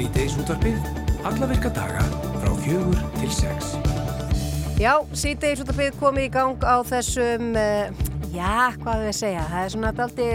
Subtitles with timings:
[0.00, 0.84] Síðdeis útvarpið,
[1.28, 2.00] alla virka daga
[2.40, 3.74] frá fjögur til sex.
[4.80, 7.90] Já, síðdeis útvarpið komið í gang á þessum, uh,
[8.32, 10.30] já, hvað við segja, það er svona aldrei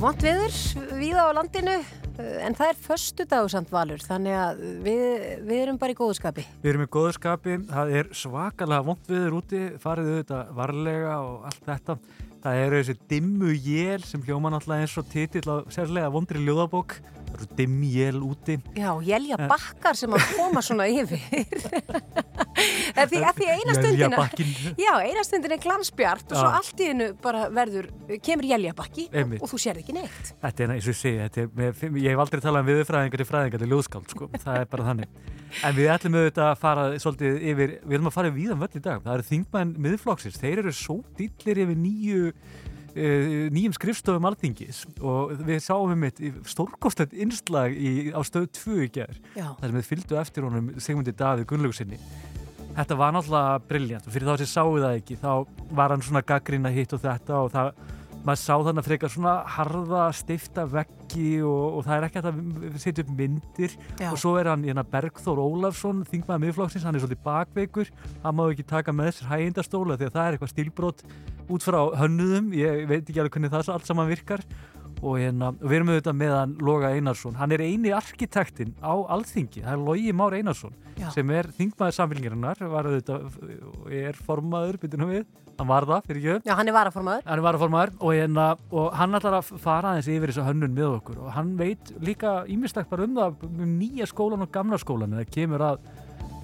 [0.00, 0.56] vond viður
[0.98, 5.14] víða á landinu, uh, en það er förstu dagsamt valur, þannig að við,
[5.46, 6.48] við erum bara í góðskapi.
[6.64, 11.70] Við erum í góðskapi, það er svakalega vond viður úti, farið auðvitað varlega og allt
[11.70, 11.98] þetta.
[12.40, 16.94] Það eru þessi dimmu jél sem hljóma náttúrulega eins og titill á sérlega vondri ljóðabók.
[17.40, 18.56] Það eru dimmu jél úti.
[18.76, 21.22] Já, jælja bakkar sem að koma svona yfir.
[23.10, 24.26] því að því eina stundina,
[24.76, 27.88] já, eina stundin er glansbjart og svo allt í hennu bara verður,
[28.24, 30.32] kemur jælja bakki og, þú sér ekki neitt.
[30.42, 33.70] Þetta er eins og er, með, ég hef aldrei talað um viðfræðingar í fræðingar til
[33.72, 34.30] ljóðskáld, sko.
[34.36, 35.20] Það er bara þannig.
[35.66, 38.76] En við ætlum auðvitað að fara svolítið yfir, við ætlum að fara við um völl
[38.76, 39.00] í dag.
[39.06, 42.34] Það eru þingmenn miðflokksins, þeir eru svo dillir yfir nýju
[42.94, 48.90] nýjum skrifstofum alþingis og við sáum um eitt stórkostlegt innslag í, á stöð 2 í
[48.96, 49.20] gerð.
[49.36, 52.00] Það sem við fylgdu eftir honum Sigmundi Davíð Gunnlaugsinni.
[52.70, 55.32] Þetta var náttúrulega brilljant og fyrir þá sem sáu það ekki, þá
[55.74, 57.72] var hann svona gaggrína hitt og þetta og það
[58.26, 62.40] maður sá þannig að frekar svona harða, stifta veggi og, og það er ekki að
[62.82, 63.76] setja upp myndir.
[64.00, 64.10] Já.
[64.10, 67.92] og svo er hann hérna, Bergþór Ólafsson, þingmaða miðflokksins, hann er svolítið bakveikur,
[68.24, 71.04] hann má ekki taka með þessar hægindastóla því að það er eitthvað stílbrot
[71.50, 74.44] út frá hönnuðum, ég veit ekki alveg hvernig það allt saman virkar
[75.00, 77.36] og, hérna, við erum auðvitað meðan Loga Einarsson.
[77.40, 81.08] Hann er eini arkitektinn á Alþingi það er Logi Már Einarsson Já.
[81.14, 82.60] sem er þingmaður samfélgingarinnar
[83.90, 85.24] er formaður, byrjunum við.
[85.60, 87.24] Hann var það, fyrir ekki Já, hann er varaformaður.
[87.26, 90.94] Hann er varaformaður og, hérna, og hann ætlar að fara aðeins yfir þessu hönnun með
[90.94, 95.18] okkur og hann veit líka ímestakt bara um það um nýja skólan og gamla skólan
[95.18, 95.82] það kemur að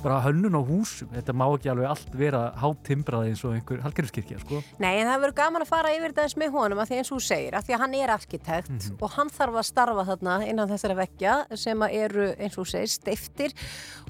[0.06, 4.40] bara hönnun á húsum, þetta má ekki alveg allt vera háttimbraði eins og einhver halgerðskirkja
[4.42, 4.62] sko.
[4.82, 7.18] Nei, en það verður gaman að fara yfir eins með honum að því eins og
[7.18, 8.98] þú segir, að því að hann er arkitekt mm -hmm.
[9.02, 12.92] og hann þarf að starfa þarna innan þessara vekja sem eru eins og þú segir
[12.92, 13.56] steiftir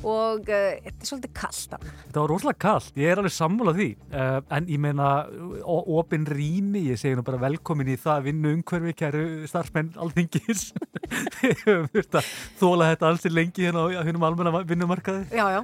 [0.03, 3.89] og uh, þetta er svolítið kallt Þetta var rosalega kallt, ég er alveg sammálað því.
[4.13, 5.09] Uh, en ég meina
[5.67, 10.73] ofinn rými, ég segi nú bara velkomin í það vinnu umhverfi, kæru starfsmenn alþingis.
[12.61, 15.27] Þóla þetta alls í lengi hérna á húnum almenna vinnumarkaði.
[15.33, 15.61] Já, já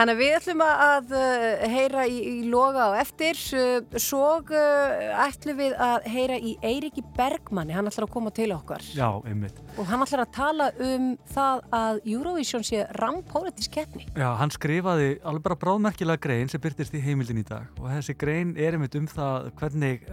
[0.00, 3.36] Þannig að við ætlum að uh, heyra í, í loga á eftir.
[3.52, 7.74] Uh, svo uh, ætlum við að heyra í Eiriki Bergmanni.
[7.76, 8.84] Hann ætlar að koma til okkar.
[8.96, 9.60] Já, einmitt.
[9.76, 14.06] Og hann ætlar að tala um það að Eurovision sé rampólitísk keppni.
[14.14, 17.68] Já, hann skrifaði alveg bara bráðmerkilega grein sem byrtist í heimildin í dag.
[17.80, 20.06] Og þessi grein er einmitt um það hvernig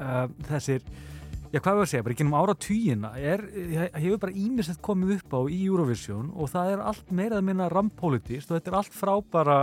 [0.49, 0.83] þessir
[1.47, 5.35] Já, hvað var að segja, bara ekki um ára týjina hefur bara ímislegt komið upp
[5.37, 9.13] á í Eurovision og það er allt meirað minna rampolítist og þetta er allt frá
[9.31, 9.57] bara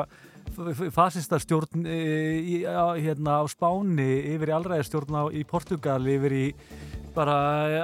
[0.94, 1.98] fasistarstjórn e,
[2.64, 6.44] á, hérna, á Spáni yfir í allræðistjórn í Portugal yfir í
[7.14, 7.36] bara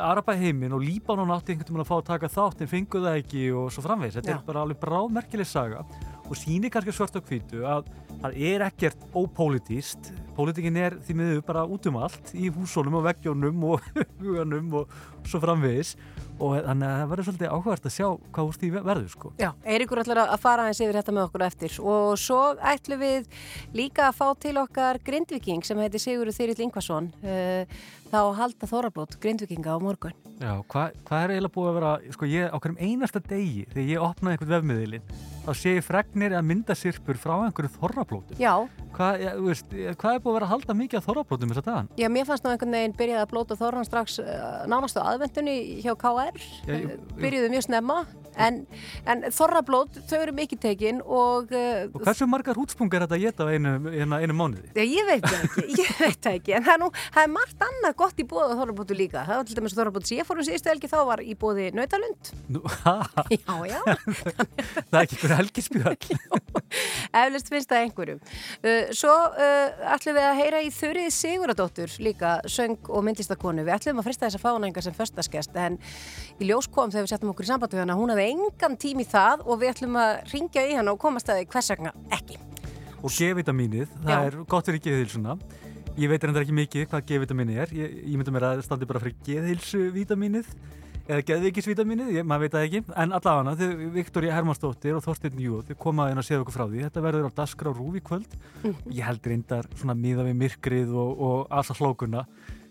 [0.09, 3.45] Arabaheimin og Líbanon átti einhvern veginn að fá að taka þátt en fenguð það ekki
[3.55, 4.39] og svo framvegs þetta Já.
[4.39, 5.85] er bara alveg bráðmerkileg saga
[6.25, 11.41] og sínir kannski svart á kvítu að það er ekkert ópolítíst Pólitíkin er því miður
[11.45, 13.87] bara út um allt í húsónum og veggjónum og
[14.23, 14.95] huganum og
[15.29, 15.97] svo framvegis
[16.41, 19.33] og þannig að það verður svolítið áhugast að sjá hvað úr því verður sko.
[19.41, 22.41] Já, Eirikur ætlar að fara aðeins yfir þetta með okkur eftir og svo
[22.73, 23.31] ætlum við
[23.77, 27.81] líka að fá til okkar grindviking sem heitir Sigurður Þyrill Ingvarsson uh,
[28.11, 30.17] þá halda Þórablót grindvikinga á morgun.
[30.41, 33.91] Já, hvað hva er eiginlega búið að vera, sko ég á hverjum einasta degi þegar
[33.93, 35.13] ég opnaði einhvern vefmiðilinn
[35.45, 38.39] þá sé ég fregnir að mynda sirpur frá einhverju Þórablótum.
[38.41, 38.55] Já.
[38.95, 39.33] Hvað, ja,
[39.99, 41.91] hvað er búið að vera að halda mikið að Þórablótum þess að dagan?
[42.01, 44.31] Já, mér fannst ná einhvern veginn byrjað að blóta Þóran strax uh,
[44.71, 48.01] nánastu aðvendunni hjá KR, Já, ég, byrjuðu mjög snemma
[48.41, 48.61] en,
[49.11, 51.51] en þorrablót, þau eru mikið tekinn og...
[51.53, 54.71] Uh, og hversu margar hútspung er þetta að geta á einu, einu, einu mánuði?
[54.77, 57.97] Já, ég veit ekki, ég veit ekki en það er, nú, það er margt annað
[58.03, 60.73] gott í bóða þorrablótu líka, það var til dæmis þorrablótu sem ég fór um síðustu
[60.73, 62.33] helgi, þá var í bóði Nautalund?
[63.31, 63.81] Já, já.
[64.91, 66.09] Það er ekki einhver helgispjöld
[67.21, 68.21] Eflust finnst það einhverjum.
[68.63, 73.75] Uh, Svo uh, ætlum við að heyra í Þurrið Siguradóttur líka söng og myndlistakonu, við
[73.77, 75.81] ætlum að frista þessa fánænga sem förstaskest en
[76.41, 79.03] í ljós kom þegar við settum okkur í samband við hana, hún hafði engan tím
[79.03, 81.95] í það og við ætlum að ringja í hann og komast að því hvers vegna
[82.17, 82.41] ekki.
[83.01, 85.39] Og G-vitaminið, það er gott fyrir geðhilsuna.
[86.01, 87.73] Ég veit reyndar ekki mikið hvað G-vitaminið er.
[87.77, 90.53] Ég, ég myndi mér að standi bara fyrir geðhilsuvitaminið
[91.11, 92.81] eða geðvikisvitaminið, maður veit það ekki.
[93.03, 96.65] En allavega, þau, Viktoria Hermannsdóttir og Þorstin Jú, þau komaði inn að segja okkur frá
[96.69, 96.85] því.
[96.87, 98.37] Þetta verður á Daskra og Rúvi kvöld.
[98.63, 98.77] Mm.
[98.95, 102.25] Ég held reyndar svona miða við myrkrið og, og asa slókunna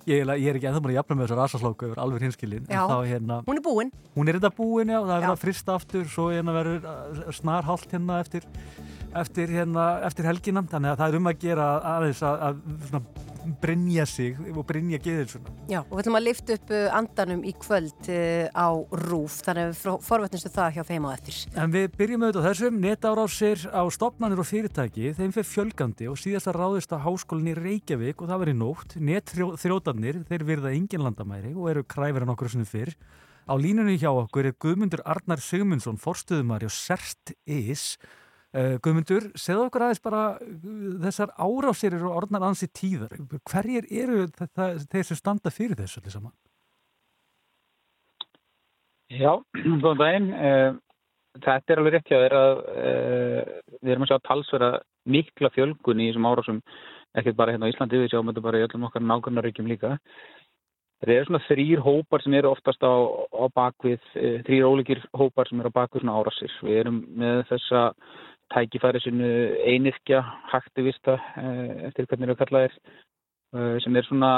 [0.08, 3.60] ég, ég er ekki ennþá að jafna með þessar rasaslóku yfir alveg hinskilin hérna, hún
[3.60, 3.92] er búin.
[4.16, 7.32] Hún er þetta búin, já, það er verið að frista aftur svo hérna verður uh,
[7.36, 8.48] snar haldt hérna eftir,
[9.18, 13.28] eftir, hérna, eftir helgina þannig að það er um að gera aðeins að, að svona,
[13.62, 15.54] brinja sig og brinja geðilsuna.
[15.70, 18.70] Já, og við ætlum að lifta upp uh, andanum í kvöld uh, á
[19.06, 21.40] rúf, þannig að við forvetnistu það hjá þeim á eftir.
[21.56, 26.52] En við byrjum auðvitað þessum, netárásir á stopnarnir og fyrirtæki, þeim fyrir fjölgandi og síðast
[26.52, 31.74] að ráðist á háskólinni Reykjavík og það verið nótt, netþjóðarnir, þeir virða engin landamæri og
[31.74, 32.96] eru kræfir en okkur sem fyrr.
[33.50, 39.68] Á línunni hjá okkur er Guðmundur Arnar Sigmundsson, forstuðumari og Sert Is, Uh, Guðmundur, segðu
[39.68, 43.12] okkur aðeins bara uh, þessar árásir eru orðnar ansi tíðar.
[43.46, 46.34] Hverjir eru þetta, þeir sem standa fyrir þessu allir saman?
[49.14, 49.36] Já,
[49.84, 50.32] góðan daginn.
[50.34, 50.80] Uh,
[51.46, 52.64] þetta er alveg rétt hjá þér að
[53.80, 54.72] við erum að sjá talsverða
[55.10, 56.60] mikla fjölgun í þessum árásum,
[57.18, 59.92] ekkert bara hérna á Íslandi, við sjáum þetta bara í öllum okkar nákvæmnaríkjum líka.
[61.00, 62.92] Það eru svona þrýr hópar sem eru oftast á,
[63.32, 64.02] á bakvið,
[64.50, 66.58] þrýr ólíkir hópar sem eru á bakvið svona árásir.
[66.66, 67.84] Við erum með þessa
[68.54, 69.30] tækifæri sinu
[69.72, 72.78] einirkja, haktivista eh, eftir hvernig það kallaðir
[73.56, 74.32] eh, sem er svona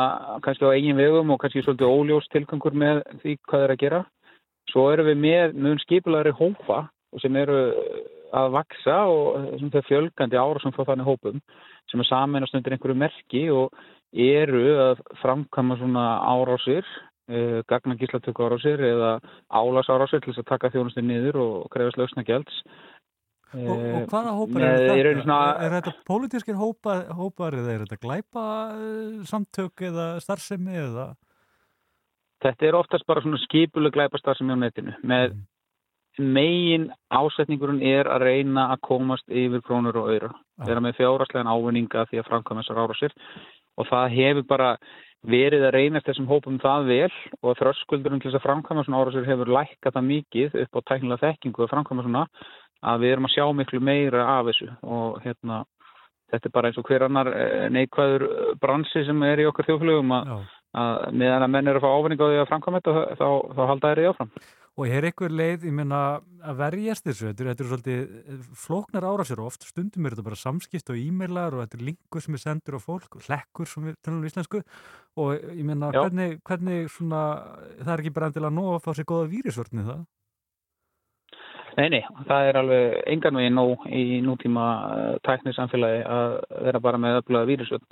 [0.46, 4.02] kannski á eigin vegum og kannski svolítið óljós tilgangur með því hvað er að gera.
[4.72, 6.86] Svo erum við með mjög skipulari hópa
[7.20, 7.62] sem eru
[8.32, 11.42] að vaksa og þau fjölgandi ára sem frá þannig hópum
[11.92, 13.76] sem er samanast undir einhverju merki og
[14.12, 16.88] eru að framkama svona árásir
[17.32, 19.18] eh, gagna gíslatöku árásir eða
[19.50, 22.64] álags árásir til þess að taka þjónustin niður og krefast lausna gælds
[23.52, 24.96] Og, og eh, hvaða hópar eru þetta?
[24.96, 25.40] Er, svona...
[25.60, 28.46] er þetta pólitískir hópar, hópar eða er þetta glæpa
[28.78, 31.08] eh, samtök eða starfsemi eða?
[32.42, 36.32] Þetta er oftast bara svona skipuleg glæpa starfsemi á netinu með mm.
[36.38, 40.32] megin ásetningurinn er að reyna að komast yfir krónur og öyra.
[40.32, 40.66] Ah.
[40.66, 43.18] Þeirra með fjáraslegan ávinninga því að framkvæma þessar ára sér
[43.80, 44.74] og það hefur bara
[45.28, 47.14] verið að reynast þessum hópum það vel
[47.44, 50.80] og þröskuldurinn til þess að framkvæma svona ára sér hefur lækkat það mikið upp á
[50.90, 52.24] tæknilega þekkingu að framkvæma svona
[52.82, 55.64] að við erum að sjá miklu meira af þessu og hérna
[56.32, 59.68] þetta er bara eins og hver annar eh, neikvæður eh, bransi sem er í okkar
[59.68, 60.32] þjóflögum að,
[60.80, 63.62] að meðan að menn eru að fá ávinning á því að framkvæma þetta þá, þá
[63.74, 64.34] halda þeirri áfram.
[64.80, 65.98] Og er einhver leið, ég menna,
[66.48, 70.16] að verjast þessu, þetta er, þetta er svolítið eh, flóknar ára sér oft, stundum er
[70.16, 73.70] þetta bara samskipt og e-mailar og þetta er linkur sem er sendur á fólk, hlekkur
[73.70, 74.64] sem við talum í íslensku.
[75.20, 77.26] Og ég menna, hvernig, hvernig svona,
[77.82, 80.02] það er ekki bara endilega nóg að fá sér goða vírisvörnið það?
[81.78, 86.34] Nei, nei, það er alveg engan veginn nóg í nútíma uh, tæknisamfélagi að
[86.68, 87.86] vera bara með öfluga vírusvöld.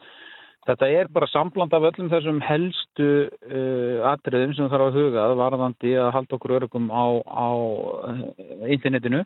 [0.67, 5.95] Þetta er bara sambland af öllum þessum helstu uh, atriðum sem þarf að huga varðandi
[5.95, 8.21] að halda okkur örugum á, á uh,
[8.67, 9.23] internetinu.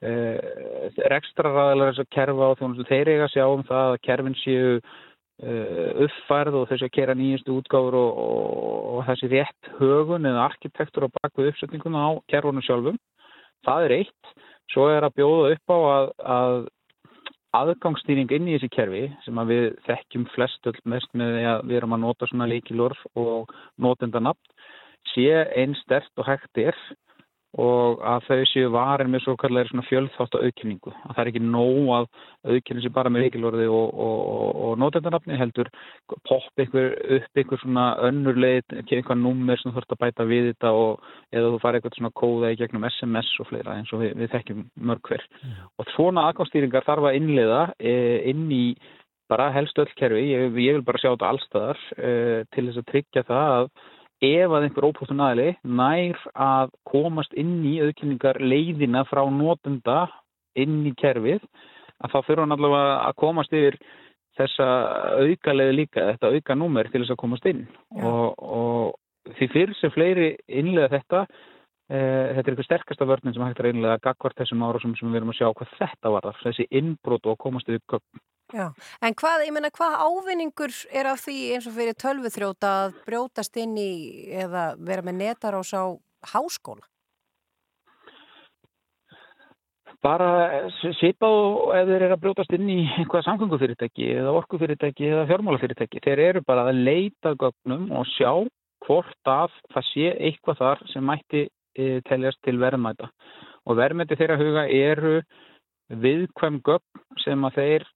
[0.00, 4.38] Uh, Rekstra ræðilega þess að kerfa og þjónustu þeir eiga sjá um það að kerfin
[4.42, 4.78] séu
[5.34, 11.08] uppfærð og þess að kera nýjastu útgáður og, og, og þessi rétt högun eða arkitektur
[11.10, 13.00] á bakvið uppsetninguna á kerfunum sjálfum
[13.66, 14.32] það er eitt.
[14.72, 16.56] Svo er að bjóða upp á að, að
[17.54, 21.78] aðgangsstýring inn í þessi kerfi sem við þekkjum flest öll mest með því að við
[21.78, 24.54] erum að nota svona leikilorf og notendanabn
[25.12, 26.78] sé einn stert og hægt er
[27.60, 30.90] og að þau séu varin með svo kallar fjölþátt að aukningu.
[30.90, 32.08] Að það er ekki nóg að
[32.50, 35.70] aukningu sé bara með reykilorði og, og, og, og nótendanafni heldur
[36.26, 40.28] popp ykkur upp ykkur svona önnur leið, ekki einhvað nummer sem þú þurft að bæta
[40.30, 40.74] við þetta
[41.38, 44.34] eða þú fari eitthvað svona kóða í gegnum SMS og fleira eins og við, við
[44.34, 45.24] þekkjum mörg hver.
[45.44, 45.56] Mm.
[45.78, 47.96] Og svona aðgáðstýringar þarf að innleiða e,
[48.34, 48.64] inn í
[49.30, 52.10] bara helst öll kerfi, ég, ég vil bara sjá þetta allstaðar e,
[52.54, 53.68] til þess að tryggja það að
[54.22, 60.06] ef að einhver ópóstun aðli nær að komast inn í auðkynningar leiðina frá nótunda
[60.54, 61.42] inn í kerfið
[62.04, 63.78] að þá fyrir hann allavega að komast yfir
[64.38, 64.68] þessa
[65.22, 67.66] auka leiði líka, þetta auka númer til þess að komast inn.
[68.02, 71.24] Og, og því fyrir sem fleiri innlega þetta
[71.88, 75.34] þetta er eitthvað sterkasta vörnum sem hægt er innlega gagvart þessum ára sem við erum
[75.34, 78.22] að sjá hvað þetta var þessi innbrót og komast yfir gögn
[78.52, 78.68] Já,
[79.00, 83.56] en hvað, ég menna, hvað ávinningur er af því eins og fyrir tölvuþróta að brjótast
[83.58, 83.92] inn í
[84.44, 85.96] eða vera með netarás á
[86.28, 86.84] háskóla?
[90.04, 90.28] Bara
[91.00, 96.04] sýpa og ef þeir eru að brjótast inn í einhverja samgöngufyrirtæki eða orkufyrirtæki eða fjármálafyrirtæki,
[96.04, 98.44] þeir eru bara að leita gögnum og sjá
[98.84, 101.46] hvort að það sé eitthvað þar sem mætti
[102.08, 103.10] teljast til verðmæta
[103.64, 105.14] og verðmæti þeirra huga eru
[106.04, 107.86] viðkvæm gögn sem að þeir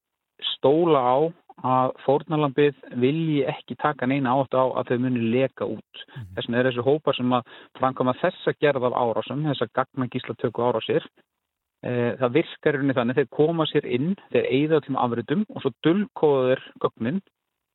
[0.55, 1.19] stóla á
[1.67, 5.83] að fórnalambið vilji ekki taka neina átt á að þau muni leka út.
[5.83, 6.35] Mm -hmm.
[6.35, 7.43] Þess vegna er þessu hópar sem að
[7.79, 11.03] framkama þessa gerð af árásum, þessa gagna gíslatöku árásir,
[11.83, 15.71] e, það virkar rauninni þannig, þeir koma sér inn, þeir eigða til afritum og svo
[15.83, 17.21] dullkóður gögnin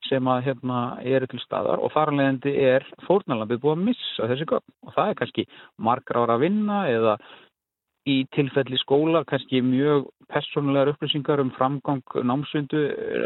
[0.09, 4.75] sem að hérna eru til staðar og þarlegandi er fórnalambið búið að missa þessi gögn
[4.87, 5.45] og það er kannski
[5.89, 7.15] margra ára að vinna eða
[8.09, 12.81] í tilfelli skóla kannski mjög personlegar upplýsingar um framgang námsvindu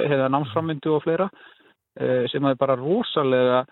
[0.06, 3.64] eða námsframvindu og fleira uh, sem er bara rosalega,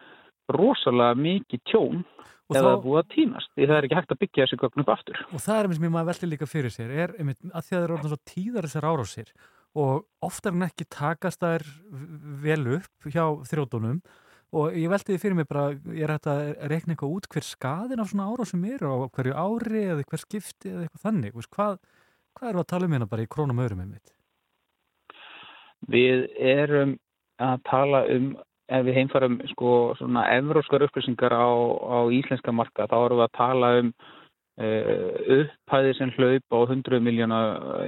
[0.50, 2.04] rosalega mikið tjón
[2.46, 3.50] Og eða þá- búið að týnast.
[3.58, 5.22] Því það er ekki hægt að byggja þessi gögn upp aftur.
[5.34, 7.58] Og það er einmitt sem ég maður veldi líka fyrir sér, er einmitt að því
[7.58, 9.32] að það eru orðin svo tíðar þessar árásir
[9.76, 11.66] og oftar en ekki takast þær
[12.44, 14.00] vel upp hjá þrjóðunum
[14.56, 16.42] og ég veldi því fyrir mig bara, ég er hægt að
[16.72, 20.72] reikna eitthvað út hver skaðin af svona árásum eru á hverju ári eða hver skipti
[20.72, 21.80] eða eitthvað þannig, veist, hvað,
[22.38, 24.14] hvað eru að tala um hérna bara í krónum öðrum einmitt?
[25.92, 26.96] Við erum
[27.44, 28.30] að tala um,
[28.72, 33.36] ef við heimfarum sko svona evróskar upplýsingar á, á íslenska marka, þá erum við að
[33.42, 33.92] tala um
[34.62, 37.40] uh, upphæði sem hlaup á 100 miljóna,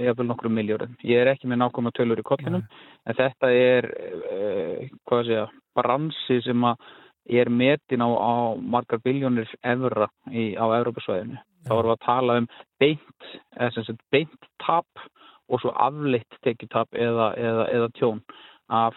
[0.04, 0.96] jafnvel nokkrum miljórum.
[1.08, 2.64] Ég er ekki með nákvæma tölur í kollinum,
[3.08, 3.90] en þetta er,
[4.32, 5.46] uh, hvað að segja,
[5.78, 6.88] bransi sem að
[7.28, 11.42] er metin á, á margar biljónir evra í, á Evrópasvæðinu.
[11.68, 12.48] Þá erum við að tala um
[12.80, 15.08] beint, eða sem sagt beint tap
[15.52, 18.24] og svo afleitt tekjutap eða, eða, eða tjón
[18.72, 18.96] af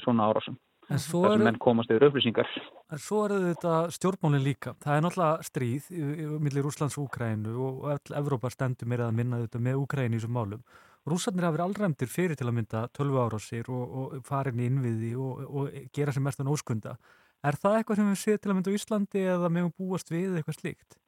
[0.00, 0.56] svona árásum.
[0.90, 2.48] En svo eru, menn komast yfir upplýsingar.
[2.90, 4.72] en svo eru þetta stjórnmálinn líka.
[4.82, 9.14] Það er náttúrulega stríð í- í- milli Rúslands og Úkrænu og Evrópa stendur meira að
[9.14, 10.62] minna þetta með Úkrænu í þessum málum.
[11.06, 13.84] Rússarnir hafa verið allræmdir fyrir til að mynda 12 árásir og,
[14.16, 16.96] og farin í innviði og, og gera sem mestan óskunda.
[17.42, 20.34] Er það eitthvað sem við séð til að mynda á Íslandi eða meðum búast við
[20.36, 20.98] eitthvað slíkt?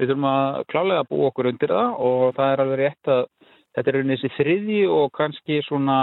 [0.00, 3.22] Við þurfum að klálega búa okkur undir það og það er alveg rétt að
[3.76, 5.96] þetta er rauninni þessi þriðji og kannski svona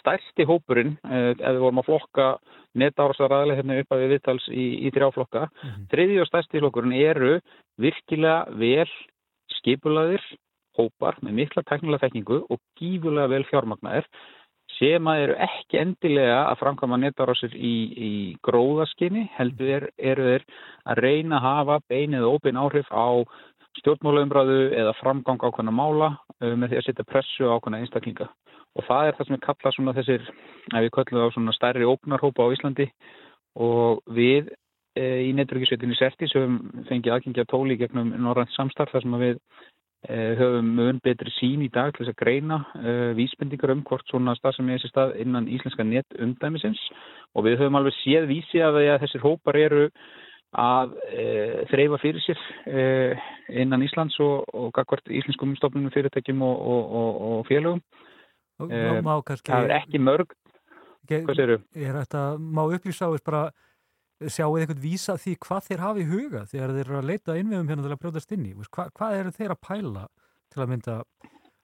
[0.00, 2.28] stærsti hópurinn, eh, ef við vorum að flokka
[2.74, 5.48] netárásaraðlega hérna upp að við viðtals í, í þrjáflokka.
[5.92, 7.34] Þriðji og stærsti flokkurinn eru
[7.80, 8.88] virkilega vel
[9.58, 10.24] skipulaðir
[10.78, 14.08] hópar með mikla teknilega þekkingu og gífulega vel fjármagnaðir
[14.74, 18.12] sem að eru ekki endilega að framkvæma netárásir í, í
[18.42, 20.46] gróðaskinni, heldur er, eru þeir
[20.90, 23.22] að reyna að hafa beinið og óbein áhrif á
[23.80, 28.30] stjórnmálaumræðu eða framgang ákveðna mála uh, með því að setja pressu á ákveðna einstaklinga.
[28.74, 30.26] Og það er það sem við kalla svona þessir,
[30.74, 32.88] ef við kallum það svona stærri ógnarhópa á Íslandi
[33.54, 34.50] og við
[34.98, 39.38] e, í netverkisveitinni Sertis höfum fengið aðgengja tóli gegnum Norrænt samstarf þar sem að við
[40.08, 44.10] e, höfum mun betri sín í dag til þess að greina e, vísbendingar um hvort
[44.10, 46.82] svona stað sem er þessi stað innan íslenska netumdæmisins
[47.34, 49.86] og við höfum alveg séð vísi því að þessir hópar eru
[50.54, 51.26] að e,
[51.70, 52.84] þreyfa fyrir sér e,
[53.62, 57.82] innan Íslands og, og gagvart íslenskum stofnunum fyrirtækjum og, og, og, og félögum.
[58.70, 60.34] Eh, má kannski, Það er ekki mörg,
[61.10, 61.60] hvað segirðu?
[61.74, 63.44] er þetta, má upplýsa á þess bara
[64.30, 67.70] sjáu eitthvað vísa því hvað þeir hafi í huga þegar þeir eru að leita innviðum
[67.72, 70.04] hérna til að brjóðast inn í, hva, hvað eru þeir að pæla
[70.54, 70.94] til að mynda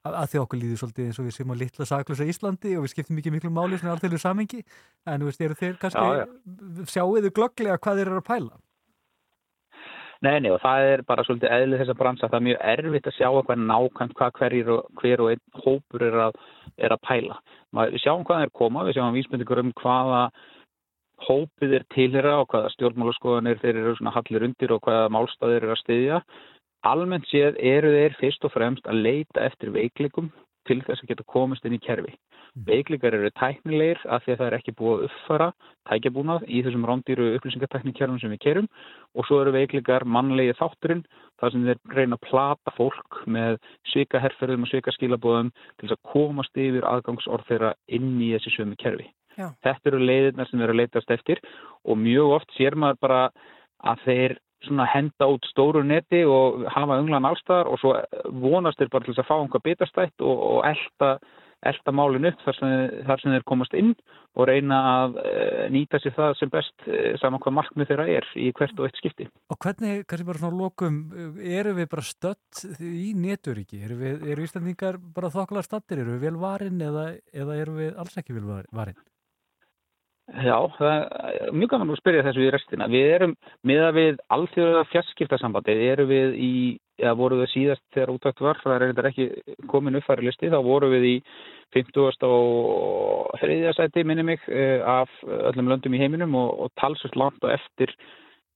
[0.00, 2.84] að, að því okkur líður svolítið eins og við séum á litla saklösa Íslandi og
[2.84, 4.64] við skiptum mikið miklu máli svona alþjóðlu samingi
[5.06, 6.26] en þú veist, eru þeir kannski Já,
[6.90, 8.60] sjáu þau glögglega hvað þeir eru að pæla
[10.20, 12.28] Nei, nei, og það er bara svolítið eðlið þessa bransa.
[12.28, 16.04] Það er mjög erfitt að sjá eitthvað nákvæmt hvað hverjir og hver og einn hópur
[16.04, 16.40] er að,
[16.76, 17.38] er að pæla.
[17.72, 20.20] Maður, við sjáum hvað þeir koma, við sjáum vísbendingur um hvaða
[21.24, 25.72] hópið er tilhera og hvaða stjórnmálaskoðanir þeir eru svona hallir undir og hvaða málstæðir eru
[25.72, 26.20] að styðja.
[26.90, 30.28] Almennt séð eru þeir fyrst og fremst að leita eftir veiklikum
[30.70, 32.14] til þess að geta komist inn í kerfi.
[32.66, 35.48] Veiklikar eru tæknilegir af því að það er ekki búið að uppfara
[35.90, 38.68] tækjabúnað í þessum rándýru upplýsingartæknikerfum sem við kerum
[39.14, 41.04] og svo eru veiklikar mannlegi þátturinn
[41.40, 43.58] þar sem þeir reyna að plata fólk með
[43.92, 48.54] svika herrferðum og svika skilabóðum til þess að komast yfir aðgangsorð þeirra inn í þessi
[48.58, 49.08] sömu kerfi.
[49.38, 49.48] Já.
[49.64, 51.40] Þetta eru leiðirnar sem eru að leitast eftir
[51.86, 53.20] og mjög oft sér maður bara
[53.90, 57.96] að þeir svona henda út stóru neti og hafa unglan allstaðar og svo
[58.42, 61.10] vonast þeir bara til þess að fá einhvað bitastætt og, og elda,
[61.70, 62.74] elda málin upp þar sem,
[63.08, 63.94] þar sem þeir komast inn
[64.38, 68.28] og reyna að uh, nýta sér það sem best uh, saman hvað markmið þeirra er
[68.38, 69.26] í hvert og eitt skipti.
[69.50, 71.00] Og hvernig, kannski bara svona lokum,
[71.60, 73.82] eru við bara stött í neturíki?
[73.88, 76.04] Eru, eru Íslandingar bara þokkulega stattir?
[76.04, 79.00] Eru við vel varin eða, eða eru við alls ekki vel varin?
[80.30, 82.86] Já, það er mjög gaman að spyrja þessu í restina.
[82.90, 83.32] Við erum,
[83.66, 86.52] miða við alþjóðlega fjarskiptasambandi, erum við í,
[87.02, 90.60] eða voru við síðast þegar útvægt var, það er eitthvað ekki komin uppfæri listi, þá
[90.62, 91.16] voru við í
[91.74, 92.30] 50.
[92.30, 94.46] og þriðja sæti, minni mig,
[94.86, 95.10] af
[95.50, 97.96] öllum löndum í heiminum og, og talsast langt og eftir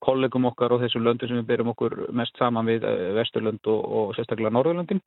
[0.05, 4.15] kollegum okkar og þessum löndum sem við byrjum okkur mest saman við Vesturlönd og, og
[4.17, 5.03] sérstaklega Norðurlöndin.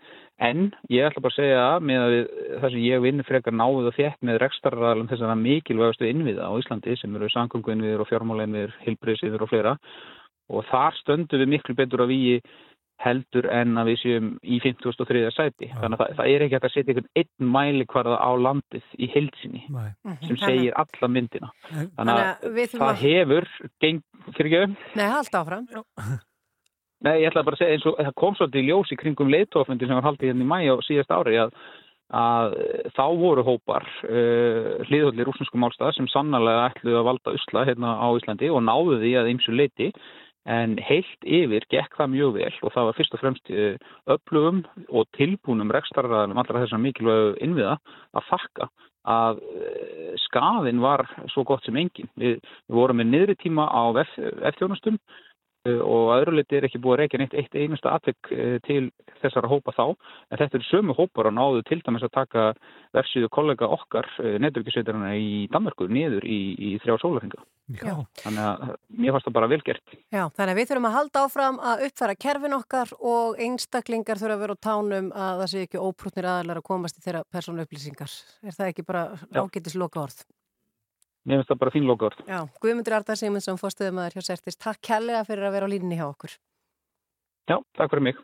[0.49, 2.15] En ég ætla bara að segja að með að
[2.61, 6.97] það sem ég vinn frekar náðuð og þétt með rekstarraðalum þessara mikilvægastu innviða á Íslandi
[7.01, 9.75] sem eru samgöngu innviður og fjármála innviður, hilbriðsiður og fleira.
[10.47, 12.41] Og þar stöndum við miklu betur að við
[13.01, 15.23] heldur en að við séum í 53.
[15.35, 15.69] sæti.
[15.75, 19.09] Þannig að það, það er ekki hægt að setja einhvern einn mælikvarða á landið í
[19.13, 19.89] heilsinni Nei.
[20.25, 21.51] sem segir alla myndina.
[21.69, 23.03] Þannig að það að...
[23.03, 23.49] hefur,
[23.83, 24.01] geng,
[24.33, 25.67] fyrir ekki, Nei, halda áfram.
[27.05, 29.91] Nei, ég ætla bara að segja eins og það kom svolítið ljós í kringum leiðtófundin
[29.91, 31.53] sem var haldið hérna í mæ á síðast ári að
[32.07, 32.53] að
[32.95, 38.07] þá voru hópar uh, hliðhullir rúsnesku málstað sem sannlega ætluði að valda usla hérna á
[38.15, 39.89] Íslandi og náðu því að ymsu leiti
[40.47, 43.53] en heilt yfir gekk það mjög vel og það var fyrst og fremst
[44.15, 47.77] öflugum og tilbúnum rekstarraðanum allra þessar mikilvægu innviða
[48.15, 48.69] að fakka
[49.07, 49.39] að
[50.19, 52.09] skafin var svo gott sem engin.
[52.19, 54.97] Við, við vorum með niðri tíma á F-þjónustum
[55.67, 58.89] Eh, og öðruleiti er ekki búið að reykja neitt eitt einasta atvekk eh, til
[59.21, 62.47] þessara hópa þá en þetta eru sömu hópar og náðu til dæmis að taka
[62.95, 66.99] versiðu kollega okkar eh, neturkisveitarana í Danmarku niður í, í þrjá
[67.67, 68.71] sólarhinga þannig að
[69.01, 72.17] mér fannst það bara velgert Já, þannig að við þurfum að halda áfram að uppfæra
[72.25, 76.61] kerfin okkar og einstaklingar þurfa að vera á tánum að það sé ekki óprútnir aðlar
[76.61, 79.05] að komast í þeirra persónu upplýsingar er það ekki bara
[79.35, 80.23] ágætis loka orð?
[81.27, 82.21] Mér finnst það bara fín lokaður.
[82.23, 84.55] Já, Guðmundur Arðar Simonsson, fórstuðum aður hjá Sertis.
[84.55, 86.37] Takk kærlega fyrir að vera á línni hjá okkur.
[87.51, 88.21] Já, takk fyrir mig.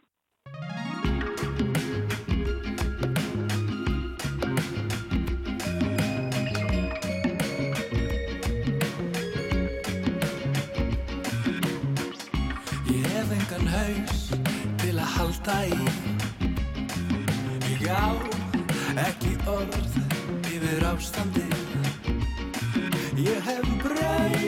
[15.44, 15.84] Í
[17.68, 18.16] Ég á
[19.04, 19.98] ekki orð
[20.48, 21.58] yfir ástandið
[23.20, 24.43] Ég hef brauð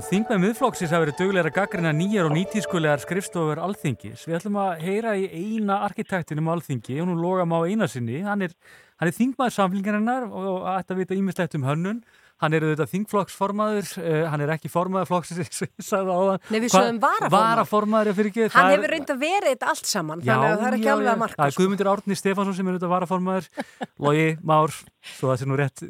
[0.00, 4.22] Já, þingmenn miðflokksins hafa verið dögulegar að gaggrina nýjar og nýtískulegar skrifstofur alþingis.
[4.24, 8.22] Við ætlum að heyra í eina arkitektinum alþingi, hún loga má eina sinni.
[8.24, 8.54] Hann er,
[8.96, 12.00] hann er þingmaður samflingarinnar og ætti að vita ímislegt um hönnun.
[12.40, 16.48] Hann er auðvitað þingflokksformaður, uh, hann er ekki formaður flokksins, og ég sagði á það.
[16.48, 17.36] Nei, við sögum varaformaður.
[17.36, 18.20] Varaformaður.
[18.56, 21.12] Hann hefur reynd að vera þetta allt saman, já, þannig að það er ekki alveg
[21.12, 21.42] að marka.
[21.42, 21.66] Það er sko.
[21.66, 23.50] Guðmundur Árni Stefansson sem er auðvitað varaformaður,
[24.06, 24.78] Lógi Már,
[25.18, 25.84] svo það sé nú rétt,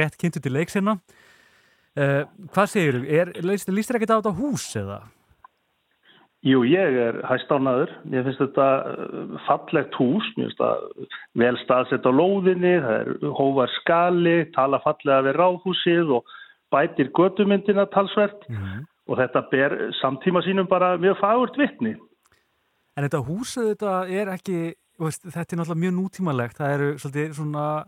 [0.00, 0.96] rétt kynntu til leiksina.
[1.98, 2.22] Uh,
[2.54, 3.48] hvað segir þú?
[3.50, 5.00] Lýst þér ekkert á þetta hús eða?
[6.40, 7.90] Jú, ég er hæstánaður.
[8.14, 11.08] Ég finnst þetta eh, fallegt hús, mér finnst það
[11.42, 16.32] vel staðsett á lóðinni, það er hóvar skali, tala fallega við ráðhúsið og
[16.72, 18.86] bætir gödumyndina talsvert mm -hmm.
[19.12, 21.92] og þetta ber samtíma sínum bara mjög fagurt vittni.
[22.96, 24.58] En þetta húsið þetta er ekki,
[24.98, 27.84] veist, þetta er náttúrulega mjög nútímalegt, það eru svolítið svona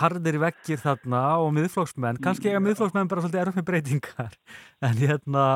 [0.00, 4.36] hardir vekkir þarna og miðflóksmenn, kannski eiga miðflóksmenn bara svolítið erfið breytingar,
[4.88, 5.46] en hérna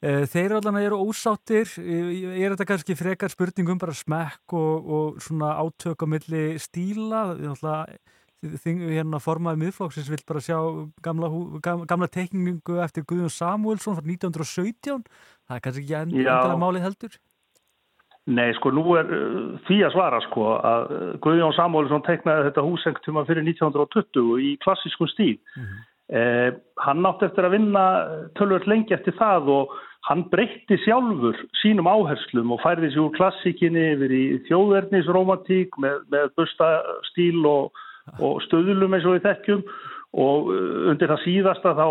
[0.00, 1.98] e, þeir allan eru ósáttir, e,
[2.38, 7.24] er þetta kannski frekar spurningum bara smekk og, og svona átök á milli stíla,
[8.64, 10.58] þing, hérna formaði miðflóksins vil bara sjá
[11.04, 11.30] gamla,
[11.62, 15.08] gamla tekningu eftir Guðjón Samuelsson frá 1917,
[15.48, 17.18] það er kannski ekki endilega málið heldur?
[18.28, 22.64] Nei, sko, nú er uh, því að svara, sko, að uh, Guðjón Samúlisson teiknaði þetta
[22.66, 25.38] húsengtuma fyrir 1920 í klassískun stíl.
[25.56, 25.84] Mm -hmm.
[26.18, 26.50] eh,
[26.84, 27.84] hann átti eftir að vinna
[28.36, 29.76] tölvöld lengi eftir það og
[30.08, 36.26] hann breytti sjálfur sínum áherslum og færði sér úr klassíkinni yfir í þjóðverðnisromantík með, með
[36.36, 37.72] bustastíl og,
[38.20, 39.62] og stöðlum eins og við þekkjum
[40.16, 41.86] og uh, undir það síðasta þá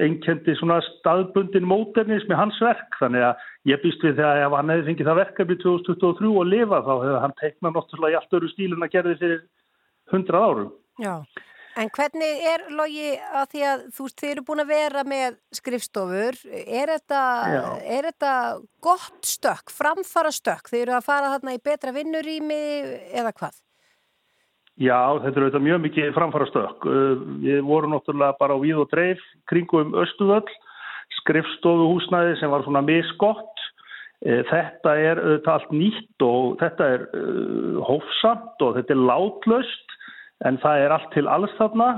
[0.00, 4.86] einkendi svona staðbundin móternismi hans verk þannig að ég býst við þegar ef hann hefði
[4.88, 8.86] fengið það verkefni 2023 og lifa þá hefði hann teiknað náttúrulega í allt öru stílun
[8.86, 9.44] að gerði fyrir
[10.08, 10.72] 100 árum.
[10.98, 11.14] Já,
[11.76, 16.40] en hvernig er logi að því að þú þið eru búin að vera með skrifstofur,
[16.64, 17.22] er þetta,
[17.84, 18.34] er þetta
[18.88, 22.62] gott stökk, framfara stökk, þið eru að fara þarna í betra vinnurými
[23.12, 23.60] eða hvað?
[24.78, 26.84] Já, þetta er auðvitað mjög mikið framfara stökk.
[26.86, 30.46] Uh, við vorum náttúrulega bara á víð og dreif kringum Östuvöll,
[31.18, 33.64] skrifstofuhúsnæði sem var svona misgott.
[34.22, 39.98] Uh, þetta er auðvitað allt nýtt og þetta er uh, hófsamt og þetta er látlöst
[40.46, 41.90] en það er allt til alls þarna.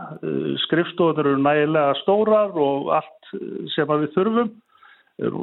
[0.64, 3.34] Skrifstofur eru nægilega stórar og allt
[3.74, 4.54] sem við þurfum.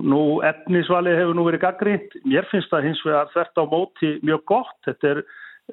[0.10, 2.16] Nú etnisvalið hefur nú verið gaggrínt.
[2.26, 4.80] Mér finnst það hins vegar þvert á móti mjög gott.
[4.88, 5.22] Þetta er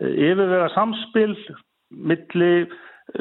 [0.00, 1.36] yfirvega samspil
[1.94, 2.66] milli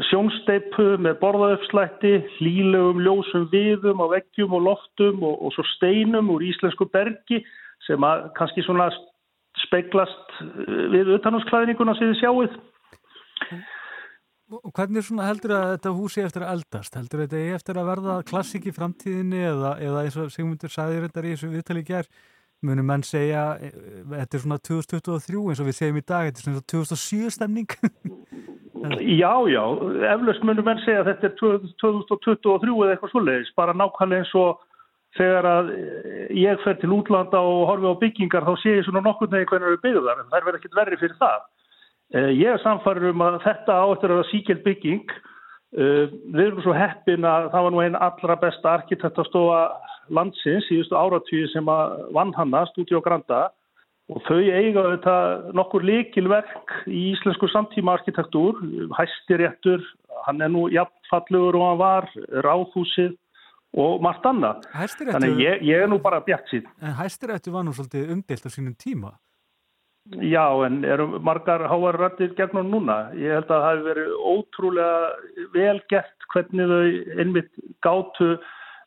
[0.09, 6.45] sjónsteipu með borðauppslætti, hlílegum ljósum viðum á veggjum og loftum og, og svo steinum úr
[6.47, 7.41] íslensku bergi
[7.87, 8.87] sem að kannski svona
[9.65, 12.59] speiklast eh, við utanúsklæðninguna sem þið sjáuð.
[14.53, 16.95] Og hvernig heldur að þetta húsi eftir að eldast?
[16.97, 21.23] Heldur þetta eftir að verða klassík í framtíðinni eða, eða eins og Sigmundur sagði þetta
[21.23, 22.21] í þessu viðtali gerð
[22.67, 23.73] munum menn segja eh,
[24.13, 27.69] þetta er svona 2023 eins og við segjum í dag þetta er svona 2007 stemning.
[28.83, 29.63] Já, já
[30.11, 34.57] eflaust munum menn segja þetta er 2023 eða eitthvað svoleiðis bara nákvæmlega eins og
[35.15, 39.05] þegar að eh, ég fer til útlanda og horfi á byggingar þá sé ég svona
[39.05, 41.45] nokkur nefnir hvernig það eru byggðar en það er verið ekkert verri fyrir það.
[42.17, 45.15] Eh, Ég er samfarið um að þetta áttur að síkjald bygging.
[45.73, 49.61] Við erum svo heppin að það var nú einn allra besta arkitektastofa
[50.09, 53.47] landsins síðustu áratvíu sem að vann hanna, Studio Granda
[54.11, 55.17] og þau eiga þetta
[55.55, 58.59] nokkur likilverk í íslensku samtíma arkitektúr,
[58.97, 59.83] hæstiréttur,
[60.27, 62.09] hann er nú jafnfallegur og hann var,
[62.45, 63.15] ráðhúsið
[63.79, 64.65] og margt annað.
[64.73, 66.73] Þannig ég, ég er nú bara bjart síðan.
[66.83, 69.15] En hæstiréttu var nú svolítið umdilt á sínum tíma?
[70.19, 72.97] Já, en eru margar háarrættir gegnum núna.
[73.15, 78.33] Ég held að það hefur verið ótrúlega vel gert hvernig þau einmitt gátu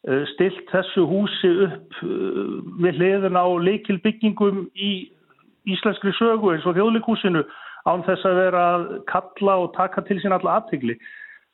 [0.07, 4.91] stilt þessu húsi upp eh, við hliðin á leikilbyggingum í
[5.67, 7.43] íslenskri sögu eins og þjóðleikúsinu
[7.91, 10.95] án þess að vera að kalla og taka til sín alla aðtegli.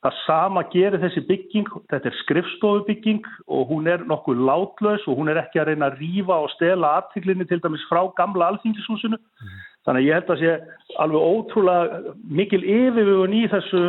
[0.03, 5.31] Það sama gerir þessi bygging, þetta er skrifstofubygging og hún er nokkuð látlaus og hún
[5.31, 9.17] er ekki að reyna að rýfa og stela aðteglinni til dæmis frá gamla alþingishúsinu.
[9.17, 9.61] Mm.
[9.87, 10.57] Þannig að ég held að sé
[11.05, 13.85] alveg ótrúlega mikil yfirvögun í þessu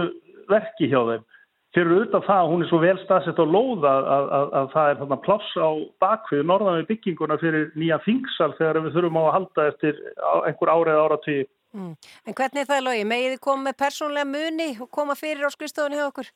[0.51, 1.25] verki hjá þeim
[1.73, 4.91] fyrir auðvitað það að hún er svo vel staðsett á lóða að, að, að það
[4.91, 5.69] er þarna pláss á
[6.03, 9.99] bakvið norðan við bygginguna fyrir nýja fingsal þegar við þurfum á að halda eftir
[10.45, 11.47] einhver árið ára tíu.
[11.73, 11.93] Mm.
[12.29, 13.09] En hvernig er það logi?
[13.09, 16.29] Megið þið koma með persónlega muni og koma fyrir á skrifstofunni hjá okkur?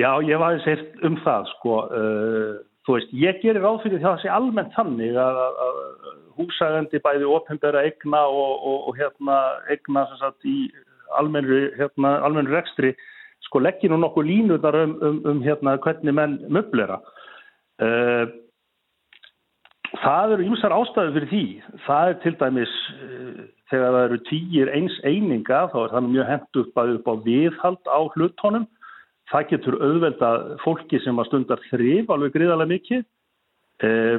[0.00, 1.78] Já, ég var aðeins eitt um það sko.
[1.90, 2.52] Uh,
[2.86, 5.80] þú veist, ég gerir ráð fyrir því að það sé almennt þannig að, að
[6.38, 9.38] húsæðandi bæði ofnbæra egna og, og, og hérna
[9.74, 10.70] egna sagt, í
[11.18, 12.14] almennu hérna,
[12.52, 12.94] rekstri
[13.46, 16.98] sko leggja nú nokkuð línuðar um, um, um hérna hvernig menn möblera.
[17.78, 18.26] Uh,
[20.02, 21.44] það eru ymsar ástæðu fyrir því.
[21.86, 26.32] Það er til dæmis uh, þegar það eru týjir eins eininga þá er það mjög
[26.32, 28.66] hendt upp að upp á viðhald á hlutónum.
[29.28, 30.32] Það getur auðvelda
[30.64, 33.06] fólki sem að stundar þrif alveg gríðarlega mikið.
[33.78, 34.18] Uh,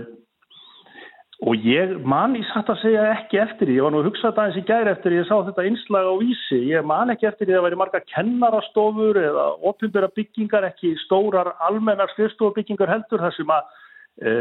[1.48, 4.28] Og ég man í satt að segja ekki eftir því, ég var nú að hugsa
[4.28, 7.30] þetta eins í gæri eftir því ég sá þetta einslag á vísi, ég man ekki
[7.30, 13.24] eftir því að það væri marga kennarastofur eða ofinbæra byggingar, ekki stórar almennar skrifstofbyggingar heldur
[13.24, 13.72] þar sem að
[14.20, 14.36] e,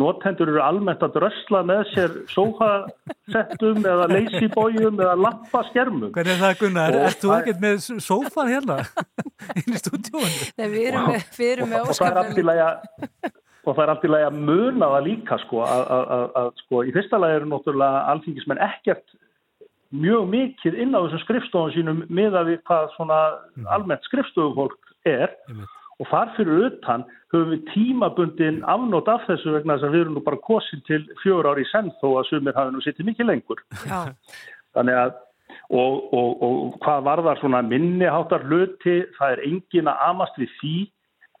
[0.00, 6.08] notendur eru almennt að drösla með sér sófasettum eða leysibójum eða lampaskermum.
[6.16, 7.00] Hvernig er það Gunnar?
[7.02, 8.80] Og Erst þú ekkert með sófan hérna
[9.60, 10.52] inn í stúdíónu?
[10.56, 14.88] Nei, við erum með, við erum með og það er er alltaf lægi að muna
[14.94, 19.16] það líka sko að, að, að sko í fyrsta lagi eru náttúrulega alþingismenn ekkert
[19.94, 23.18] mjög mikið inn á þessum skrifstofun sínum með að við hvað svona
[23.54, 23.68] mm.
[23.76, 25.66] almennt skrifstofufólk er mm.
[26.02, 30.18] og þar fyrir utan höfum við tímabundin afnót af þessu vegna þess að við erum
[30.18, 33.30] nú bara kosin til fjör ári í senn þó að sumir hafi nú sittið mikið
[33.30, 35.14] lengur þannig að
[35.70, 40.52] og, og, og hvað var það svona minniháttar hluti það er engin að amast við
[40.60, 40.76] því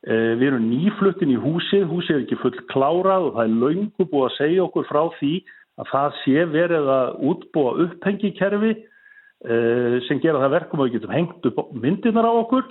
[0.04, 4.26] við erum nýfluttin í húsið, húsið er ekki full klárað og það er laungu búið
[4.26, 5.34] að segja okkur frá því
[5.80, 11.14] að það sé verið að útbúa upphengikerfi eh, sem gera það verkum að við getum
[11.14, 12.64] hengt upp myndinar á okkur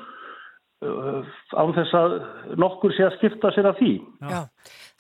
[0.87, 2.17] eh, á þess að
[2.63, 3.93] nokkur sé að skipta sér af því.
[4.23, 4.39] Já,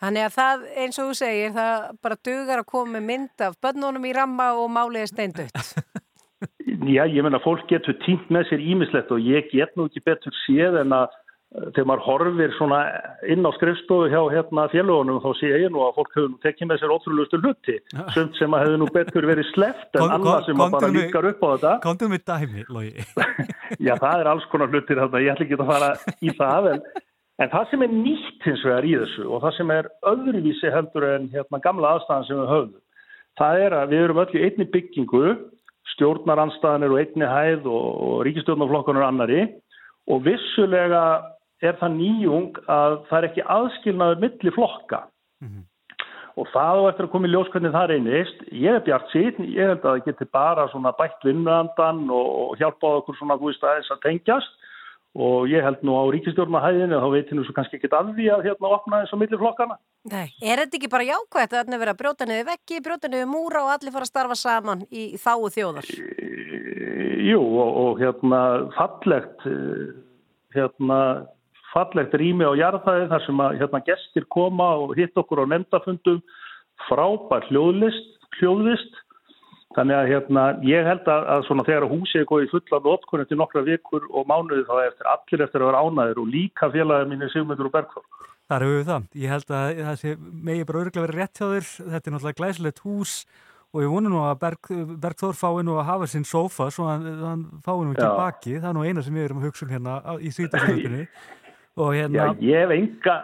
[0.03, 3.59] þannig að það eins og þú segir, það bara dugar að koma með mynd af
[3.63, 5.61] börnunum í ramma og máliði steindött.
[6.83, 10.35] Já, ég menna fólk getur tínt með sér ímislegt og ég get nú ekki betur
[10.43, 11.13] séð en að
[11.53, 12.79] þegar maður horfir svona
[13.29, 16.81] inn á skrifstofu hjá hérna félagunum þá sé ég nú að fólk hefur tekið með
[16.81, 17.77] sér ótrúlustu hluti.
[18.15, 21.45] Sumt sem að hefur nú betur verið sleft en annað sem að bara líkar upp
[21.45, 21.73] á þetta.
[21.85, 22.93] Kontum við dæmi, Lógi
[23.87, 26.85] Já, það er alls konar hlutir þarna, ég ætla ekki að fara í það en,
[27.43, 31.09] en það sem er nýtt hins vegar í þessu og það sem er öðruvísi heldur
[31.11, 32.79] en hérna gamla aðstæðan sem við höfum
[33.39, 35.23] það er að við erum öll í einni byggingu
[35.93, 39.45] stjórnaranstæðanir og einni hæð og, og ríkistjórnarflokkunar annari
[40.11, 41.03] og vissulega
[41.63, 44.99] er það nýjung að það er ekki aðskilnaður milli flokka
[45.43, 45.63] mm -hmm.
[46.41, 49.49] og það og eftir að koma í ljós hvernig það reynist, ég er bjart síðan,
[49.49, 53.63] ég held að það geti bara svona bætt vinnandan og hjálpað okkur svona þú veist
[53.63, 54.53] aðeins að tengjast
[55.13, 58.45] og ég held nú á ríkistjórnahæðinu þá veit hennu svo kannski ekki að því að
[58.47, 59.77] hérna opna eins og milli flokkana.
[60.09, 63.73] Nei, er þetta ekki bara jákvæmt að að brjóta niður veggi, brjóta niður múra og
[63.75, 65.85] allir fara að starfa saman í, í þáu þjóðar?
[67.23, 68.41] Jú og, og hérna
[68.73, 69.45] fallegt
[70.57, 70.99] hérna
[71.73, 76.21] fallegt rými á jarðæði þar sem að hérna, gestir koma og hitt okkur á nefndafundum.
[76.87, 78.99] Frábær hljóðlist, hljóðlist.
[79.73, 83.37] þannig að hérna, ég held að, að svona, þegar húsið er góðið fullan notkunni til
[83.39, 87.29] nokkra vikur og mánuði þá eftir allir eftir að vera ánæður og líka félagið mínu
[87.33, 88.05] Sigmundur og Bergþór.
[88.51, 91.47] Þar hefur við það, ég held að það sé megi bara örgulega verið rétt hjá
[91.47, 91.67] þér.
[91.95, 93.15] Þetta er náttúrulega glæslegt hús
[93.73, 94.69] og ég vonu nú að Berg,
[95.01, 98.69] Bergþór fái nú að hafa sinn sofa svo hann, hann fái nú ekki baki, það
[98.69, 101.07] er nú eina sem við erum að hugsa um hérna í svítasöldinni
[101.73, 102.13] Hérna...
[102.13, 103.15] Já, ég hef enga,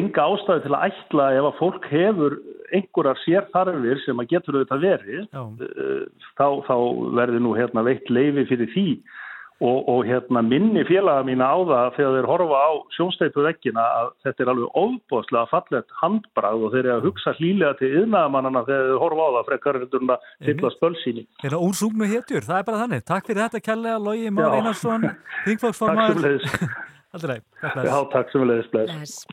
[0.00, 2.36] enga ástæði til að ætla ef að fólk hefur
[2.72, 6.04] einhverjar sérþarfir sem að getur auðvitað verið uh,
[6.38, 6.76] þá, þá
[7.18, 8.86] verður nú hérna, veitt leifi fyrir því
[9.60, 14.12] og, og hérna, minni félaga mín á það þegar þeir horfa á sjónsteipu vekkina að
[14.24, 18.88] þetta er alveg óbúðslega fallet handbrað og þeir eru að hugsa hlýlega til yðnaðamannana þegar
[18.88, 21.26] þeir horfa á það frekar en að fylla spölsíni.
[21.44, 22.46] Er það úrsúknu héttjur?
[22.48, 23.04] Það er bara þannig.
[23.12, 25.10] Takk fyrir þetta kærlega Lógi Már Einarsson,
[27.14, 27.42] þingflokksformaður.
[27.62, 27.86] Aldrei.
[27.90, 29.30] Já, takk sem við leiðist.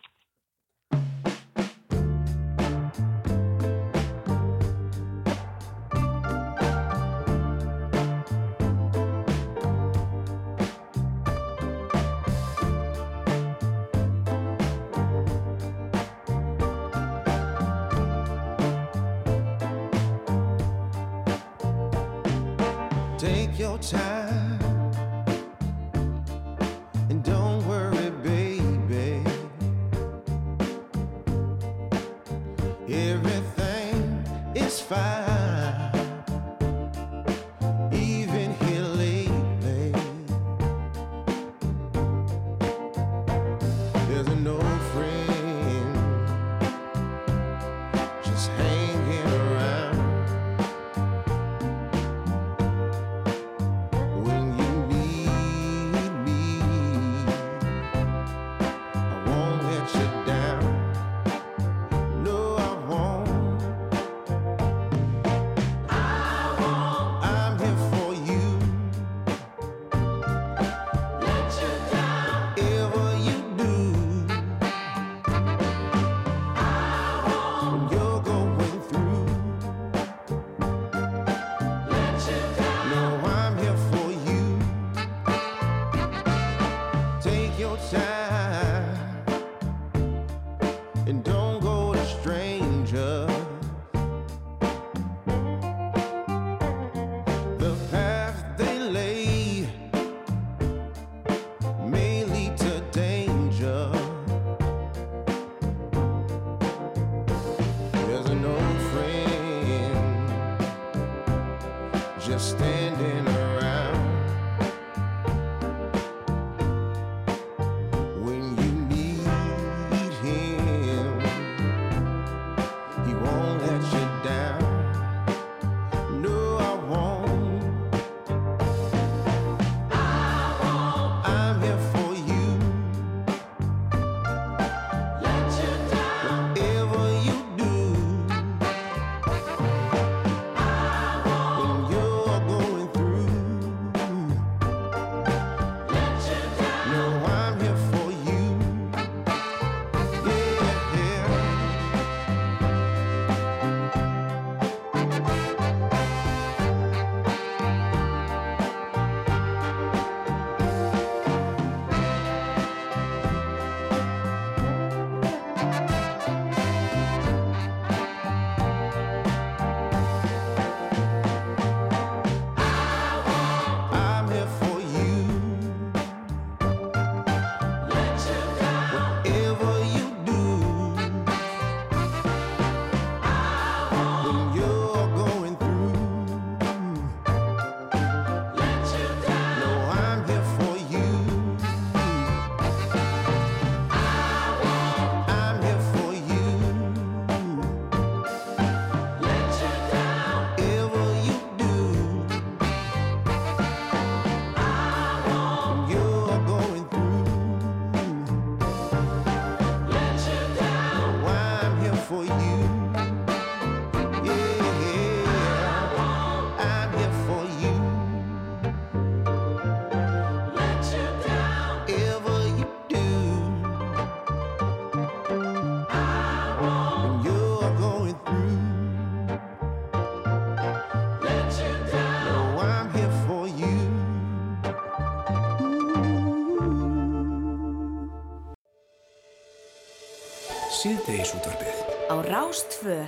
[242.27, 243.05] Rástfö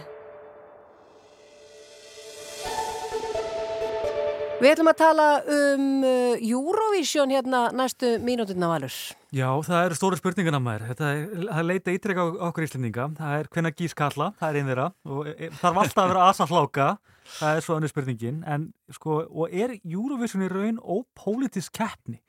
[4.60, 8.96] Við ætlum að tala um uh, Eurovision hérna næstu mínúturna valur.
[9.36, 10.86] Já, það eru stóru spurningarna maður.
[10.90, 13.06] Þetta er, það er leita ítreka á okkur íslendinga.
[13.20, 14.88] Það er hvenna gís kalla, það er einn þeirra.
[15.08, 16.90] Og e, þarf alltaf að vera asa hláka.
[17.38, 18.42] Það er svo önnur spurningin.
[18.52, 22.20] En sko, og er Eurovision í raun ópolítisk keppni?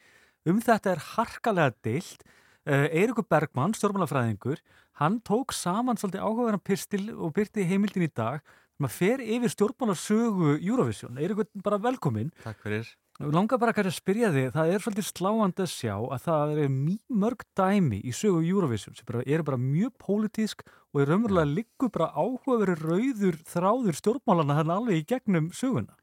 [0.46, 2.22] Um þetta er harkalega deilt.
[2.68, 4.62] Uh, Eirikur Bergmann, stjórnmálafræðingur,
[5.00, 8.40] hann tók saman svolítið áhugaverðan pistil og byrti heimildin í dag.
[8.80, 11.18] maður fer yfir stjórnmálasögu Eurovision.
[11.20, 12.30] Eirikur, bara velkomin.
[12.40, 12.86] Takk fyrir.
[13.20, 16.70] Langar bara að spyrja þig, það er svolítið sláandi að sjá að það er
[17.12, 21.92] mörg dæmi í sögu Eurovision sem bara, eru bara mjög pólitísk og er raunverulega liggur
[21.92, 25.99] bara áhugaveri rauður þráður stjórnmálana þannig alveg í gegnum söguna.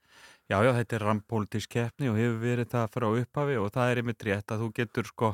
[0.48, 4.00] Já, já, þetta er rampolítisk keppni og hefur verið það frá upphafi og það er
[4.00, 5.32] einmitt rétt að þú getur sko,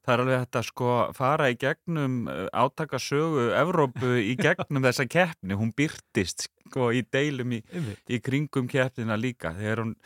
[0.00, 2.14] það er alveg hægt að sko fara í gegnum
[2.48, 7.60] átakasögu Evrópu í gegnum þessa keppni, hún byrtist sko í deilum í,
[8.08, 9.98] í kringum keppnina líka, þegar hún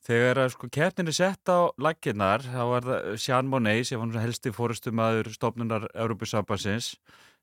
[0.00, 4.52] Þegar sko, keppnin er sett á laginnar, þá var það Jean Monnet sem var helsti
[4.56, 6.94] fórustumæður stofnunar Európusambansins,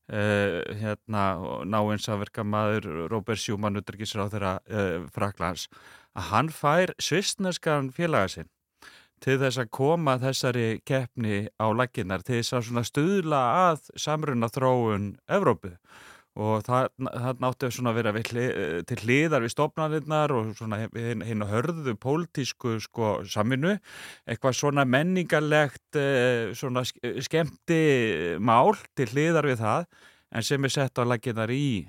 [0.10, 1.24] uh, hérna,
[1.70, 5.68] náins að verka maður Robert Schumann, utryggisráð þeirra uh, Fraklands,
[6.18, 8.52] að hann fær svistneskan félaga sinn
[9.24, 13.40] til þess að koma þessari keppni á laginnar, til þess að stuðla
[13.72, 15.74] að samruna þróun Evrópu.
[16.38, 18.28] Og það, það náttu að vera við,
[18.86, 20.52] til hliðar við stofnarinnar og
[20.94, 23.74] hinn hin hörðu pólitísku sko saminu,
[24.30, 25.98] eitthvað svona menningarlegt
[26.60, 27.82] svona skemmti
[28.38, 29.90] mál til hliðar við það
[30.30, 31.88] en sem er sett á laginnar í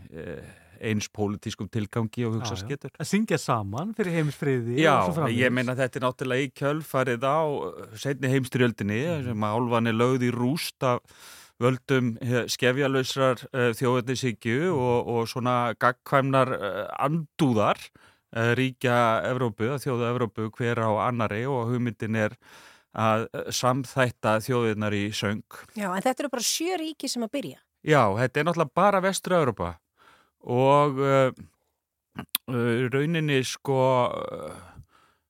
[0.81, 2.93] eins pólitískum tilgangi og hugsa skittur.
[2.99, 4.79] Að syngja saman fyrir heimsfriði.
[4.83, 4.95] Já,
[5.33, 7.41] ég meina þetta er náttúrulega í kjölfarið á
[7.99, 11.03] setni heimstyrjöldinni sem álvan er lögð í rúst af
[11.59, 12.13] völdum
[12.51, 20.85] skefjalösrar uh, þjóðurnisíkju og, og svona gagkvæmnar uh, andúðar uh, ríkja Evrópu, þjóðu Evrópu hver
[20.87, 22.39] á annari og hugmyndin er
[22.99, 25.45] að samþætta þjóðirnar í söng.
[25.77, 27.61] Já, en þetta eru bara sjö ríki sem að byrja.
[27.87, 29.75] Já, þetta er náttúrulega bara vestur Evrópa
[30.49, 31.03] og
[32.49, 33.81] rauninni sko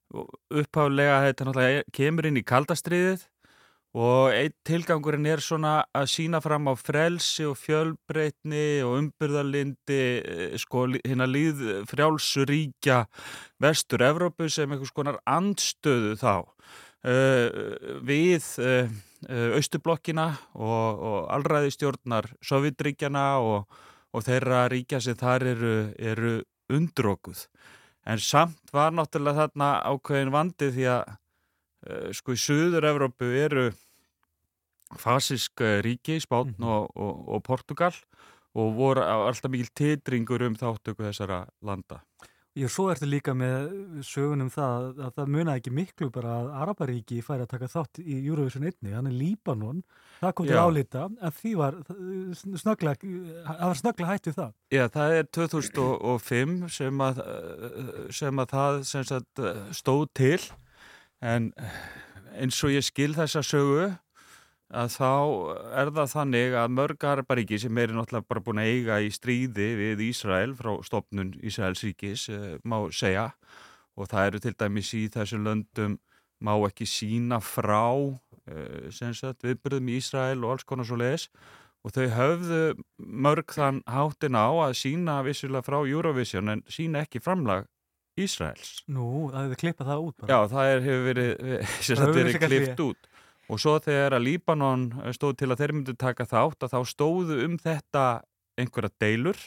[0.08, 3.26] upphaflega þetta náttúrulega kemur inn í kaldastriðið
[3.98, 10.56] og einn tilgangurinn er svona að sína fram á frelsi og fjölbreytni og umbyrðalindi eh,
[10.60, 13.06] sko hérna líð frjálsu ríkja
[13.62, 17.48] vestur Evrópu sem einhvers konar andstöðu þá uh,
[18.04, 18.92] við uh,
[19.56, 23.64] austublokkina og, og allræðistjórnar Sovjetríkjana og,
[24.14, 26.34] og þeirra ríkja sem þar eru, eru
[26.72, 27.46] undrókuð.
[28.08, 33.68] En samt var náttúrulega þarna ákveðin vandi því að uh, sko í Suður Evrópu eru
[34.96, 36.64] fasísk eh, ríki, Spán Mhm.
[36.64, 37.92] og, og, og Portugal
[38.54, 42.00] og voru alltaf mikil titringur um þáttöku þessara landa.
[42.58, 43.68] Ég svo ertu líka með
[44.06, 48.16] sögunum það að það munaði ekki miklu bara að Araparíki færi að taka þátt í
[48.18, 49.84] Eurovision einni, hann er Líbanon,
[50.18, 50.62] það kom til Já.
[50.66, 51.78] álita en því var
[52.40, 53.12] snögglega,
[53.46, 54.56] það var snögglega hætt við það.
[54.74, 60.40] Já, það er 2005 sem að, eh, sem að það sem sagt, eh, stóð til
[61.22, 61.52] en
[62.34, 63.86] eins og ég skil þessa sögu
[64.68, 65.12] að þá
[65.80, 69.68] er það þannig að mörg Araparíki sem er náttúrulega bara búin að eiga í stríði
[69.78, 73.30] við Ísrael frá stopnun Ísraels ríkis eh, má segja
[73.96, 75.96] og það eru til dæmis í þessum löndum
[76.44, 81.30] má ekki sína frá eh, sem sagt viðbyrðum í Ísrael og alls konar svo leiðis
[81.86, 82.62] og þau höfðu
[82.98, 87.64] mörg þann háttin á að sína vissulega frá Eurovision en sína ekki framlag
[88.18, 88.82] Ísraels.
[88.90, 90.28] Nú, það hefði klippað það út bara.
[90.28, 91.30] Já, það er, hefur verið,
[92.18, 93.07] verið klift út.
[93.48, 97.38] Og svo þegar að Líbanon stóð til að þeir myndu taka þátt að þá stóðu
[97.46, 98.04] um þetta
[98.58, 99.38] einhverja deilur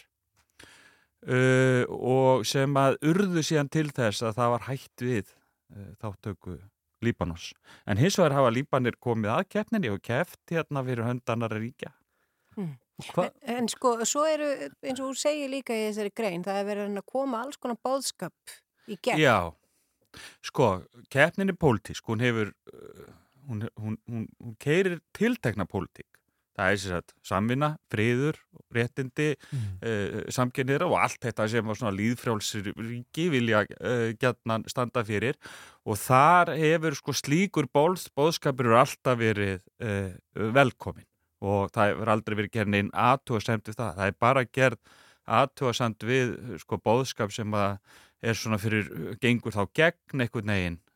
[1.30, 6.58] uh, og sem að urðu síðan til þess að það var hætt við uh, þáttöku
[7.02, 7.52] Líbanons.
[7.89, 11.93] En hins vegar hafa Líbanir komið að keppninni og keft hérna fyrir höndanar ríkja.
[13.10, 14.49] Hva, En sko, svo eru,
[14.86, 17.80] eins og þú segir líka í þessari grein, það er verið að koma alls konar
[17.82, 18.54] bóðskap
[18.86, 19.22] í gegn.
[19.24, 19.38] Já,
[20.45, 20.70] sko,
[21.10, 23.10] keppnin er pólitísk, hún hefur, uh,
[23.52, 26.08] hún, hún, hún, hún keirir tiltekna pólitík.
[26.52, 28.38] Það er sér að samvinna, friður,
[28.76, 29.68] réttindi, mm.
[29.88, 31.72] uh, samkennir og allt þetta sem
[32.76, 35.39] ríki vilja uh, gætnan standa fyrir
[35.88, 40.12] og þar hefur sko slíkur bóð, bóðskapur alltaf verið uh,
[40.60, 41.08] velkomin
[41.41, 43.95] og það hefur aldrei verið gerð neinn aðtúasemt við það.
[43.97, 44.95] Það er bara gerð
[45.39, 47.80] aðtúasemt við sko bóðskap sem að
[48.22, 48.91] er svona fyrir,
[49.24, 50.91] gengur þá gegn einhvern veginn uh,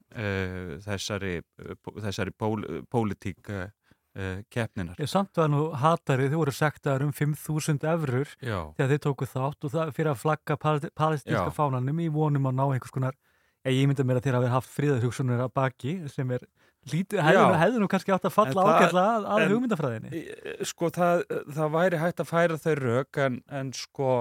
[0.85, 3.65] þessari, uh, þessari pól, pólitík uh,
[4.15, 4.95] uh, keppninar.
[5.01, 8.31] Ég samt var nú hatari, þau voru sektaður um 5.000 eurur
[8.77, 12.55] þegar þið tóku þátt og það fyrir að flagga pal- palestinska fánanum í vonum að
[12.61, 13.17] ná einhvers konar
[13.65, 16.43] ég ímynda mér að þér hafi haft fríðarhugsunir að baki sem er
[16.91, 20.19] lítið, hefðu, nú- kannski átt að falla það- ágætla að, að hugmyndafræðinni.
[20.69, 21.23] sko það,
[21.57, 24.11] það væri hægt að færa þau rauk en, en sko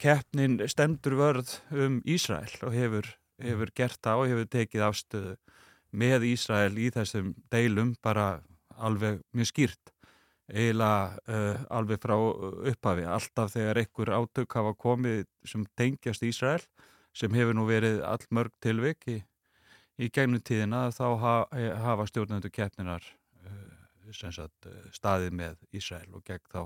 [0.00, 3.08] keppnin stendur vörð um Ísrael og hefur,
[3.42, 5.36] hefur gert það og hefur tekið afstöðu
[5.90, 8.40] með Ísrael í þessum deilum bara
[8.76, 9.92] alveg mjög skýrt
[10.48, 16.62] eiginlega uh, alveg frá upphafi alltaf þegar einhver átök hafa komið sem tengjast Ísrael
[17.16, 19.18] sem hefur nú verið all mörg tilvik í,
[20.00, 21.34] í gegnum tíðina þá ha,
[21.84, 23.04] hafa stjórnendur keppninar
[23.44, 26.62] uh, uh, staðið með Ísrael og gegn þá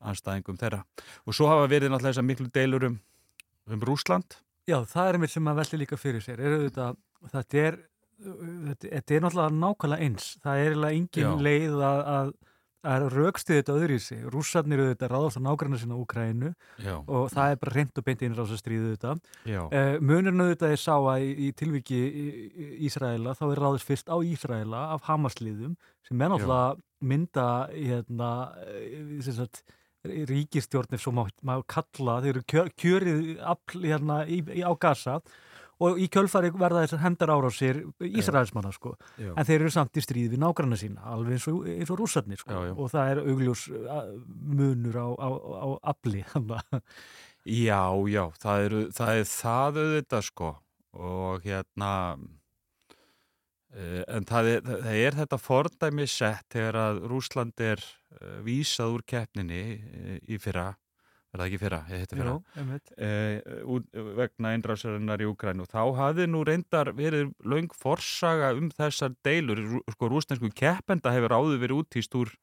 [0.00, 0.84] anstæðingum þeirra.
[1.28, 2.96] Og svo hafa verið náttúrulega þessar miklu deilur um,
[3.70, 4.38] um Rúsland.
[4.70, 6.40] Já, það er mér sem að velja líka fyrir sér.
[6.40, 6.90] Er þetta,
[7.34, 7.80] þetta er
[8.20, 10.30] þetta, þetta er náttúrulega nákvæmlega eins.
[10.44, 12.32] Það er eiginlega engin leið að, að,
[12.90, 14.20] að raukstuði þetta öðru í sig.
[14.32, 16.52] Rússarnir eru þetta ráðast á nágrannar sinna Úkrænu
[17.12, 19.14] og það er bara reynd og beint innrásastriðu þetta.
[19.68, 23.88] Uh, munurinn auðvitað ég sá að í, í tilviki í- í- Ísraela þá er ráðist
[23.90, 25.74] fyrst á Ísraela af Hamasliðum
[26.08, 28.30] sem er náttúrulega mynda hérna
[28.68, 29.20] eh,
[30.00, 33.22] sem sagt, ríkistjórnir svo má, má kalla, þeir eru kjör, kjörið
[33.52, 35.20] afl hérna í, í, á Gaza
[35.80, 38.94] og í kjölfari verða þessar hendar árásir Ísraelsmanna sko.
[39.16, 39.32] Já.
[39.32, 42.40] en þeir eru samt í stríð við nágranna sína alveg eins og, eins og rússarnir
[42.40, 42.52] sko.
[42.52, 42.74] Já, já.
[42.76, 43.66] og það er augljós
[44.60, 46.24] munur á, á, á afli
[47.48, 50.50] Já, já, það, eru, það er það auðvitað sko.
[51.00, 51.92] Og hérna
[53.70, 59.04] en það er, það er þetta fordæmi sett þegar að Rúsland er uh, vísað úr
[59.06, 60.72] keppninni uh, í fyrra,
[61.30, 63.86] er það ekki fyrra, ég heiti fyrra, uh, út,
[64.18, 69.62] vegna einrásarinnar í Ukræn og þá hafði nú reyndar verið löng forsaga um þessar deilur,
[69.94, 72.34] sko rúsnesku keppenda hefur áður verið útýst úr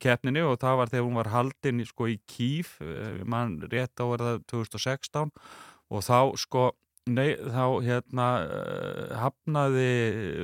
[0.00, 4.38] keppninni og það var þegar hún var haldin sko í uh, mann rétt á verða
[4.48, 5.34] 2016
[5.92, 6.70] og þá sko
[7.06, 9.90] Nei, þá hérna uh, hafnaði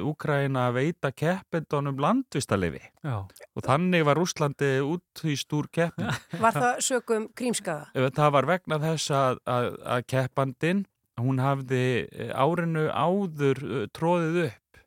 [0.06, 3.16] Úkraina að veita keppendunum landvistalefi Já.
[3.26, 6.12] og þannig var Úslandi útýst úr keppnin.
[6.44, 7.90] Var það sögum krímskaða?
[8.14, 10.84] Það var vegna þess að, að, að keppandin,
[11.20, 14.80] hún hafði eh, árinu áður eh, tróðið upp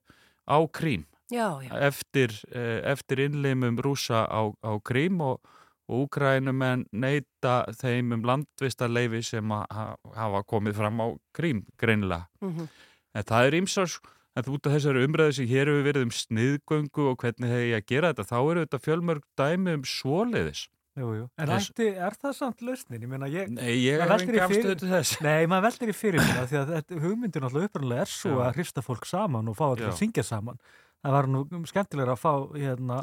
[0.46, 1.74] á krím Já, já.
[1.90, 5.42] eftir, eh, eftir innleimum rúsa á, á Krím og,
[5.88, 11.08] og Úkrænumenn neyta þeim um landvistarleifi sem hafa komið fram á
[11.38, 12.28] Krím greinilega.
[12.42, 12.68] Mhm.
[13.16, 14.00] En það er ýmsar,
[14.36, 17.70] en þú út af þessari umræðu sem hér hefur verið um sniðgöngu og hvernig hefur
[17.70, 20.66] ég að gera þetta, þá eru þetta fjölmörg dæmi um svoleiðis.
[20.96, 21.24] Jú, jú.
[21.38, 23.02] En Þess- ætti, er það samt lausnin?
[23.04, 23.50] Ég meina, ég...
[23.52, 25.22] Nei, ég hef veltir í enga fyrir- afstöðu til þess.
[25.22, 28.46] Nei, maður veldir í fyrir af því að þetta, hugmyndin alltaf upprannlega er svo Já.
[28.48, 29.92] að hrista fólk saman og fá allir Já.
[29.92, 30.60] að syngja saman.
[31.04, 33.02] Það var nú skemmtilega að fá hérna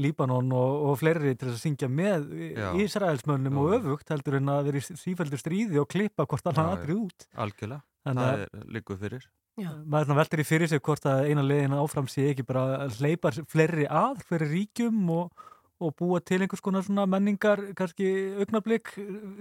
[0.00, 2.26] Líbanon og, og fleiri til að syngja með
[2.56, 2.68] Já.
[2.82, 3.76] Ísraelsmönnum og Já.
[3.78, 6.64] öfugt heldur en að vera í sífældur stríði og klippa hvort já.
[6.64, 7.26] aðrið út.
[7.44, 9.26] Algjörlega, Þannig það að er líkuð fyrir.
[9.54, 9.70] Já.
[9.86, 13.30] maður veldir í fyrir sig hvort að eina leiðina áfram sé ekki bara að hleypa
[13.46, 15.44] fleiri að fyrir ríkjum og,
[15.82, 18.06] og búa til einhvers konar svona menningar kannski
[18.42, 18.92] augnablík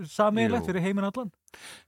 [0.09, 0.71] sameiginlegt Jú.
[0.71, 1.31] fyrir heiminn allan.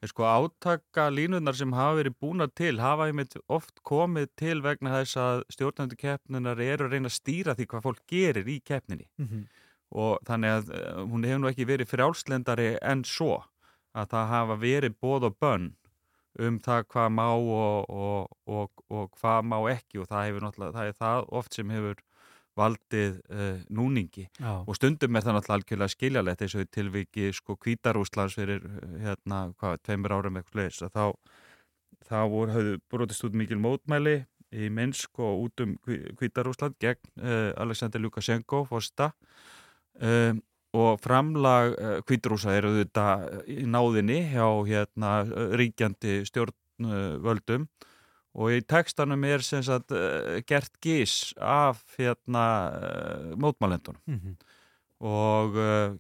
[0.06, 5.18] Sko átaka línunar sem hafa verið búna til hafa einmitt oft komið til vegna þess
[5.18, 9.28] að stjórnandi keppninar eru að reyna að stýra því hvað fólk gerir í keppninni Mm
[9.28, 9.46] -hmm.
[9.92, 13.44] og þannig að eh, hún hefur nú ekki verið frjálslendari en svo
[13.94, 15.74] að það hafa verið bóð og bönn
[16.40, 20.74] um það hvað má og, og, og, og hvað má ekki og það hefur náttúrulega,
[20.76, 21.96] það er það oft sem hefur
[22.56, 24.28] valdið uh, núningi.
[24.40, 24.54] Já.
[24.64, 28.96] og stundum er það náttúrulega algjörlega skiljalegt eins og í tilviki sko Kvítarúslands fyrir eh,
[29.06, 31.06] hérna, hvað, tveimur árum eitthvað leis að þá,
[32.10, 34.18] þá voru, höfðu brotist út mikil mótmæli
[34.56, 39.12] í Minsk og út um Kvítarúsland gegn uh, Alexander Lukashenko fórsta
[40.00, 40.40] um,
[40.76, 43.08] og framlag uh, Kvítarúsa eru þetta
[43.52, 45.18] í náðinni hjá hérna,
[45.60, 47.68] ríkjandi stjórnvöldum
[48.36, 54.36] og í tekstanum er sem sagt uh, gert gís af hérna uh, mótmælendunum Mm -hmm.
[55.06, 55.54] og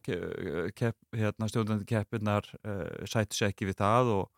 [0.03, 4.29] ke- kepp, hérna, stjórnandi keppirnar uh, sættu sér ekki við það og,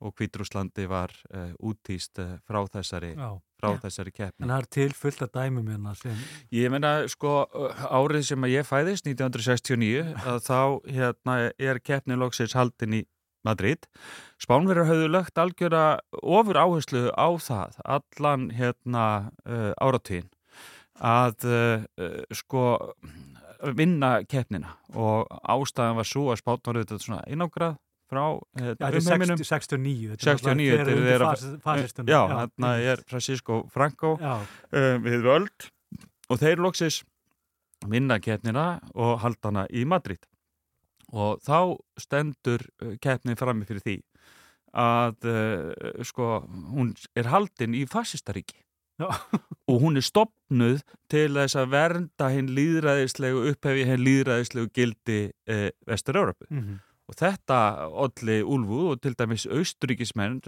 [0.00, 3.40] og Kvítrúslandi var uh, útýst frá þessari, Já.
[3.60, 3.80] frá Já.
[3.84, 4.44] þessari keppni.
[4.44, 6.16] En það er til fullt af dæmum hérna sem...
[6.52, 7.46] Ég meina, sko,
[7.90, 10.60] árið sem að ég fæðist, 1969, að þá
[10.92, 13.04] hérna, er keppni loksins haldin í
[13.44, 13.88] Madrid.
[14.42, 15.84] Spánverjar höfðu lögt algjöra
[16.22, 19.06] ofur áherslu á það, allan hérna
[19.46, 20.28] uh, áratvín,
[20.98, 22.64] að uh, uh, sko
[23.72, 27.78] vinna keppnina og ástæðan var svo að Spán var auðvitað svona einangrað
[28.10, 28.24] frá
[28.58, 29.40] hérna, þetta er umheiminum.
[29.40, 30.10] 60, 69.
[30.10, 32.12] þetta er 69, náttúrulega þetta er fasistunum.
[32.12, 34.44] Já, hérna er Francisco Franco uh,
[35.04, 35.68] við völd
[36.28, 37.02] og þeir loksis
[37.88, 40.22] vinna keppnina og halda hana í Madrid
[41.14, 43.96] og þá stendur uh, keppnin frammi fyrir því
[44.74, 46.44] að uh, sko
[46.74, 48.58] hún er haldin í fasistaríki.
[48.98, 49.08] Já.
[49.70, 55.70] og hún er stopnuð til þess að vernda hinn líðræðislegu upphefi hinn líðræðislegu gildi uh,
[55.90, 57.58] Vestur-Európu mm og þetta
[58.04, 60.40] olli Úlfu og til dæmis austuríkismenn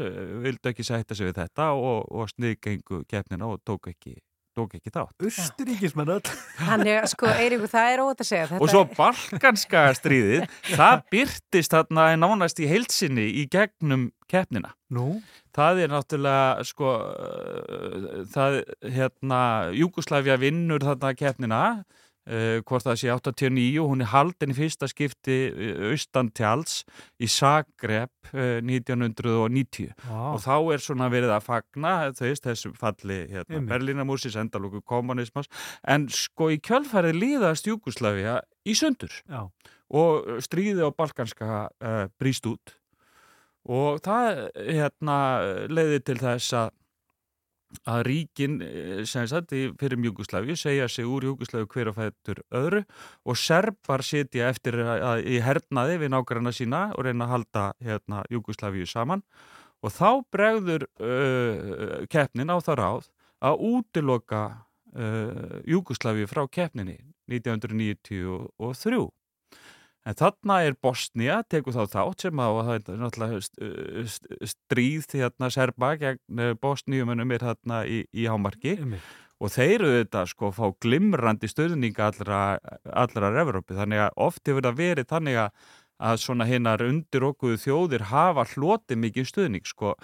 [0.44, 4.16] vildu ekki sætta sig við þetta og, og sniðgengu keppnina og tók ekki,
[4.56, 5.14] tók ekki þátt.
[5.28, 6.34] Östuríkismenn öll.
[6.58, 8.50] Þannig, að, sko, Eiríkur, það er óvægt að segja.
[8.52, 14.72] Þetta Og svo balkanska stríðið, það byrtist þarna nánast í heilsinni í gegnum keppnina.
[14.96, 15.20] Nú,
[15.56, 18.58] Það er náttúrulega, sko, uh, það,
[18.92, 19.38] hérna,
[19.72, 21.60] Júgoslavia vinnur þarna keppnina,
[22.26, 26.80] uh, hvort það sé 89 og hún er haldin í fyrsta skipti uh, austan tjáls
[27.22, 30.22] í Zagreb uh, 1990 Vá.
[30.34, 33.62] og þá er svona verið að fagna veist, þessu falli hérna.
[33.70, 35.50] Berlínamúsis, endalóku kommunismas
[35.86, 39.46] en sko í kjölfarið líðast Júgoslavia í sundur Já.
[39.94, 42.76] og stríði á balkanska uh, brýst út
[43.66, 45.16] og það hérna
[45.66, 46.74] leiði til þess að
[47.86, 52.82] að ríkin eh, sagt fyrir Júgoslavíu segja sig úr Júgoslavíu hver og fættur öðru
[53.24, 57.66] og serbar sitja eftir að, að, í hernaði við nágranna sína og reyna að halda
[57.82, 59.24] hérna Júgoslavíu saman.
[59.84, 63.10] Og þá bregður uh, keppnin á það ráð
[63.44, 64.42] að útiloka
[64.96, 66.96] uh, Júgoslavíu frá keppninni
[67.28, 69.10] 1993
[70.06, 74.50] En þarna er Bosnia, tekur þá þátt sem að, og það er náttúrulega st- st-
[74.52, 79.02] stríð hérna serba gegn Bosníumunum er þarna í, í hámarki Einmitt.
[79.42, 82.38] og þeir eru þetta sko fá glimrandi stöðninga allra,
[82.92, 85.50] allra Evrópi þannig að oft hefur það verið þannig að,
[85.98, 89.96] að svona hinnar undir okkuðu þjóðir hafa hlotið mikið stöðning sko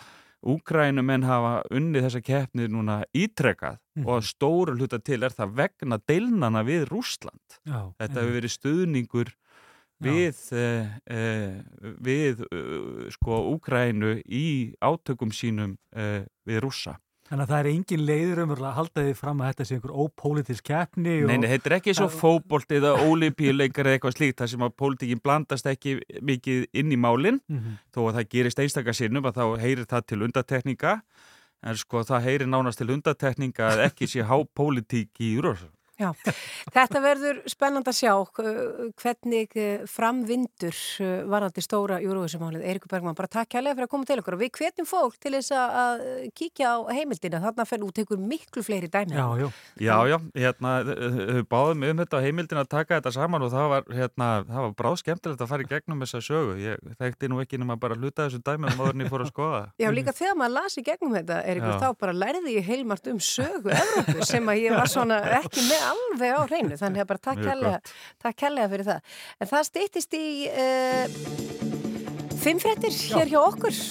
[0.42, 4.06] Úkrænumenn hafa unnið þessa keppni núna ítrekað Mhm.
[4.08, 7.92] og að stóru hluta til er það vegna deilnana við Rússland Já.
[8.00, 9.30] þetta hefur verið stuðningur
[10.02, 16.98] við, uh, uh, við uh, sko Úkrænu í átökum sínum við rússa.
[17.32, 19.92] Þannig að það er engin leiður um að halda því fram að þetta sé einhver
[20.04, 21.14] ópolítisk keppni.
[21.24, 24.74] Nei, nei, þetta er ekki svo fótbolt eða ólipíuleikar eða eitthvað slíkt þar sem að
[24.82, 27.78] pólitíkin blandast ekki mikið inn í málinn Mhm.
[27.94, 30.92] þó að það gerist einstaka sinnum að þá heyrir það til undatekninga
[31.62, 35.70] en sko það heyri nánast til undatekninga að ekki sé hápólitík í Eurovision.
[36.02, 36.10] Já,
[36.74, 42.64] þetta verður spennand að sjá uh, hvernig uh, framvindur uh, varandi stóra júruvísumálið.
[42.66, 45.34] Eirikur Bergman, bara takk kærlega fyrir að koma til okkur og við hvetjum fólk til
[45.36, 46.02] þess að- að
[46.38, 47.40] kíkja á heimildina.
[47.44, 49.14] Þarna fer út ykkur miklu fleiri dæmi.
[49.16, 49.48] Já, já.
[49.82, 53.68] Já, já, hérna, þau báðum um þetta á heimildin að taka þetta saman og það
[53.72, 56.56] var, hérna, það var bráð skemmtilegt að fara í gegnum þessa sögu.
[56.62, 59.32] Ég þekkti nú ekki nema bara að hluta þessu dæmi áður en ég fór að
[59.32, 59.62] skoða.
[59.82, 63.20] Já, líka þegar maður las í gegnum þetta, Eirikur, þá bara lærði ég heilmart um
[63.22, 66.78] sögu Evrópu sem að ég var svona ekki með alveg á hreinu.
[66.80, 67.92] Þannig að bara takk gott.
[68.22, 69.18] takk kærlega fyrir það.
[69.38, 71.04] En það stýttist í uh,
[72.42, 73.82] fimm fréttir hér hjá okkur.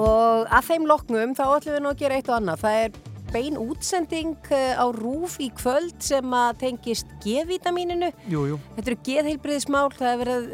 [0.00, 2.62] Og að þeim loknum þá ætlum við nú að gera eitt og annað.
[2.64, 7.06] Það er bein útsending eh, á rúf í kvöld sem að tengist
[8.50, 8.58] jú.
[8.76, 10.48] Þetta eru geðheilbriðismál, það er verið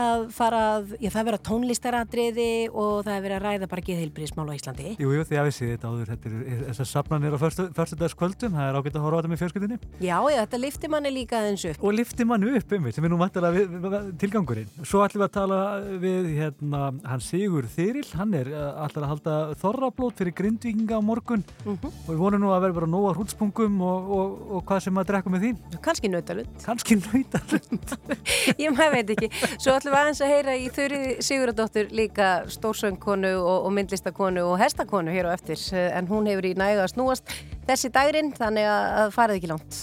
[0.00, 3.68] að fara að, já það er verið að tónlistaratriði og það er verið að ræða
[3.72, 4.94] bara geðheilbriðismál á Íslandi.
[5.00, 8.68] Jú, jú, því að við séð þetta áður, þetta er þessar safnanir á förstudagskvöldum, það
[8.70, 9.78] er ágætt að horfa á þetta með fjölskyldinni.
[10.00, 11.82] Já, já, þetta lifti manni líka aðeins upp.
[11.84, 14.70] Og lifti mann upp um sem er nú mættilega tilgangurinn.
[14.86, 15.60] Svo ætlum við að tala
[16.02, 21.44] við hérna, hann Sigur Þyril, hann er alltaf að halda þorrablót fyrir grindvíkinga á morgun
[21.64, 21.90] Mhm.
[22.08, 25.06] og við vonum nú að vera bara nóga hrútspungum og, og, og hvað sem að
[25.10, 25.52] drekka með því.
[25.86, 26.50] Kanski nautalund.
[26.66, 27.94] Kanski nautalund.
[28.62, 29.30] Ég maður veit ekki.
[29.56, 34.60] Svo ætlum við aðeins að heyra í Þurri Siguradóttur líka stórsöngkonu og, og myndlistakonu og
[34.60, 35.60] hestakonu hér á eftir.
[35.72, 37.32] Eh, En hún hefur í næga að snúast
[37.68, 39.82] þessi dagurinn, þannig að, að farið ekki langt.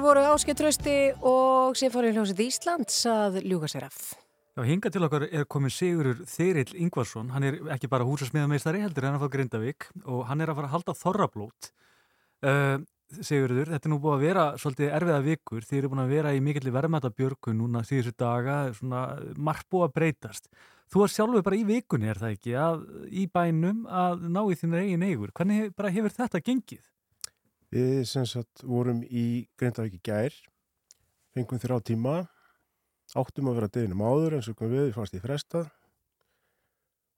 [0.00, 0.92] hér voru Áskei Trausti
[1.28, 3.96] og Sifari hljósið Íslands að ljúka sér af.
[4.56, 9.04] Já, hinga til okkar er komin Sigurur Þyrill Ingvarsson, hann er ekki bara húsasmiðameistari heldur
[9.04, 11.68] en hann frá Grindavík og hann er að fara að halda þorrablót.
[12.40, 12.78] Uh,
[13.20, 16.32] Sigurður, þetta er nú búið að vera svolítið erfiða vikur, þið eru búin að vera
[16.32, 19.02] í mikill verðmættabjörgu núna síðustu daga, svona
[19.36, 20.48] margt búið að breytast.
[20.88, 24.56] Þú er sjálfur bara í vikunni, er það ekki, að, í bænum að ná í
[24.62, 25.34] þínu eigin eigur.
[25.36, 26.86] Hvernig bara hefur þetta gengið?
[27.70, 30.34] Við sem sagt vorum í Grindavík í gær,
[31.36, 32.14] fengum þrjá tíma,
[33.14, 35.68] áttum að vera deginum áður eins og kom við, við fannst í frestað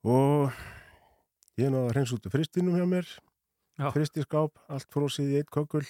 [0.05, 0.53] og
[1.57, 3.09] ég náði að hreins út af fristinum hjá mér,
[3.81, 3.87] Já.
[3.95, 5.85] fristiskáp, allt frósið í eitt kökul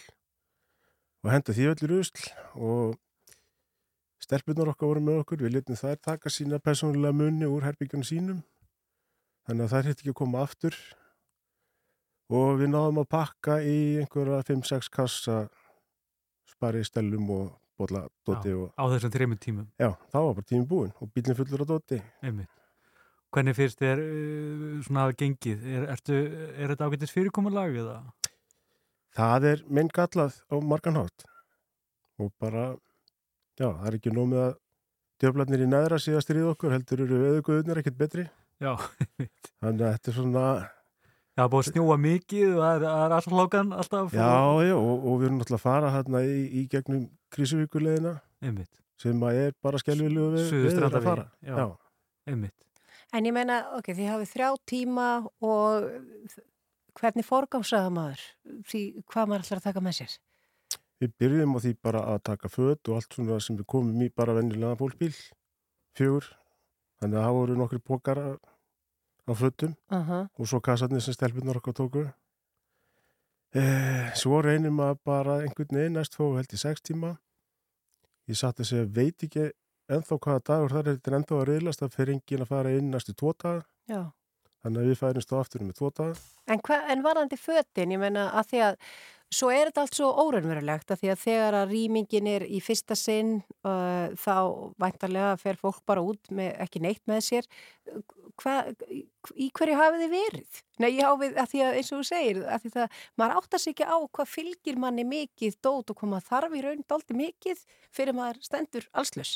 [1.23, 2.23] og henda því öllu rusl
[2.55, 2.95] og
[4.23, 8.43] stelpunar okkar voru með okkur, við letum þær taka sína persónulega munni úr herbyggjunum sínum
[9.47, 10.77] þannig að þær hitt ekki að koma aftur
[12.31, 15.37] og við náðum að pakka í einhverja 5-6 kassa
[16.47, 17.45] spari stellum og
[17.79, 21.37] bolla doti og Á þessum þreymur tímum, já, þá var bara tími búinn og bílinn
[21.37, 22.51] fullur á doti einmitt.
[23.33, 25.63] Hvernig fyrst er uh, svona að gengið?
[25.65, 26.19] Er, ertu,
[26.53, 27.95] er þetta ágættis fyrirkomulag eða?
[29.17, 31.25] það er minn gallað á margan hátt
[32.21, 32.73] og bara
[33.59, 34.53] já, það er ekki nómið að
[35.21, 38.25] djöflarnir í neðra síðast stríð okkur heldur eru veðuguðunir ekkert betri
[38.61, 38.73] Já,
[39.61, 40.45] þannig að þetta er svona
[41.33, 44.11] Já, búið að snjóa mikið og það er, er allflókan alltaf.
[44.13, 44.33] já,
[44.67, 48.11] já, og, og við erum náttúrulega að fara hérna í, í gegnum krísuvíkuleðina
[48.45, 51.55] Einmitt, sem að er bara skelvilegu við, við að Suðurstrandarvegi, fara já.
[51.57, 51.65] já.
[52.29, 52.67] einmitt.
[53.13, 55.07] En ég meina, ok, þið hafið þrjá tíma
[55.49, 55.89] og
[57.01, 58.23] hvernig forgámsaða maður?
[58.69, 60.15] Því hvað maður ætlar að taka með sér?
[61.01, 64.13] Við byrjum á því bara að taka föt og allt svona sem við komum í
[64.13, 65.13] bara vennilega fólkbíl,
[65.97, 66.29] fjögur.
[67.01, 68.29] Þannig að það voru nokkri pókar á
[69.27, 70.27] á fötum Uh -huh.
[70.39, 72.11] og svo kassarnir sem stelpunar okkar tóku.
[73.55, 77.17] Eh, svo reynum að bara einhvern veginn næst fóðu held í sex tíma.
[78.27, 79.51] Ég satt að segja, veit ekki
[79.89, 82.91] ennþá hvaða dagur það er, þetta ennþá að reyðlast að fyrir enginn að fara inn
[82.91, 83.65] næstu tvo daga.
[83.87, 84.11] Já.
[84.63, 86.15] Þannig að við færumst á aftur með tvo daga.
[86.47, 88.75] En, hva, en varðandi fötin, ég meina að því að
[89.33, 92.97] svo er þetta allt svo óraunverulegt að því að þegar að rýmingin er í fyrsta
[92.97, 94.35] sinn uh, þá
[94.81, 97.49] væntarlega fer fólk bara út með ekki neitt með sér.
[98.41, 98.55] Hva,
[99.35, 100.61] í hverju hafið þið verið?
[100.81, 103.63] Nei, ég hafið að því að eins og þú segir, að því það, maður áttar
[103.63, 107.17] sig ekki á hvað fylgir manni mikið dót og hvað maður þarf í raun daldi
[107.19, 109.35] mikið fyrir maður stendur allslaus.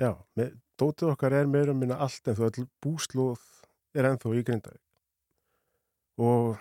[0.00, 3.42] Já, með, dótið okkar er meira minna allt en þú búslóð
[3.92, 4.80] er ennþá í Grindavík.
[6.22, 6.56] Og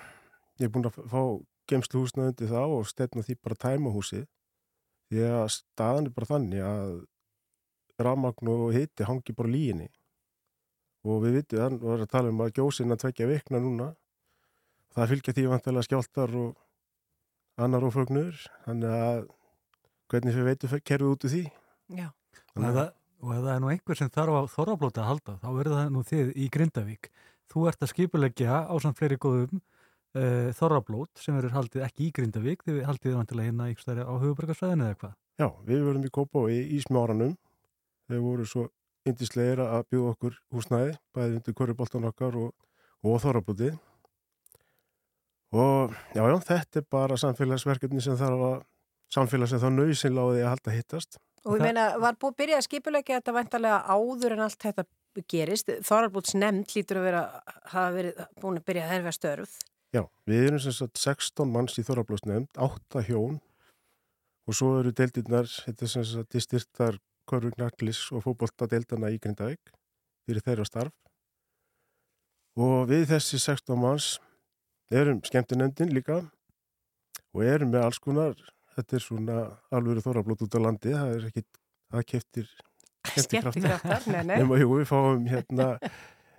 [0.59, 1.23] ég er búin að fá
[1.69, 4.27] gemslu húsnaðundi þá og stefna því bara tæma húsið.
[5.11, 6.93] Því að staðan er bara þannig að
[8.01, 9.89] rafmagn og hitti hangi bara líginni.
[11.01, 13.89] Og við vitum, þannig var að tala um að gjósinn að tvekja vikna núna.
[14.95, 18.37] Það fylgja því vantilega skjáltar og annar ofögnur.
[18.67, 19.21] Þannig að
[20.11, 21.43] hvernig við veitum kerfið út úr því.
[21.97, 22.07] Já.
[22.55, 22.87] Og ef, það,
[23.23, 25.91] og ef það er nú einhver sem þarf á þorrablóta að halda, þá verður það
[25.95, 27.11] nú þið í Grindavík.
[27.51, 29.61] Þú ert að skipuleggja á samt fleiri góðum
[30.17, 34.13] uh, þorrablót sem verður haldið ekki í Grindavík, þið haldið vantilega hérna ykkur stærri á
[34.13, 35.15] höfubarkarsvæðinu eða hvað?
[35.41, 37.37] Já, við verðum í Kópá í, í smjáranum.
[38.11, 38.67] Þeir voru svo
[39.07, 42.51] indislegir að bjóða okkur húsnæði, bæði undir korriboltan okkar og,
[43.01, 43.71] og þorrablóti.
[45.51, 48.61] og já, já, þetta er bara samfélagsverkefni sem þarf að
[49.11, 52.65] samfélag sem þá nöysinláði að halda hittast Og ég meina, var búið að byrja að
[52.67, 54.85] skipulegja þetta vantarlega áður en allt þetta
[55.31, 55.71] gerist.
[55.87, 57.21] Þorarbúts nefnd lítur að vera,
[57.71, 59.55] hafa verið búin að byrja að herfa störf.
[59.91, 63.41] Já, við erum sem sagt 16 manns í Þorrablósnefnd, 8 hjón.
[64.47, 66.97] Og svo eru deildirnar, þetta er sem sagt distyrtar
[67.29, 69.71] Körfur Knaklis og fótbolta deildana í Grindavík
[70.25, 70.95] fyrir þeirra starf.
[72.59, 74.07] Og við þessi 16 manns
[74.91, 76.21] erum skemmtinemndin líka
[77.31, 78.35] og erum með alls konar,
[78.75, 79.37] þetta er svona
[79.71, 81.45] alvöru Þorrablót út á landi, það er ekki,
[81.91, 82.51] það keftir
[83.11, 85.71] Skemmtikraftar, að jú, við fáum hérna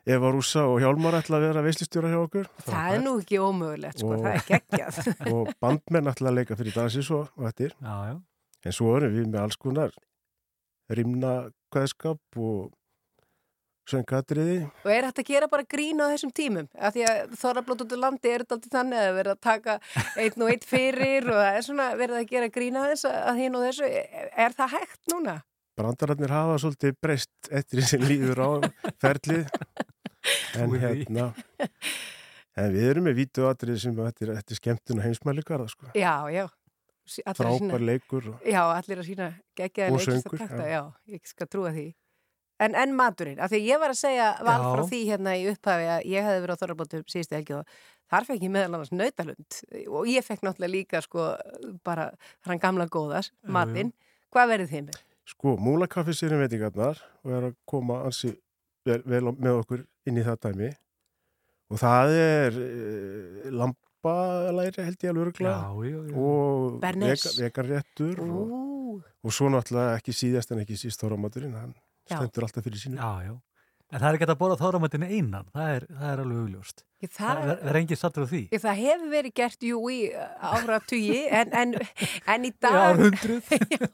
[0.07, 2.49] Eva Rúsa og Hjálmar ætla að vera veislistjóra hjá okkur.
[2.67, 5.01] Það er nú ekki ómögulegt, sko, Og- það er geggjað.
[5.37, 7.77] og bandmenn ætla að leika fyrir dansi svo og eftir.
[7.79, 8.17] Já, já.
[8.67, 9.95] En svo erum við með alls konar
[10.93, 11.35] rimna
[11.73, 12.73] kveðskap og
[13.91, 14.59] söngatriði.
[14.85, 16.69] Og er þetta að gera bara grín á þessum tímum?
[16.79, 19.79] Af því að þorrablót út á landi er þetta alltaf þannig að vera að taka
[20.23, 23.41] einn og einn fyrir og það er svona verið að gera grín á þess að
[23.43, 23.91] hinn og þessu.
[24.47, 25.35] Er það hægt núna?
[25.79, 28.49] Brandararnir hafa svolítið breyst eftir því sem líður á
[29.03, 29.47] ferlið.
[30.55, 31.25] En hérna,
[32.55, 35.89] en við erum með vítuatrið sem þetta er skemmtun og heimsmælikara, sko.
[35.99, 36.45] Já, já.
[37.35, 38.29] Frábær leikur.
[38.31, 39.27] og- Já, allir að sína
[39.59, 40.77] geggjaði Og leikist að takta, já.
[40.77, 40.83] já,
[41.17, 41.87] ég skal trúa því.
[42.63, 44.69] En, en maturinn, af því ég var að segja val Já.
[44.77, 47.67] frá því hérna í upphafi að ég hefði verið á Þorrablótu síðustu helgi og
[48.13, 49.59] þar fekk ég meðal annars nautalund
[49.89, 51.25] og ég fekk náttúrulega líka sko
[51.83, 52.13] bara
[52.47, 53.91] hann gamla góðas, matinn.
[54.31, 55.01] Hvað verður þið með?
[55.29, 58.33] Sko, múlakaffi sér um veitingarnar og er að koma ansi
[58.87, 60.71] vel, vel með okkur inn í það dæmi
[61.73, 65.55] og það er e, lambalæri held ég alveg já.
[66.19, 67.25] og Bernes.
[67.39, 71.73] vega, veganréttur og, og svo náttúrulega ekki síðast en ekki síst þorramaturinn, hann
[72.11, 72.19] Já.
[72.19, 72.99] stendur alltaf fyrir sínu.
[72.99, 73.35] Já, já.
[73.93, 76.79] En það er ekki að borða þáramatinu einan, það er, það er alveg augljóst.
[77.03, 78.41] Það það, er, er engin sattur á því.
[78.55, 79.97] ég, það hefur verið gert jú í
[80.49, 81.75] áratugi en, en,
[82.35, 83.51] en í dag árhundruð.
[83.75, 83.89] Já,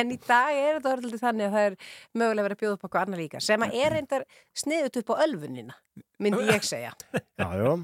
[0.00, 1.76] en í dag er þetta orðildi þannig að það er
[2.22, 4.24] mögulega verið að bjóða upp okkur annar líka sem að er reyndar
[4.62, 5.76] sniðut upp á ölfunina
[6.22, 6.94] myndi ég segja
[7.36, 7.74] Já, já,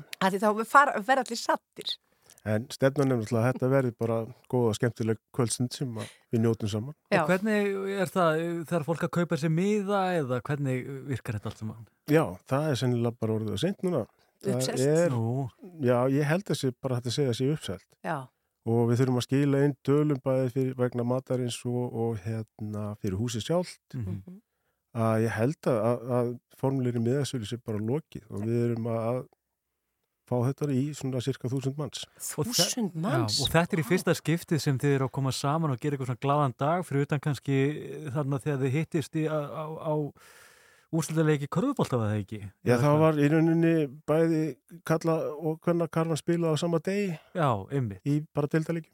[0.41, 1.93] þá far- verða allir sattir
[2.49, 4.17] en stefnan er náttúrulega að þetta verði bara
[4.51, 6.97] góð og skemmtileg kvöldstund sem að við njótum saman.
[7.13, 7.21] Já.
[7.23, 11.63] Og hvernig er það, þegar fólk að kaupa sér miða eða hvernig virkar þetta allt
[11.63, 11.89] saman?
[12.11, 14.05] Já, það er sennilega bara orðið að seint núna.
[14.43, 14.81] Uppselt.
[14.83, 15.47] er, Nú,
[15.87, 17.87] já, ég held að sé bara að segja að sé uppselt.
[18.03, 18.25] Já,
[18.69, 23.19] og við þurfum að skila inn dölum bæði fyrir, vegna matarins og, og hérna fyrir
[23.19, 24.41] húsið sjálft mhm.
[24.95, 29.23] að ég held að, að, að formulegri miðasölu sé bara lokið og við erum að
[30.33, 32.07] fá þetta í svona cirka þúsund manns.
[32.33, 35.75] Þúsund manns Já, og þetta er í fyrsta skiptið sem þið eru að koma saman
[35.77, 37.59] og gera eitthvað svona glaðan dag fyrir utan kannski
[38.15, 39.95] þarna þegar þið hittist í, á, á, á
[40.93, 42.41] úrslutaleiki körfubólta var það ekki?
[42.69, 43.75] Já, það var í rauninni
[44.09, 44.41] bæði
[44.89, 48.03] kalla og hvernig karvan spila á sama degi Já, ymmið.
[48.05, 48.91] í bara deildalíki.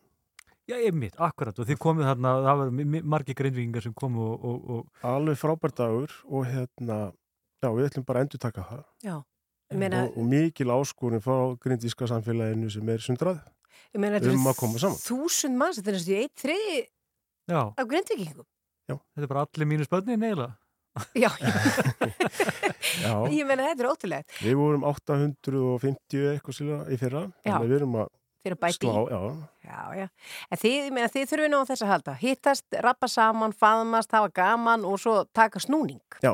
[0.68, 1.56] Já, ymmið, akkurat.
[1.58, 2.70] Og þið komið þarna, það var
[3.14, 6.98] margir greinvíkingar sem komu og, og, og Alveg frábær dagur og hérna,
[7.64, 8.82] já, við ætlum bara að endur taka það.
[9.06, 9.14] Já,
[9.76, 13.40] meina, Og, og mikil áskorun frá grindíska samfélaginu sem er sundrað.
[13.94, 14.96] meina um að koma saman.
[14.96, 16.78] þúsund manns, þetta er næstu eitt þriði
[17.48, 18.46] já, af grindvikingum
[18.88, 20.56] þetta er bara allir mínus börnin eiginlega.
[21.14, 21.28] Já,
[23.04, 24.32] Já, ég meina þetta er ótrúlegt.
[24.42, 28.08] Við vorum 850 eitthvað sila í fyrra, við erum að
[28.42, 29.20] fyrir að bæti slá, já,
[29.68, 30.06] Já, já,
[30.48, 32.14] en þið, ég meina, þið þurfið nú á þess að halda.
[32.22, 36.00] Hittast, rappa saman, faðmast, hafa gaman og svo taka snúning.
[36.24, 36.32] Já,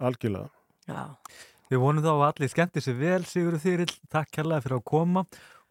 [0.00, 0.48] algjörlega.
[0.88, 1.02] Já,
[1.72, 5.24] Við vonum þá að allir skemmti sér vel, Sigurður Þyrill, takk kærlega fyrir að koma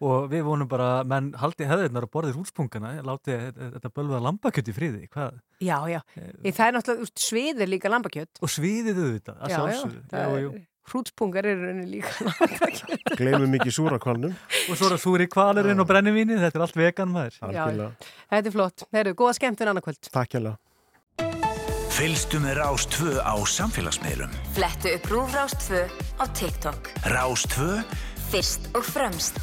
[0.04, 4.72] og við vonum bara að menn haldi hefðirnar að borðið húspungana, láti þetta bölvaða lambakjöt
[4.72, 5.38] í friði, hvað?
[5.64, 6.00] já, já.
[6.44, 10.04] Ég, það er náttúrulega, sviðir líka lambakjött Og sviðið auðvitað, að Já, já, sjálfsögðu.
[10.50, 10.58] er,
[10.92, 14.36] hrútspungar eru rauninni líka lambakjött Gleimum ekki súrakvalnum,
[14.68, 17.40] Og svo er það súri kvalurinn og brennivíni, þetta er allt vegan maður.
[17.48, 18.12] algjörlega.
[18.34, 20.58] Þetta er flott, þeir eru góða skemmtun annarkvöld Takk hérlega.
[21.94, 24.32] Fylgstu með Rás 2 á samfélagsmiðlum.
[24.56, 25.84] Flettu upp Rúfrás 2
[26.18, 26.90] á TikTok.
[27.14, 27.84] Rás 2
[28.32, 29.38] Fyrst og fremst.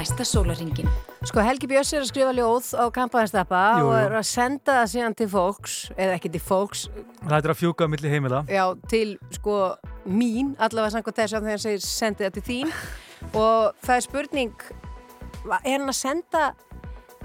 [0.00, 0.88] Næsta sólaringin.
[1.28, 4.86] Sko Helgi Björns er að skrifa ljóð á kampaðinstappa Jú, og er að senda það
[4.94, 6.86] síðan til fólks, eða ekki til fólks,
[7.20, 8.40] Það er að fjúka á milli heimila.
[8.48, 9.56] já, til sko
[10.08, 12.72] mín, allavega samkvæmt þess að þegar hann segir sendi það til þín
[13.44, 14.54] og það er spurning,
[15.60, 16.44] er hann að senda,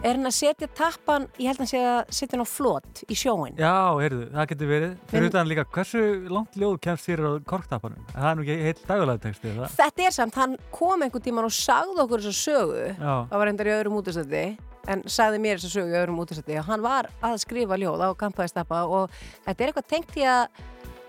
[0.05, 3.01] er hann að setja tappan, ég held að hann sé að setja hann á flot
[3.09, 3.57] í sjóin.
[3.57, 4.93] Já, heyrðu, það getur verið.
[5.11, 8.05] Fyrir utan líka, hversu langt ljóð kemst þér á korktapanum?
[8.13, 9.75] Það er nú ekki heilt dagulegt texti, er það?
[9.79, 13.15] Þetta er samt, hann kom einhvern tíman og sagði okkur þessa sögu, Já.
[13.33, 14.45] það var endar í öðrum útastætti,
[14.93, 18.09] en sagði mér þessa sögu í öðrum útastætti og hann var að skrifa ljóð á
[18.19, 19.13] kampaðistappa og
[19.47, 20.63] þetta er eitthvað tengt í að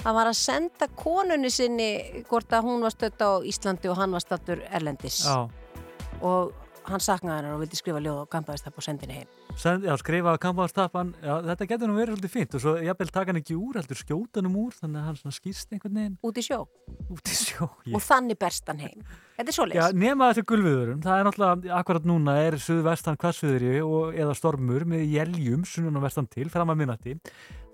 [0.07, 1.91] hann var að senda konunni sinni
[2.31, 5.45] hvort að hún var stödd á Íslandi og hann var stattur Erlendis Já.
[6.23, 6.55] og
[6.91, 9.31] hann saknaði hennar og vildi skrifa ljóð á kampaðistappa og sendi henni heim.
[9.57, 13.33] Send, já, skrifa kampaðarstappan, já, þetta getur nú verið svolítið fínt og svo jafnvel taka
[13.33, 16.17] hann ekki úr, heldur skjóta hann um úr, þannig að hann skýrst einhvern veginn.
[16.27, 16.61] Út í sjó.
[17.13, 17.97] Út í sjó, ég.
[17.97, 19.07] Og þannig berst hann heim.
[19.37, 19.99] Þetta er Já, svoleiðis.
[20.01, 25.05] nema þessi gulviðurum, það er náttúrulega akkurat núna er suðvestan hvassviðri og eða stormur með
[25.13, 27.19] jæljum sunnan og vestan til fram að minnati.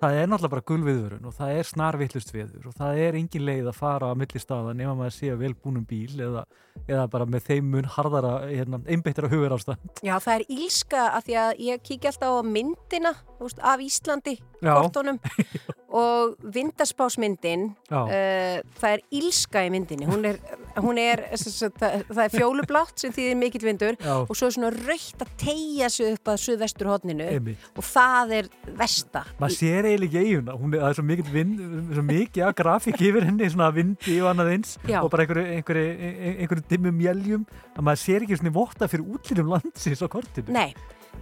[0.02, 3.68] Það er náttúrulega bara gulviðurinn og það er snarvittlust viður og það er engin leið
[3.70, 6.42] að fara á milli staða nema maður sé að vel búnum bíl eða,
[6.88, 10.02] eða bara með þeim mun harðara, hérna, einbeittra hugur ástand.
[10.02, 14.34] Já, það er ílska að því að ég kíkja alltaf á myndina veist, af Íslandi,
[14.62, 14.74] Já.
[14.74, 15.18] kortunum
[16.02, 20.38] og vindarspásmyndin uh, það er ílska í myndinni hún er,
[20.80, 24.14] hún er það, það er fjólublátt sem þýðir mikill vindur Já.
[24.22, 27.66] og svo er svona raukt að tegja sig upp að suðvestur hodninu Einmitt.
[27.76, 31.28] og það er versta maður sér eiginlega ekki eiguna hún er, það er svo mikið,
[31.34, 31.60] vind,
[31.92, 34.98] svo mikið að grafík yfir henni, svona vindi og annað eins Já.
[35.02, 39.52] og bara einhverju, einhverju, einhverju dimmum jæljum að maður sér ekki svona votta fyrir útlýnum
[39.52, 40.52] landsins á kortinu.
[40.54, 40.74] Nei,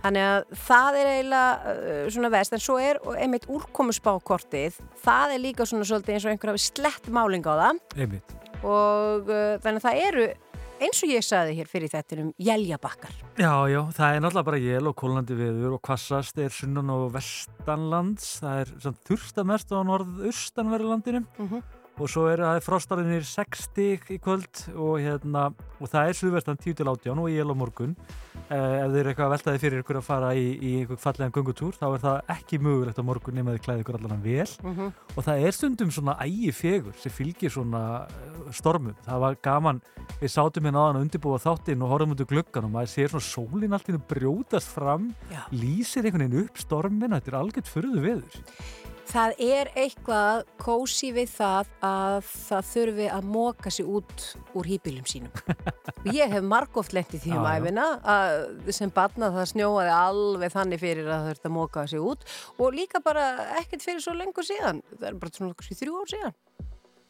[0.05, 5.45] þannig að það er eiginlega uh, svona vest en svo er einmitt úrkomusbákortið það er
[5.47, 7.83] líka svona svolítið eins og einhver hafi slett máling á það.
[7.97, 8.39] Einmitt.
[8.61, 10.31] og uh, þannig að það eru
[10.81, 13.13] eins og ég saði hér fyrir þetta um jæljabakkar.
[13.39, 17.11] Já, já, það er náttúrulega bara jél og kólandi viður og kvassast er sunnan og
[17.15, 21.63] vestanlands það er svona þursta mest á norðaustanverðu landinu Mhm.
[22.01, 26.57] Og svo er það frostarðinir 6 stig í kvöld og, hérna, og það er suðvestan
[26.61, 27.93] 10 til 18 og ég er á morgun
[28.49, 31.35] eh, ef þeir eru eitthvað að veltaði fyrir ykkur að fara í, í einhver fallegan
[31.37, 34.91] göngutúr þá er það ekki mögulegt á morgun nema þið klæði ykkur allan vel Mhm.
[35.17, 39.83] og það er stundum svona ægi fegur sem fylgir svona eh, stormum það var gaman,
[40.21, 43.13] við sátum hérna aðan að undirbúa þáttinn og horfum út úr gluggan og maður sér
[43.13, 45.45] svona sólinn allt í einu brjótast fram Já.
[45.53, 48.41] lýsir einhvern veginn upp stormin þetta er algjört furðu veður
[49.11, 55.09] Það er eitthvað kósi við það að það þurfi að móka sig út úr hýpilum
[55.11, 55.33] sínum.
[56.21, 57.87] Ég hef margóft lent í því um æfina
[58.71, 62.23] sem barna það snjóaði alveg þannig fyrir að það þurfti að móka sig út
[62.55, 63.27] og líka bara
[63.59, 64.79] ekkert fyrir svo lengur síðan.
[64.95, 66.39] Það er bara svona kannski þrjú ár síðan.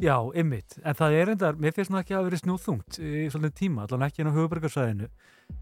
[0.01, 3.59] Já, ymmit, en það er endar, mér finnst nú ekki að vera snjóþungt í svolítið
[3.59, 5.11] tíma, allan ekki inn á höfubarkarsæðinu.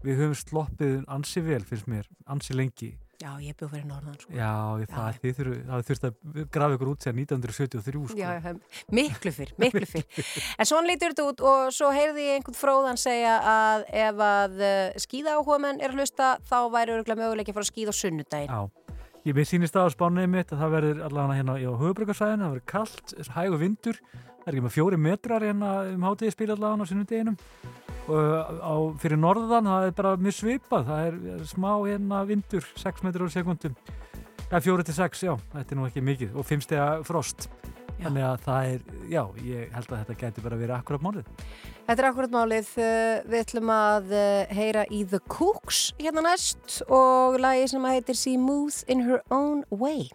[0.05, 2.93] Við höfum sloppið ansi vel, finnst mér, ansi lengi.
[3.19, 4.31] Já, ég bjóð fyrir norðan sko.
[4.31, 8.15] Já, ég, það, þið þurfu, það þurft að grafa ykkur út sér 1973, sko.
[8.15, 8.53] Já, já,
[8.95, 10.23] miklu fyrr, miklu fyrr.
[10.55, 14.55] En svona lítur þetta út og svo heyrði ég einhvern fróðan segja að ef að
[15.03, 18.55] skýða áhugamenn er að hlusta þá væri örgulega möguleiki að fara að skýða á sunnudaginn.
[18.55, 18.95] Já,
[19.27, 22.55] ég minn sýnist það á spánuðið mitt að það verður allan hérna á höfubarkarsæðinu, það
[22.55, 26.87] verður kallt, hægur vindur, það er ekki með fjóri metrar hérna um hátíði spila allan
[26.87, 32.21] á sunnudeginum og á, fyrir norðan það er bara mjög svipað, það er smá hérna
[32.29, 33.75] vindur, 6 metrar á sekundum
[34.49, 37.49] ja, 4 til 6, já, þetta er nú ekki mikið og 5 stega frost
[37.99, 41.33] þannig að það er, já, ég held að þetta geti bara verið akkurat málið
[41.89, 42.67] Þetta er akkurat málið.
[42.77, 48.13] Uh, Við ætlum að uh, heyra í The Cooks hérna næst og lagi sem heitir
[48.19, 50.11] She Moves in Her Own Way.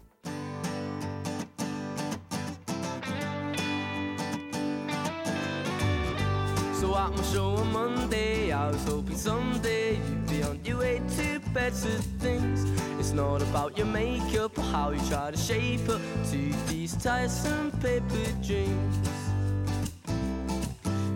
[7.10, 11.98] My show on Monday, I was hoping someday you'd be on your way to better
[12.18, 12.64] things.
[12.98, 16.00] It's not about your makeup or how you try to shape up
[16.30, 18.96] to these tiresome paper dreams.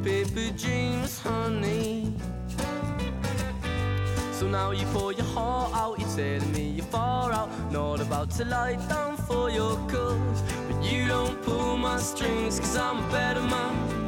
[0.05, 2.15] Paper dreams, honey.
[4.33, 7.49] So now you pour your heart out, you're telling me you're far out.
[7.73, 10.43] Not about to lie down for your cause.
[10.69, 14.08] But you don't pull my strings, cause I'm a better man.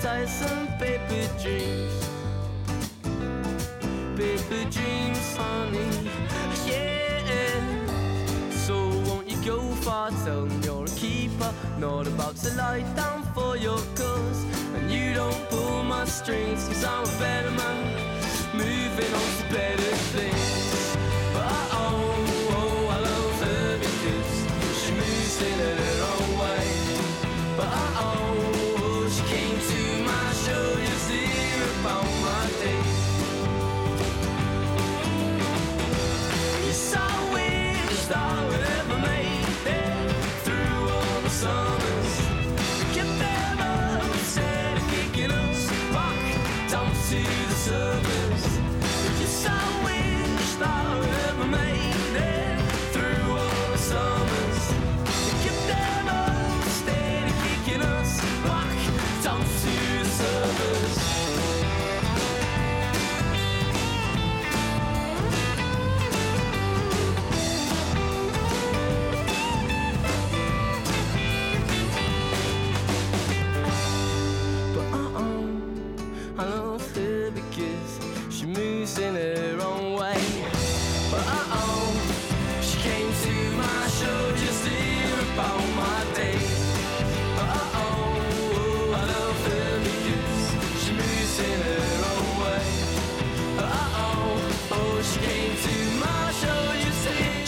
[0.00, 1.92] tiresome paper dreams.
[4.16, 6.10] Paper dreams, honey.
[6.66, 7.60] Yeah.
[8.50, 10.10] So won't you go far?
[10.24, 11.52] Tell them you're a keeper.
[11.78, 14.44] Not about to lie down for your cause.
[14.74, 18.10] And you don't pull my strings, cause I'm a better man
[18.54, 20.49] moving on to better things.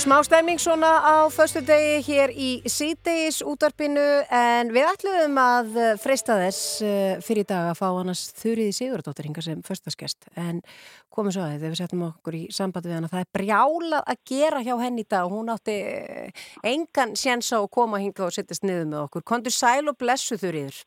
[0.03, 4.03] Smá stemming svona á föstu degi hér í síðdegis útarpinu
[4.35, 9.29] en við ætlum að eh, freista þess eh, fyrir dag að fá annars Þurriði Sigurðardóttir
[9.29, 10.59] hinga sem föstaskest en
[11.07, 14.11] komum svo að þið þegar við settum okkur í samband við hana það er brjálað
[14.17, 16.43] að gera hjá henni í dag og hún átti eh,
[16.73, 19.27] engan séns á að koma hinga og sittast niður með okkur.
[19.31, 20.83] Kondur sæl og blessu Þurriður?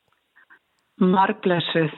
[1.00, 1.96] Margblessuð.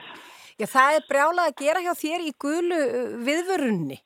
[0.54, 2.80] Já, það er brjálað að gera hjá þér í gulu
[3.26, 4.04] viðvörunni.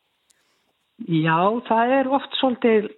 [1.09, 2.91] Já, það er oft svolítið,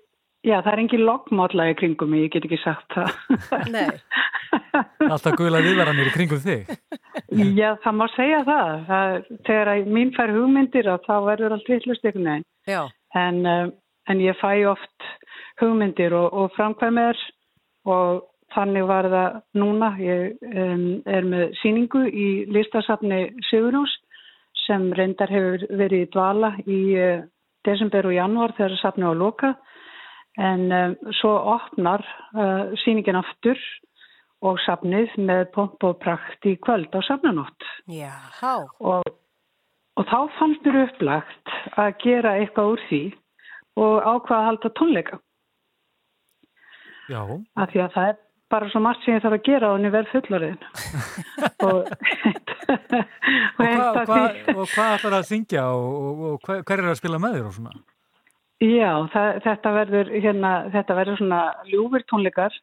[0.45, 3.15] já það er engin loggmálla í kringum mig, ég get ekki sagt það.
[3.73, 3.89] Nei.
[5.12, 6.69] Alltaf guðla viðvaranir í kringum þig
[7.35, 8.85] Já, það má segja það.
[8.89, 9.16] það
[9.47, 12.47] þegar að mín fær hugmyndir að þá verður allt vittlust einhvern veginn.
[12.69, 12.81] Já.
[13.19, 13.73] En, um,
[14.11, 15.09] en ég fæ oft
[15.62, 17.19] hugmyndir og, og framkvæmir
[17.91, 19.93] og þannig var það núna.
[20.03, 23.95] Ég um, er með síningu í listasafni Sigurús
[24.65, 27.25] sem reyndar hefur verið í dvala í uh,
[27.66, 29.55] desember og janúar þegar safni á loka.
[30.40, 32.02] En um, svo opnar
[32.35, 33.61] uh, síningin aftur
[34.44, 37.69] og safnið með pomp og prakt í kvöld á safnanótt.
[37.89, 38.12] Já.
[38.82, 39.06] Og,
[39.94, 43.02] og þá fannst mér upplagt að gera eitthvað úr því
[43.81, 45.20] og ákvaða að halda tónleika.
[47.09, 47.23] Já.
[47.61, 48.20] Af því að það er
[48.55, 50.61] bara svo margt sem ég þarf að gera á henni verð fullorðin.
[51.69, 51.81] og,
[53.55, 54.20] Og hvað hva,
[54.55, 57.48] og hvað ætlar að syngja og, og, og hver hver er að spila með þér
[57.48, 57.74] og svona?
[58.63, 62.55] Já, það, þetta verður hérna, þetta verður svona ljúfur tónleikar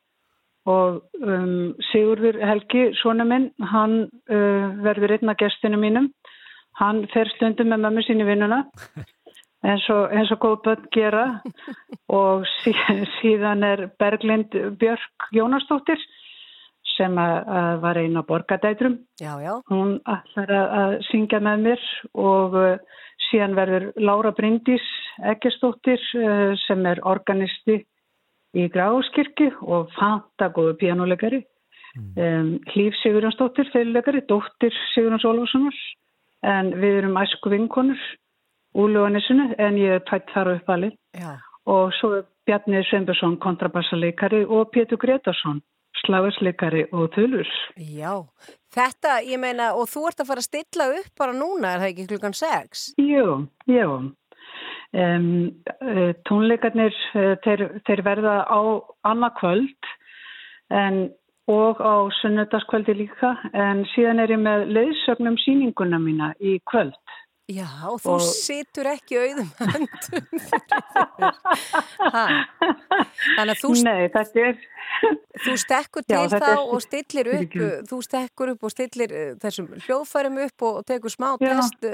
[0.69, 6.11] og um, Sigurður Helgi, svona minn, hann uh, verður einn af gestinu mínum.
[6.79, 8.63] Hann fer stundum með mömmu sín í vinnuna
[9.67, 11.25] eins og, og góð börn gera
[12.09, 12.73] og sí,
[13.19, 16.01] síðan er Berglind Björk Jónastóttir
[16.95, 18.97] sem að, að var eina borgadætrum.
[19.21, 19.53] Já, já.
[19.71, 21.85] Hún ætlar að, að syngja með mér
[22.19, 22.99] og uh,
[23.31, 24.83] síðan verður Lára Bryndís
[25.31, 27.81] Eggestóttir uh, sem er organisti
[28.51, 31.41] í Gráskirkju og fantagóðu pjánuleikari.
[32.15, 35.75] Um, Hlýf Sigurjónsdóttir, fyrirleikari, dóttir Sigurjóns Ólafssonar
[36.47, 37.99] en við erum æsku vinkonur
[38.79, 41.33] úr löganissinu en ég er tætt þar á uppalið Já.
[41.67, 45.59] og svo er Bjarni Sveinbjörnsson kontrabassaleikari og Pétur Gretarsson
[46.05, 47.49] slagasleikari og þulur.
[47.77, 48.23] Já.
[48.71, 51.89] Þetta, ég meina, og þú ert að fara að stilla upp bara núna, er það
[51.91, 52.83] ekki klukkan 6?
[53.03, 53.25] Jú,
[53.67, 53.95] jú.
[54.91, 55.27] Um,
[56.27, 58.59] tónleikarnir, uh, þeir, þeir verða á
[59.07, 59.91] annað kvöld
[60.71, 61.01] en,
[61.51, 66.99] og á sunnudagskvöldi líka en síðan er ég með leiðsögnum síninguna mína í kvöld.
[67.51, 70.23] Já, og þú Og- situr ekki auðum höndum.
[73.35, 74.55] Þannig að þú, Nei, þetta er...
[75.45, 77.79] þú stekkur Já, til þetta þá er- og stillir upp, Fyrirgefðu.
[77.91, 81.45] þú stekkur upp og stillir uh, þessum hljóðfærum upp og tekur smá Já.
[81.57, 81.91] test, uh,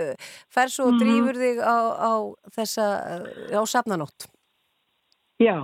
[0.54, 1.00] fer svo og Mhm.
[1.04, 1.66] drýfur þig á,
[1.98, 2.00] á
[2.58, 2.86] þessa,
[3.16, 3.22] uh,
[3.58, 4.20] á safnanótt.
[5.40, 5.58] Já,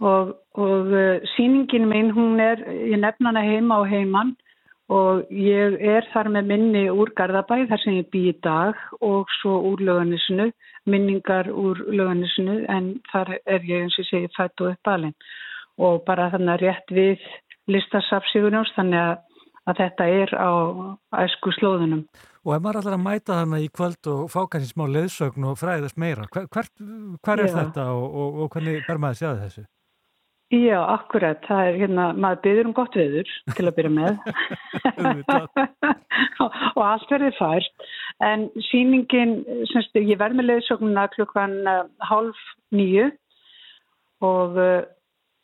[0.00, 0.24] og,
[0.58, 4.36] og uh, síningin minn, hún er, ég nefna hana heima á heiman
[4.88, 9.28] og ég er þar með minni úr Garðabæ, þar sem ég bý í dag og
[9.40, 10.48] svo úr löganisinu,
[10.88, 15.16] minningar úr löganisinu en þar er ég eins og segi fætt og uppalinn
[15.78, 17.28] og bara þannig rétt við
[17.68, 19.14] listasafsígunjóns þannig að,
[19.68, 20.52] að þetta er á
[21.20, 22.06] æsku slóðunum.
[22.48, 25.58] Og ef maður ætlar að mæta hana í kvöld og fá kannski smá leiðsögn og
[25.60, 27.58] fræðast meira, hver, hver er Já.
[27.60, 29.68] þetta og, og, og hvernig ber maður að sjá þessu?
[30.48, 31.42] Já, akkurat.
[31.44, 34.14] Það er hérna, maður byður um gott veður til að byrja með
[36.78, 37.88] og allt verður fært.
[38.24, 42.40] En síningin, semst, ég verð með leiðsögnuna klukkan uh, hálf
[42.72, 43.10] nýju
[44.24, 44.86] og, uh,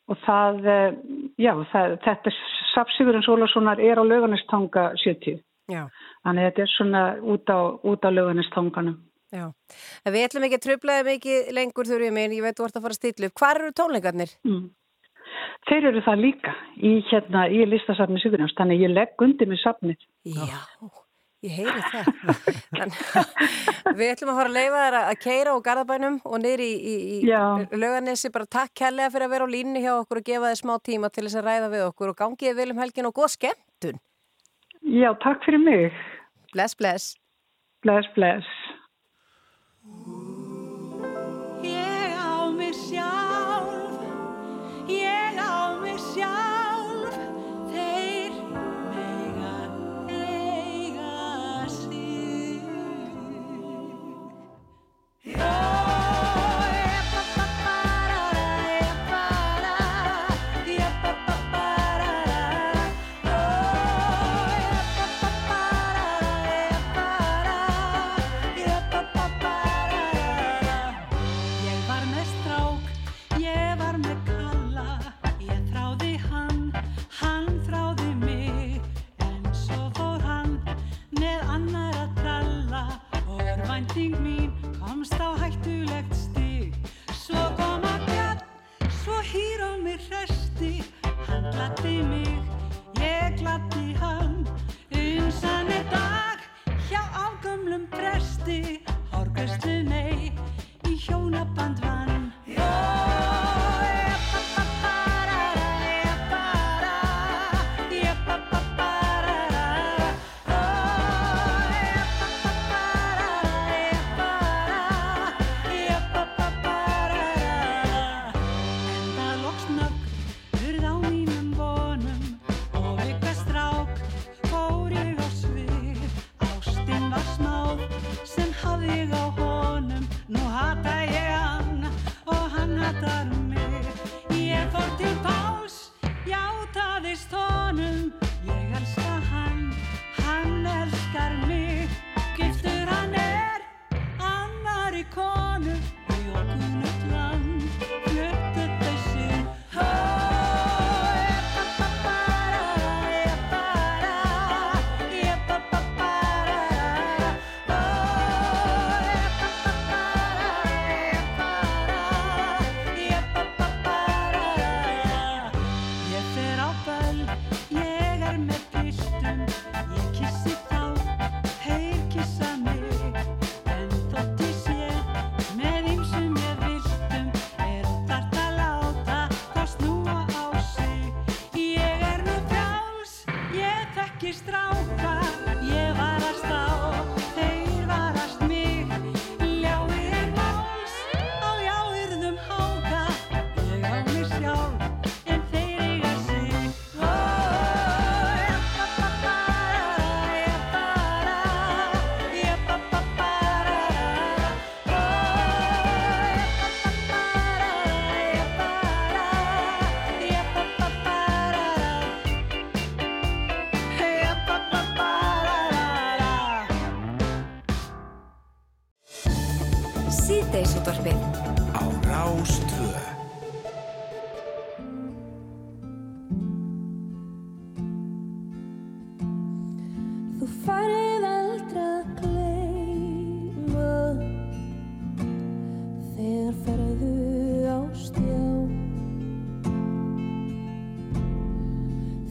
[0.09, 0.97] og það, uh,
[1.37, 2.33] já, það, þetta
[2.73, 5.37] Sapsigurinn Sólasonar er á lauganistanga 70.
[5.69, 5.83] Já.
[6.25, 8.97] Þannig þetta er svona út á, út á lauganistanganum.
[9.33, 9.45] Já,
[10.05, 12.77] en við ætlum ekki að tröfla þig mikið lengur þurfið minn, ég veit þú ert
[12.79, 13.37] að fara að upp.
[13.41, 14.33] Hvar eru tónleikarnir?
[14.47, 14.65] Mm.
[15.69, 20.05] Þeir eru það líka í, hérna, í listasafni Sigurjóns, þannig ég legg undir með safnið.
[20.29, 20.59] Já,
[21.45, 22.05] ég heyri það.
[23.99, 26.95] Við ætlum að fara að leifa þér að keira á Garðabænum og niður í, í,
[27.17, 27.43] í Já.
[27.71, 28.31] laugarnesi.
[28.33, 31.11] Bara takk kærlega fyrir að vera á línni hjá okkur og gefa þið smá tíma
[31.13, 34.01] til þess að ræða við okkur og gangið vel um helgin og góð skemmtun.
[34.85, 36.01] Já, takk fyrir mig.
[36.53, 37.15] Bless, bless.
[37.85, 38.49] Bless, bless.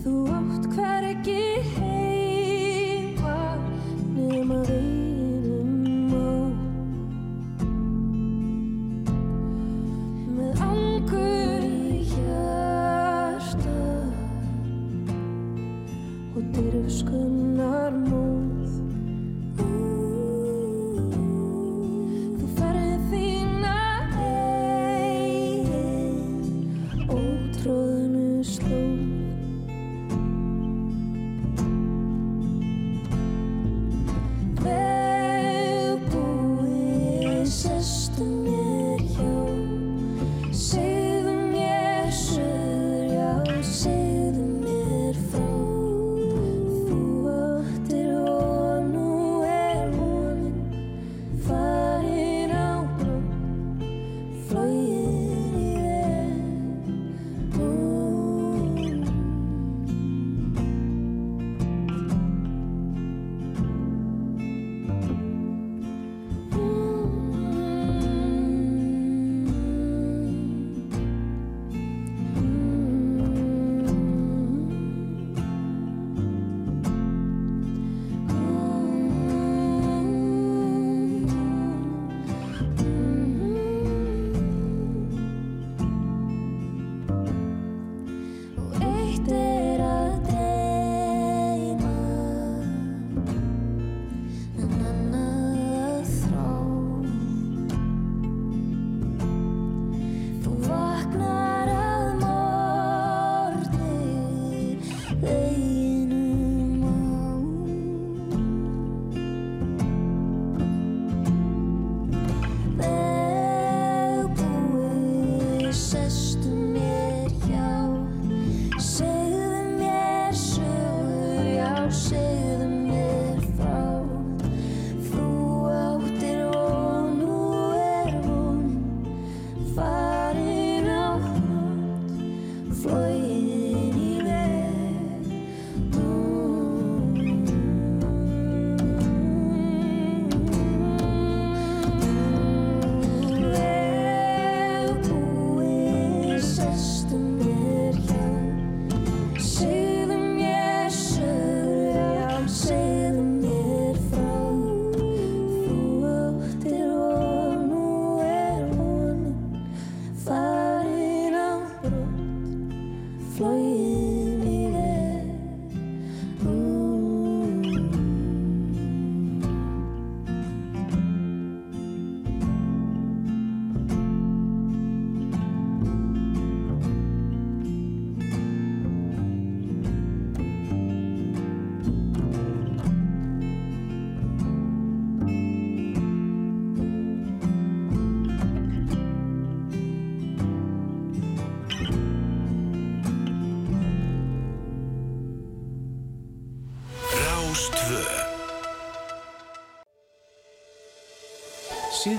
[0.04, 1.40] Þú átt hvergi
[1.72, 1.93] heima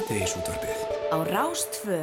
[0.05, 1.97] Síðdegisútvarpið Á Rástvö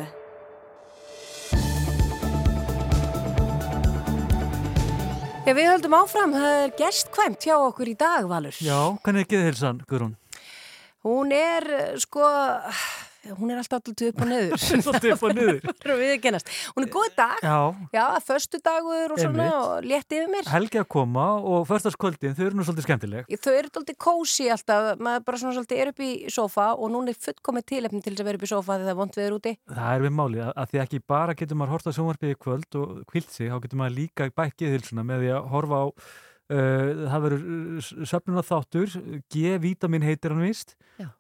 [5.43, 8.59] Já, við höldum áfram, það er gestkvæmt hjá okkur í dag, Valur.
[8.63, 10.13] Já, hvernig er geðhilsan, Guðrún?
[11.07, 12.27] Hún er, eh, sko,
[13.39, 14.53] hún er alltaf alltaf upp og niður.
[14.83, 15.59] Alltaf upp og niður.
[16.03, 16.39] Við.
[16.75, 17.43] Hún er góð dag.
[17.45, 17.59] Já,
[17.95, 20.49] Já, föstu dagur og svona og létt yfir mér.
[20.53, 23.31] helgi að koma og förstaskvöldin, þau eru nú svolítið skemmtileg.
[23.43, 27.15] Þau eru alltaf kósi alltaf, maður bara svona svolítið er upp í sófa og núna
[27.15, 29.39] er fullkomið tilefni til þess að vera upp í sófa þegar það er vond viður
[29.39, 29.55] úti.
[29.71, 32.81] Það er við málið að, því ekki bara getur maður hort á sjónvarpið í kvöld
[32.83, 35.87] og kvilt sig, þá getur maður líka bætt geðhilsuna með því að horfa á
[36.51, 38.91] það verður söfnuna þáttur
[39.33, 40.75] G-vitamin heitir hann vist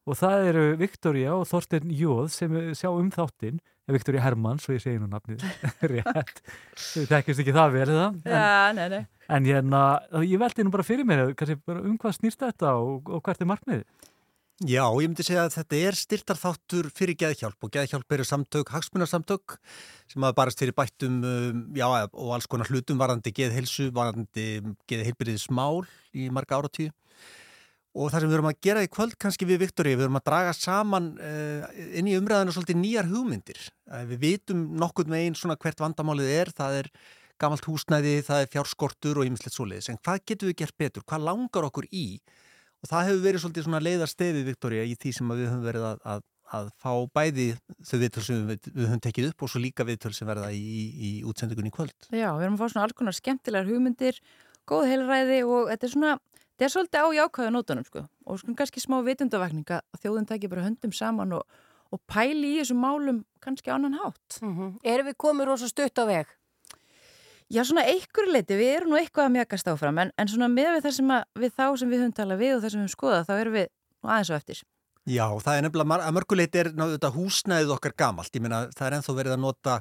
[0.07, 3.61] og það eru Viktoria og Þorstein Jóð sem sjá um þáttinn.
[3.93, 5.43] Viktoria Hermann, svo ég segi nú nafnið
[5.91, 6.39] rétt,
[6.79, 9.01] þau þekkist ekki það vel en, Já, nei, nei.
[9.35, 9.81] en hérna,
[10.23, 13.43] ég veldi nú bara fyrir mér kannski bara um hvað snýrst þetta og, og hvert
[13.43, 13.83] er markmiðið?
[14.61, 19.57] Já, ég myndi segja að þetta er styrtarþáttur fyrir geðhjálp og geðhjálp eru samtök, hagsmunarsamtök
[20.13, 24.61] sem hafa barast fyrir bættum um, já, og alls konar hlutum varandi geðhilsu, varandi
[24.91, 25.83] geðhilbriðismál
[26.15, 26.93] í marga áratíu
[27.93, 30.29] og það sem við erum að gera í kvöld kannski við Viktori, við erum að
[30.29, 31.67] draga saman uh,
[31.99, 33.59] inn í umræðinu svolítið nýjar hugmyndir.
[33.91, 36.93] Uh, við vitum nokkur með einn svona hvert vandamálið er, það er
[37.43, 41.29] gamalt húsnæði, það er fjárskortur og ýmislegt svoleiðis, en hvað getum við gert betur, hvað
[41.29, 42.07] langar okkur í
[42.83, 45.87] og það hefur verið svolítið svona leiðarstefið Viktoria í því sem að við höfum verið
[45.89, 46.25] að, að,
[46.59, 47.47] að fá bæði
[47.87, 50.61] þau viðtöl sem við, við höfum tekið upp og svo líka viðtöl sem verða í,
[50.63, 51.97] í, í útsendingunni í kvöld.
[52.11, 54.21] Já, við erum að fá svona alls konar skemmtilegar hugmyndir,
[54.69, 56.15] góð heilræði og þetta er svona,
[56.51, 60.51] þetta er svolítið á jákvæðu nótunum sko og svona kannski smá vitundavakning að þjóðin taki
[60.51, 61.63] bara höndum saman og,
[61.95, 64.39] og pæli í þessum málum kannski á annan hátt.
[64.43, 66.31] Mm Erum við komið rosa stutt á veg?
[67.53, 70.79] Já, svona einhver leiti, við erum nú eitthvað að mjögast áfram en, en svona með
[70.79, 73.27] við að, við þá sem við höfum talað við og það sem við höfum skoðað
[73.29, 73.67] þá erum við
[74.07, 74.63] aðeins á eftir.
[75.03, 78.87] Já, það er nefnilega, að mörguleiti er ná, þetta húsnæðið okkar gamalt, ég meina það
[78.87, 79.75] er ennþá verið að nota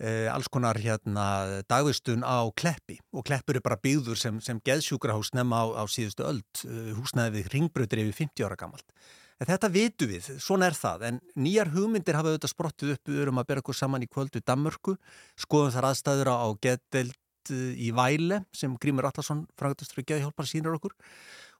[0.00, 1.26] eh, alls konar hérna
[1.68, 6.24] dagvistun á kleppi og kleppur er bara byggður sem, sem geðsjúkrahús nefna á, á síðustu
[6.24, 8.88] öld, uh, húsnæðið við ringbröður yfir 50 ára gamalt.
[9.36, 13.22] En þetta vitum við, svona er það, en nýjar hugmyndir hafa auðvitað sprottið upp, við
[13.26, 14.94] erum að bera okkur saman í kvöldu Danmörku,
[15.36, 20.96] skoðum þar aðstæður á geðdelt í Væle sem Grímur Allarsson, frangatastur í geðhjálpar, sínur okkur.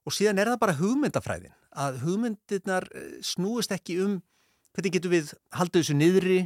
[0.06, 4.20] Og síðan er það bara hugmyndafræðin, að hugmyndirnar eh, snúist ekki um
[4.76, 6.40] hvernig getum við haldið þessu niðri,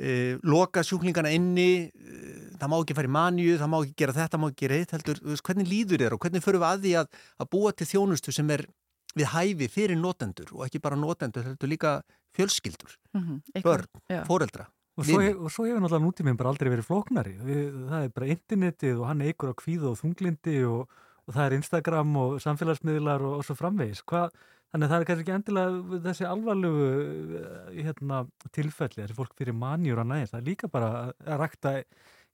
[0.00, 4.14] uh, loka sjúklingana inni, uh, það má ekki fara í manju, það má ekki gera
[4.16, 6.86] þetta, það má ekki gera eitt, heldur, hvernig líður þér og hvernig förum við að
[6.86, 8.64] því að, að búa til þjónustu sem er
[9.16, 11.94] við hæfi fyrir notendur og ekki bara notendur, heldur líka
[12.36, 14.24] fjölskyldur, Mhm, eitthvað, börn, já.
[14.28, 14.66] foreldra.
[14.98, 17.32] Og svo, og svo hefur náttúrulega nútíminn bara aldrei verið flóknari.
[17.40, 20.88] Við, það er bara internetið og hann eigur á kvíð og þunglindi og,
[21.26, 24.02] og það er Instagram og samfélagsmiðlar og, og svo framvegis.
[24.04, 24.26] Hva,
[24.74, 26.84] þannig að það er kannski ekki endilega þessi alvarlegu
[27.40, 28.20] eh, hérna,
[28.52, 30.34] tilfelli, þessi fólk fyrir manjur og næðis.
[30.34, 30.90] Það er líka bara
[31.24, 31.74] að rakta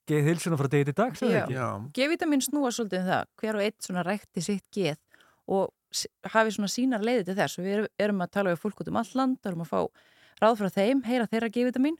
[0.07, 1.87] geð hilsuna frá degi til dag, segir það?
[1.95, 4.97] G-vitamin snúa svolítið um það, hver og eitt svona rækti sitt geð
[5.47, 5.71] og
[6.33, 8.99] hafi svona sínar leiði til þess og við erum, að tala við fólk út um
[9.01, 9.79] all land, erum að fá
[10.41, 11.97] ráð frá þeim, heyra þeirra G-vitamin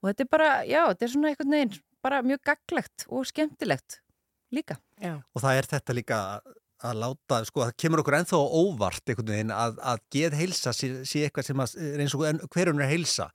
[0.00, 1.76] og þetta er bara, já, þetta er svona einhvern veginn
[2.06, 4.00] bara mjög gaglegt og skemmtilegt
[4.54, 4.76] líka.
[5.02, 5.16] Já.
[5.34, 6.18] Og það er þetta líka
[6.86, 10.72] að láta, sko, það kemur okkur ennþá á óvart einhvern veginn að, að geð heilsa
[10.76, 13.30] sé, sé eitthvað sem að, eins og en- hver hún er heilsa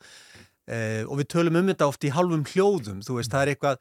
[0.68, 3.80] eh, og við tölum um þetta oft í halvum hljóðum, þú veist, það er eitthvað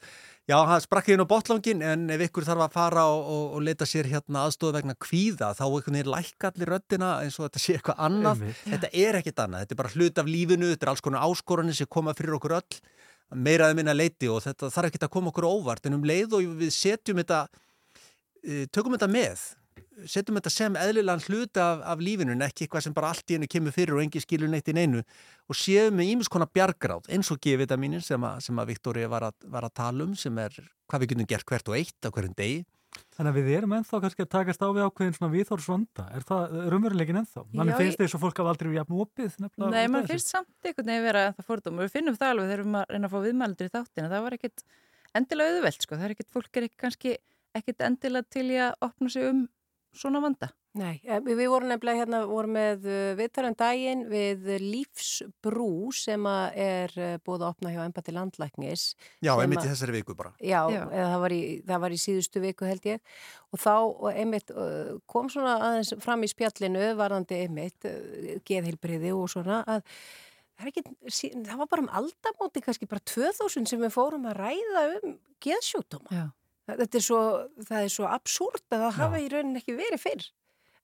[0.51, 3.65] já, það sprakkið inn á botlangin en ef ykkur þarf að fara og, og, og
[3.66, 7.62] leita sér hérna aðstofa vegna kvíða, þá einhvern veginn lækka allir röddina eins og þetta
[7.62, 8.65] sé eitthvað annað Einmitt.
[8.73, 11.78] þetta er ekkit annað, þetta er bara hlut af lífinu þetta er alls konar áskoranir
[11.78, 12.81] sem koma fyrir okkur öll
[13.31, 16.55] meiraði minna leiti og þetta þarf ekkit að koma okkur óvart en um leið og
[16.59, 17.44] við setjum þetta
[18.43, 19.44] eh, tökum þetta með
[20.07, 23.36] setjum þetta sem eðlilegan hluta af, af lífinu en ekki eitthvað sem bara allt í
[23.39, 27.09] hennu kemur fyrir og engi skilur neitt í neinu og séum með ímis konar bjargráð
[27.12, 30.36] eins og G-vitaminin sem, að- sem að Viktori var, að- var að tala um sem
[30.39, 30.51] er
[30.90, 32.61] hvað við getum gert hvert og eitt á hverjum degi
[33.15, 36.05] Þannig að við erum ennþá kannski að takast á við ákveðin svona viðhórsvanda.
[36.16, 37.43] Er það raunveruleikin ennþá?
[37.55, 39.36] Manni Já, finnst þess að fólk hafa aldrei jafn opið.
[39.44, 42.65] nefnilega Nei, mann finnst samt einhvern veginn vera það fordóma við finnum það alveg þegar
[42.66, 44.65] við reyna að fá viðmælendur í þáttina það var ekkit
[45.20, 45.94] endilega auðvelt sko.
[46.01, 47.15] það er ekkit, fólk er ekki, kannski
[47.61, 49.40] ekkit endilega til í að opna sig um
[49.96, 54.44] svona vanda Nei, eh, við við vorum nefnilega hérna, vorum með uh, viðtalan daginn við
[54.62, 58.84] lífsbrú sem að er uh, búið að opna hjá embati landlæknis.
[59.18, 60.84] Já, einmitt í þessari viku bara Já, Já.
[60.86, 63.02] eða það var, í, það var í síðustu viku held ég
[63.50, 64.54] og þá og einmitt
[65.10, 67.90] kom svona aðeins fram í spjallinu varðandi einmitt
[68.46, 70.84] geðheilbriði og svona að það, er ekki,
[71.50, 76.14] það var bara um aldamóti kannski bara 2000 sem við fórum að ræða um geðsjúkdóma.
[76.14, 76.28] Já.
[76.69, 77.23] Þetta er svo,
[77.66, 80.27] það er svo absúrt að það hafa í rauninni ekki verið fyrr.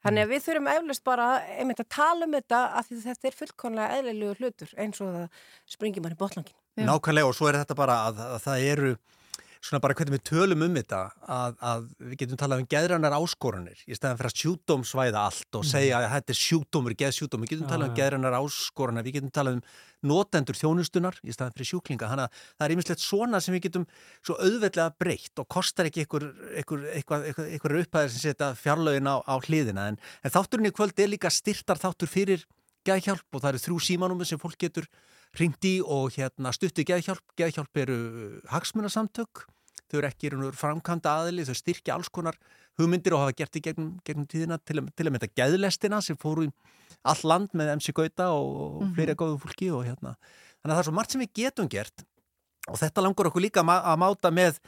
[0.06, 1.26] Þannig að við þurfum eflust bara
[1.58, 5.40] einmitt að tala um þetta af því þetta er fullkonlega eðlilegu hlutur eins og það
[5.74, 6.56] springir mann í botlangin.
[6.76, 8.92] Nákvæmlega og svo er þetta bara að, að það eru
[9.64, 11.00] svona bara hvernig við tölum um þetta
[11.36, 15.66] að, að við getum talað um geðrannar áskoranir í staðan fyrir að sjúdómsvæða allt og
[15.66, 19.58] segja að þetta er sjúdómur, geðsjúdómur við getum talað um geðrannar áskoranir við getum talað
[19.58, 19.64] um
[20.06, 23.86] notendur þjónustunar í staðan fyrir sjúklinga, þannig að það er ýmislegt svona sem við getum
[24.20, 29.88] svo auðveldlega breytt og kostar ekki ykkur upphæðir sem setja fjarlögin á, á hliðina.
[29.90, 32.46] En, en þátturinn í kvöld er líka styrtar þáttur fyrir
[32.86, 34.86] geðhjálp og það eru þrjú símanúmi sem fólk getur
[35.34, 37.22] ringt í og hérna stuttu geðhjálp.
[37.36, 37.96] Geðhjálp eru
[38.52, 39.44] hagsmunasamtök,
[39.90, 42.38] þau eru ekki framkvæmda aðili, þau styrkja alls konar
[42.78, 46.46] hugmyndir og hafa gert í gegnum, gegnum tíðina til, til að mynda geðlestina sem fóru
[46.48, 46.52] í
[47.06, 48.94] all land með MC Gauta og, og Mhm.
[48.96, 50.16] fleiri góðu fólki og hérna.
[50.62, 52.04] Þannig að það er svo margt sem við getum gert
[52.68, 54.58] og þetta langar okkur líka að máta með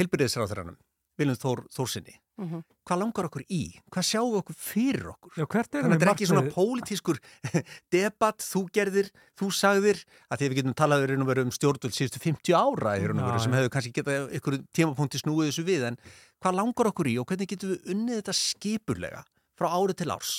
[0.00, 0.76] heilbyrðisráþuranum,
[1.18, 2.14] Viljum Þór, Þórsinni.
[2.40, 2.62] Mhm.
[2.88, 3.60] Hvað langar okkur í?
[3.92, 5.32] Hvað sjáum við okkur fyrir okkur?
[5.36, 7.18] Já, hvert er Þannig að þetta er ekki svona pólitískur
[7.92, 10.00] debatt, þú gerðir, þú sagðir,
[10.32, 13.58] að því að við getum talað um stjórnvöld síðustu 50 ára Já, sem já.
[13.60, 16.00] hefur kannski getað ykkur tímapunkti snúið þessu við, en
[16.42, 19.22] hvað langar okkur í og hvernig getum við unnið þetta skipurlega
[19.60, 20.34] frá ári til árs?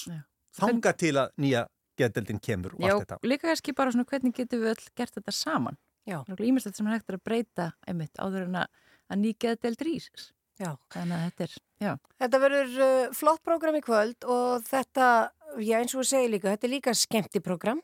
[0.58, 1.66] Þanga til að nýja
[2.00, 3.18] geðdeldin kemur og Já, allt þetta.
[3.30, 5.78] líka kannski bara svona hvernig getum við öll gert þetta saman.
[6.10, 6.20] Já.
[6.42, 8.80] Ímest þetta sem er hægt er að breyta einmitt áður en að,
[9.14, 10.10] að nýgeða del drýs.
[10.64, 10.72] Já.
[10.96, 11.94] Þannig að þetta er, já.
[12.24, 15.08] Þetta verður uh, flott prógram í kvöld og þetta,
[15.60, 17.82] já eins og við segja líka, þetta er líka skemmti prógram.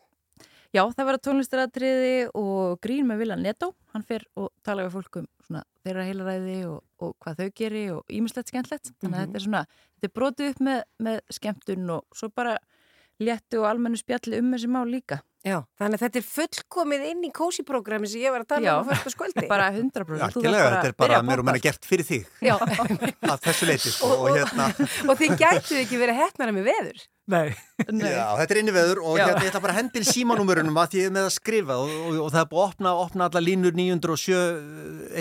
[0.69, 3.72] Já, það verður tónlistaratriði og grín með Vilja Netto.
[3.95, 7.81] Hann fer og tala við fólk um svona þeirra heilaræði og, og hvað þau geri
[7.95, 8.91] og ímislegt skemmtlegt.
[9.01, 9.31] Þannig að Mhm.
[9.31, 9.64] þetta er svona,
[9.97, 12.53] þetta er brotið upp með, með skemmtun og svo bara
[13.19, 15.19] léttu og almennu spjalli um þessi mál líka.
[15.48, 18.74] Já, þannig að þetta er fullkomið inn í kósi-prógrami sem ég var að tala Já.
[18.82, 19.44] um á fyrsta skvöldi.
[19.48, 19.94] Bara 100%.
[20.03, 21.70] Þú þarft Algjörlega, þetta er að bara að mér og menna poppa.
[21.70, 22.56] gert fyrir þig Já.
[23.32, 24.66] að þessu leiti sko, Og- og hérna
[25.07, 26.99] og þið gætuð ekki verið hefnara með veður.
[27.30, 27.48] Nei.
[28.10, 29.24] Já, þetta er inniveður og Já.
[29.30, 31.91] hérna ég ætla bara að hendin símanúmerunum að því ég er með að skrifa og,
[32.10, 34.40] og, og það er búið að opna, opna alla línur 907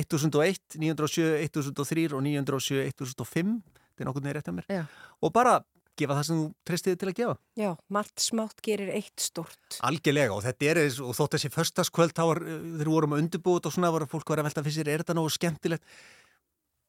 [0.02, 4.82] 1001, 907 1003 og 907 1005 þetta er nokkuð neður rétt að mér Já.
[5.22, 5.58] og bara
[5.98, 7.34] gefa það sem þú treystiði til að gefa.
[7.58, 9.78] Já, margt smátt gerir eitt stort.
[9.88, 13.24] Algjörlega og þetta er eins og þótt þessi förstaskvöld þá var, þegar við vorum að
[13.24, 15.98] undirbúið og svona var að fólk var að velta fyrir sér, er þetta nógu skemmtilegt?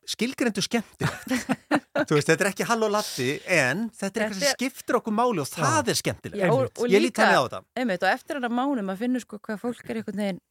[0.09, 1.33] Skilgrendu skemmtilegt.
[2.09, 4.97] Þú veist, þetta er ekki hall og latti en þetta er Þetta eitthvað sem skiptir
[4.97, 6.41] okkur máli og það er skemmtilegt.
[6.41, 7.59] Já, og, og ég lít líka, þannig á þetta.
[7.81, 10.41] Einmitt, og eftir hana mánu maður finnur sko hvað fólk er einhvern veginn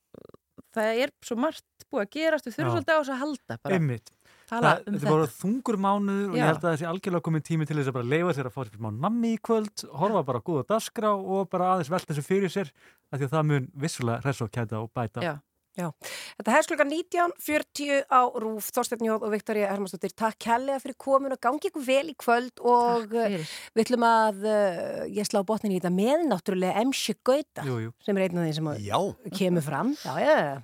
[0.74, 2.74] það er svo margt búið að gerast við þurfum Já.
[2.76, 3.78] svolítið á þess að halda bara.
[3.78, 4.12] Einmitt.
[4.51, 7.27] Tala Það, um þetta er bara þetta þungur mánuður og ég held að þessi algjörlega
[7.29, 9.85] komið tími til þess að bara leifa sér að fá sér má nammi í kvöld,
[10.03, 12.73] horfa bara góða dasgra og bara aðeins velta þessu fyrir sér
[13.12, 15.25] af því að það mun vissulega hress og kæta og bæta.
[15.25, 15.37] Já.
[15.79, 15.93] Já,
[16.41, 20.11] þetta hefst klukkan 19.40 á Rúf, Þorsteinn Jóð og Viktoria Hermansdóttir.
[20.19, 23.37] Takk kærlega fyrir komin og gangi ykkur vel í kvöld og uh,
[23.77, 27.95] við ætlum að, uh, ég slá botnin í þetta með náttúrulega MC Gauta Jú, jú.
[28.03, 29.95] sem er einn af því sem að kemur fram.
[30.03, 30.59] Já, já, já.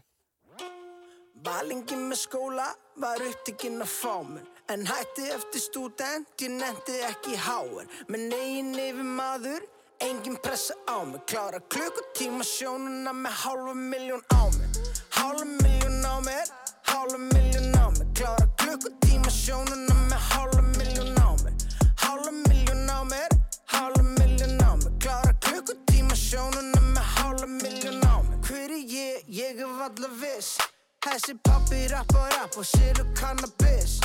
[1.44, 2.66] Valingi með skóla
[3.02, 8.70] var upptekinn að fá mér En hætti eftir stúdent, ég nefndi ekki háen Með negin
[8.80, 9.66] yfir maður,
[10.06, 11.20] engin pressa á mig.
[11.28, 14.80] Klára klukkutíma sjónuna með hálfa miljón á mig
[15.18, 16.48] Hálfa miljón á mér,
[16.88, 21.54] hálfa miljón á mig Klára klukkutíma sjónuna með hálfa miljón á mér.
[22.00, 23.40] Hálfa miljón á mér,
[23.74, 29.28] hálfa miljón á mig Klára klukkutíma sjónuna með hálfa miljón á mig Hver er ég,
[29.28, 30.73] ég er valla viss
[31.04, 33.98] Þessi pappi rapp og rapp og selur cannabis.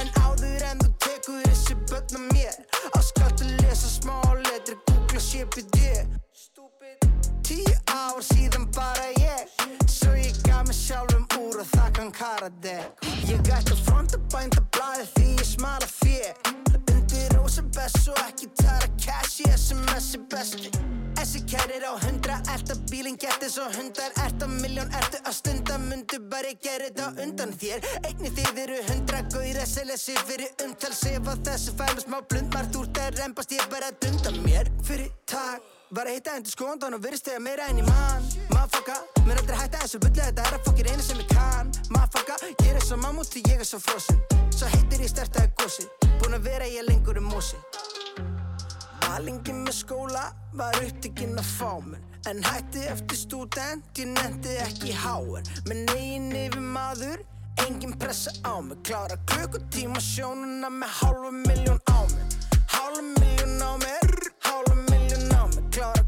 [0.00, 2.56] En áður en þú tekur þessi börn á mér
[2.96, 5.78] Á skattu lesa smá letri, googla CPD
[7.44, 9.44] Tíu ár síðan bara ég
[9.86, 14.64] Svo ég gaf mig sjálfum úr og það kann karadek Ég ætti að fronta bænda
[14.72, 16.51] blæði því ég smala fjö
[17.52, 20.70] Rósa best og ekki tara cash í SMS er besti.
[21.18, 25.34] Þessi kærir á hundra, ert að bílinn geti svo hundar Ert að miljón, ertu að
[25.36, 27.84] stunda, mundu bara gera þetta undan þér.
[28.08, 32.16] Einni þið eru hundra, gauðir að selja sig fyrir umtal Sef að þessu fælu smá
[32.30, 34.70] blund, margt úr það reymbast ég bara að dunda mér.
[34.88, 38.96] Fyrir takk Var að hitta endur skóndan og virðist þegar meira enn í mann Mafaka,
[39.26, 41.68] mér aldrei hætta þessu bulli Þetta er að fokkir einu sem ég kann.
[41.92, 45.90] Mafaka, ég er svo mammúti, ég er svo frosin Svo heitir ég stertaði gósi
[46.22, 47.56] Búin að vera ég lengur um mósi
[49.02, 54.94] Valingi með skóla var upptekinn að fá mér En hætti eftir stúdent, ég nefndi ekki
[55.02, 57.24] háen Með negin yfir maður,
[57.66, 58.78] engin pressa á mig.
[58.86, 62.38] Klára klukkutíma sjónuna með hálfa miljón á mig
[62.70, 64.14] Hálfa miljón á mér,
[64.46, 66.01] hálfa miljón á mig Klára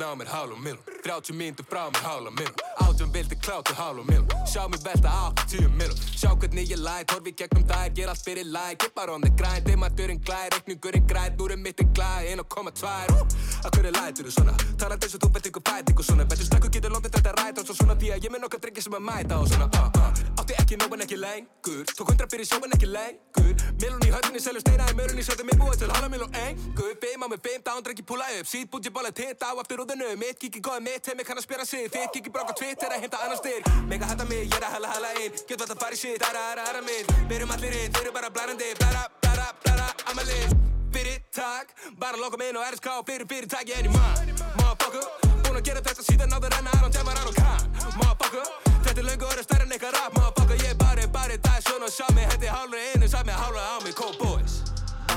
[0.00, 3.36] miljón á mér, hálf og milum 30 mínútur frá mig hálf og milum Átjum vildi
[3.36, 5.08] klátu hálf og milum Sjá mig velta
[5.46, 9.12] 80 milum Sjá hvernig ég læt, horfi gegnum dag Ger allt fyrir læk, ég bara
[9.14, 14.24] on the grind Dimaturinn glæð, reikningurinn græð Núrið mitt er glæð, 1,2 Að hverju lætur
[14.24, 14.54] þú svona?
[14.80, 16.24] Talandi eins og þú veit ykkur bætingu svona.
[16.24, 18.84] Betur stakku getur lótið þetta ræta og svo svona Því að ég með nokkað drengi
[18.86, 20.22] sem að mæta og svona uh, uh.
[20.40, 21.82] Átti ekki nóg en ekki lengur.
[21.92, 23.52] Tók hundra fyrir sjó en ekki lengur.
[23.82, 27.20] Milun í höllunni, selju steina í mörunni Sjöndi mig búið til halva milun engur Beim
[27.20, 28.48] á mig beim, dán, drengi púla upp.
[28.48, 31.64] Sýt búti bóla titt á eftir úðinu Mitt kiki góði mitt, heimi kann að spjara
[31.66, 31.88] sig.
[31.90, 34.66] Þitt kiki brók á tvitt, er að heimta annar styrk Mega hætta mig, ég er
[34.66, 35.38] að hella hella inn.
[35.48, 37.10] Get vall að fara í shit, aðra, aðra, aðra minn.
[37.26, 40.54] Við erum allir inn, þeir eru bara blærandi Blæra, blæra, blæra, amalinn
[40.94, 45.06] Fyrir takk, bara loka mig inn á RSK Fyrir fyrirtæki en ég mann Motherfucker,
[45.46, 48.54] búin að gera þetta síðan áður en að demar hann og kann Motherfucker,
[48.86, 50.16] þetta er löngu orðið stærri en eitthvað rap.
[50.18, 52.26] Motherfucker, ég er bara, bara það svona og sjá mig.
[52.30, 53.94] Hendi hálfur og sá mig hálfur á mig.
[53.98, 54.62] Cold boys.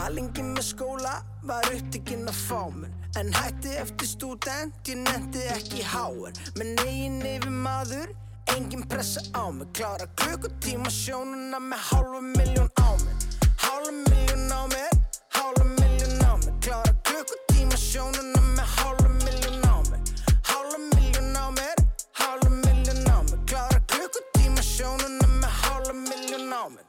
[0.03, 5.83] Alingi með skóla var upptikinn að fá mér En hætti eftir stúdent, ég nefndi ekki
[5.85, 8.09] háar Menn eigin yfir maður,
[8.55, 9.67] engin pressa á mig.
[9.77, 13.15] Klára klukkutíma sjónuna með hálfa miljón á mér.
[13.63, 14.89] Hálfa miljón á mér,
[15.35, 16.55] hálfa miljón á mér.
[16.65, 20.01] Klára klukkutíma sjónuna með hálfa miljón á mér.
[20.49, 21.77] Hálfa miljón á mér,
[22.21, 23.39] hálfa miljón á mér.
[23.45, 26.85] Klára klukkutíma sjónuna með hálfa miljón á mér.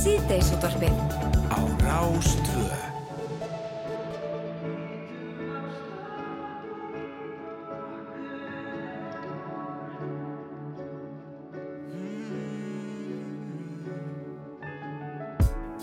[0.00, 0.98] Síðdeisútvarpið
[1.54, 2.93] Á Rástvö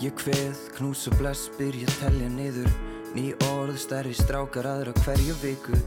[0.02, 2.70] Ég kveð, knús og bless, byrja að telja niður.
[3.14, 5.78] Ný orð, stærri strákar aðra hverju viku.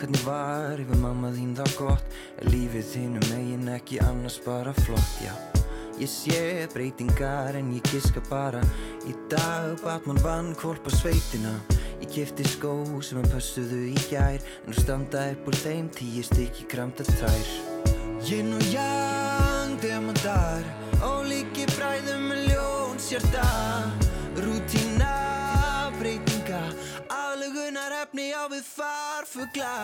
[0.00, 2.16] Hvernig var yfir mamma þín þá gott?
[2.40, 5.34] Er lífið þínu megin ekki annars bara flott, já
[6.00, 8.62] Ég sé breytingar en ég giska bara.
[9.04, 11.52] Í dag Batman vann kvolpa sveitina.
[12.00, 12.72] Ég kefti skó
[13.02, 14.40] sem hann pössuðu í gær.
[14.64, 17.52] En nú standa upp úr þeim tíu stykki kramta tær.
[18.24, 20.64] Yin og yang, demandar
[21.04, 23.42] Ólíki bræðum með ljón sérta
[24.34, 26.60] Rútína, breytinga.
[27.10, 29.74] Aðlugunar efni á við farfugla.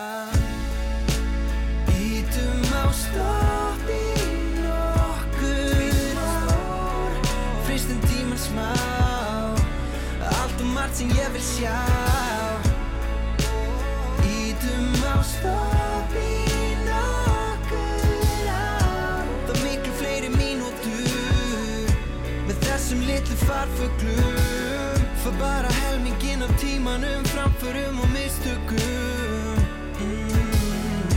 [1.95, 4.07] Ítum á stopp í
[4.63, 7.15] nokkur ár.
[7.67, 8.71] Fristum tíman smá.
[10.31, 11.79] Allt og margt sem ég vil sjá.
[14.23, 15.74] Ítum á stopp
[23.35, 29.57] litlu farfuglum Fær bara helmingin af tímanum Framförum og mistökum.
[29.99, 31.09] Mm.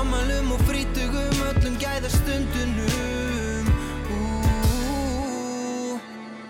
[0.00, 3.66] Amalum og frítugum Öllum gæða stundunum
[4.10, 4.20] Ú,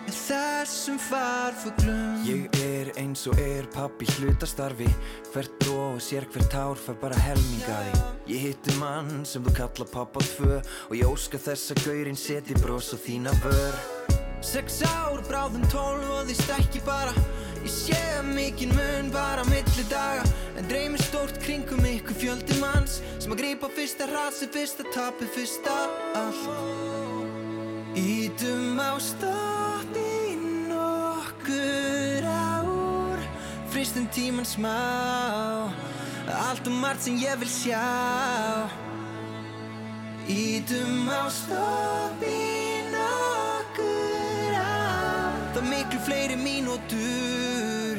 [0.06, 2.24] Með þessum farfuglum.
[2.24, 4.88] Ég er eins og er pappi hlutastarfi.
[5.34, 7.92] Hvert bró og sér hvert hár fær bara helmingaði
[8.30, 12.54] Ég hitti mann sem þú kalla pappa tvö Og ég óska þess að gaurinn seti
[12.62, 13.99] bros á þína vör
[14.40, 17.12] Sex ár, bráðum tólf og því stækki bara.
[17.60, 20.22] Ég sé mikinn mun bara milli daga
[20.56, 25.74] En dreymir stórt kringum ykkur fjöldi manns Sem að grípa fyrsta rasi, fyrsta tapi, fyrsta
[26.16, 26.48] allt.
[28.00, 30.38] Ítum á stótt í
[30.70, 33.20] nokkur ár
[33.70, 35.70] Fristum tíman smá.
[36.48, 37.86] Allt og margt sem ég vil sjá.
[40.26, 44.09] Ítum á stopp í nokkur
[45.60, 47.98] Það miklu fleiri mínútur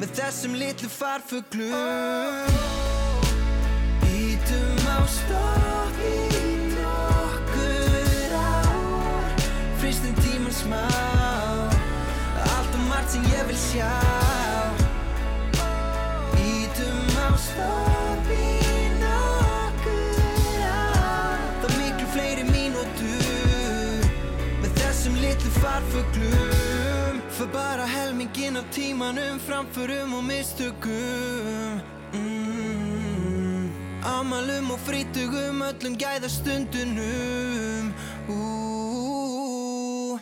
[0.00, 2.56] Með þessum litlu farfuglum.
[4.10, 6.16] Ítum á stopp í
[6.72, 9.46] nokkur ár
[9.78, 10.82] Fristum tíman smá.
[12.42, 13.92] Allt og margt sem ég vil sjá.
[17.22, 18.50] Á stopp í
[18.98, 24.10] nokkur ár Það miklu fleiri mínútur
[24.58, 26.45] Með þessum litlu farfuglum
[27.46, 31.80] För bara helmingin af tímanum Framförum og mistökum.
[32.12, 33.70] Mm.
[34.04, 37.94] Amalum og frítugum Öllum gæða stundunum
[38.28, 40.18] Ú,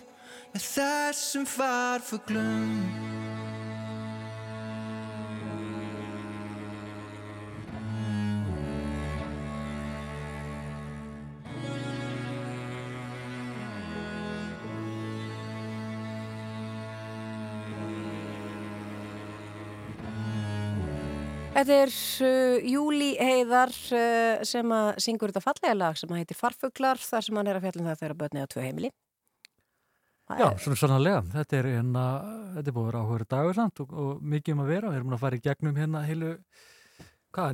[0.54, 3.23] þessum farfuglum
[21.54, 26.38] Þetta er eh, uh, Júli Heiðar uh, sem að syngur þetta fallega lag sem heitir
[26.38, 28.90] Farfuglar þar sem hann er að fjallin um það þegar börni á tvö heimili.
[30.24, 30.58] Það Já, er...
[30.64, 31.20] svona sannlega.
[31.36, 32.04] Þetta er, hérna,
[32.56, 34.90] þetta er búið að vera áhugur dagurland og, og mikið um að vera.
[34.90, 36.34] Við erum að fara í gegnum hérna heilu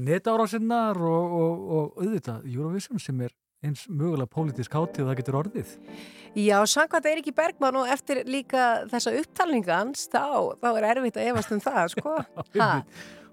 [0.07, 5.79] netárásinnar og, og, og auðvitað Eurovision sem er eins mögulega pólitísk hátíð það getur orðið.
[6.41, 11.33] Já, sangkvæmt Eiríki Bergman og eftir líka þessa upptalninga hans, þá, þá er erfitt að
[11.35, 12.15] efast um það, sko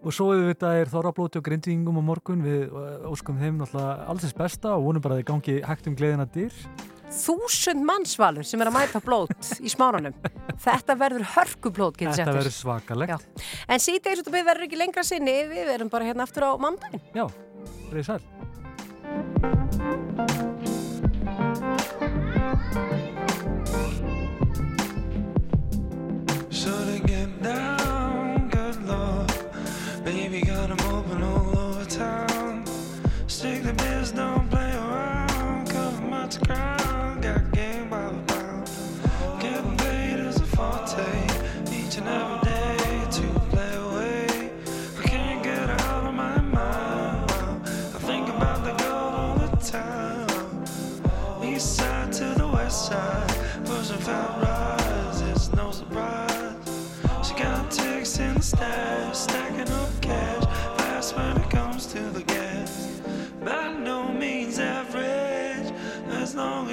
[0.03, 4.25] og svo auðvitað er þorrablóti og grindvíkingum á morgun við uh, óskum þeim náttúrulega alls
[4.25, 6.53] þess besta og vonum bara að þeir gangi hægt um gleðina dýr
[7.07, 10.15] Þúsund mannsvalur sem er að mæta blót í smárunum.
[10.65, 12.25] Þetta verður hörkublót, getur setjast.
[12.25, 13.11] Þetta verður svakalegt.
[13.15, 13.45] Já.
[13.71, 17.01] En síðan verður ekki lengra sinni, við verðum bara hérna aftur á mandagin.
[17.15, 17.25] Já,
[17.93, 18.21] reyðið sæl.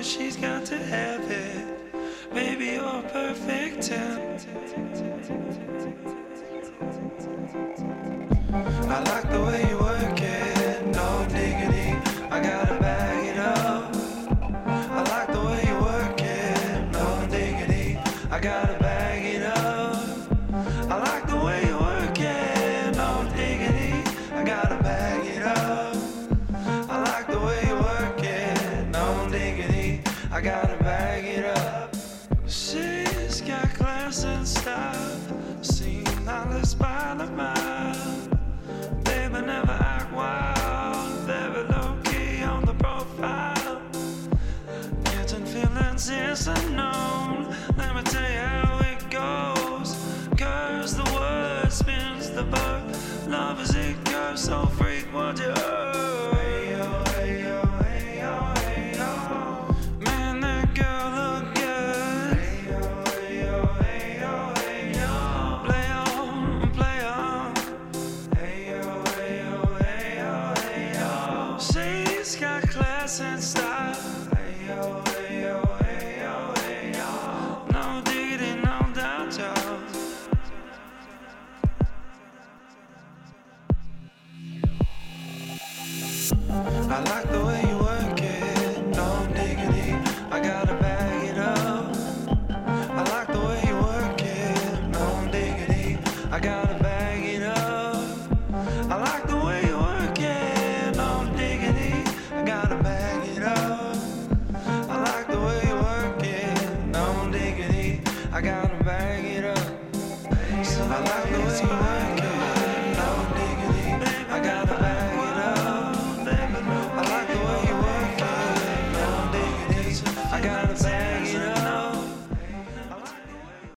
[0.04, 1.66] and she's got to have it.
[2.32, 4.38] Maybe you're perfect ten.
[8.90, 10.03] I like the way you work.
[54.36, 54.73] So.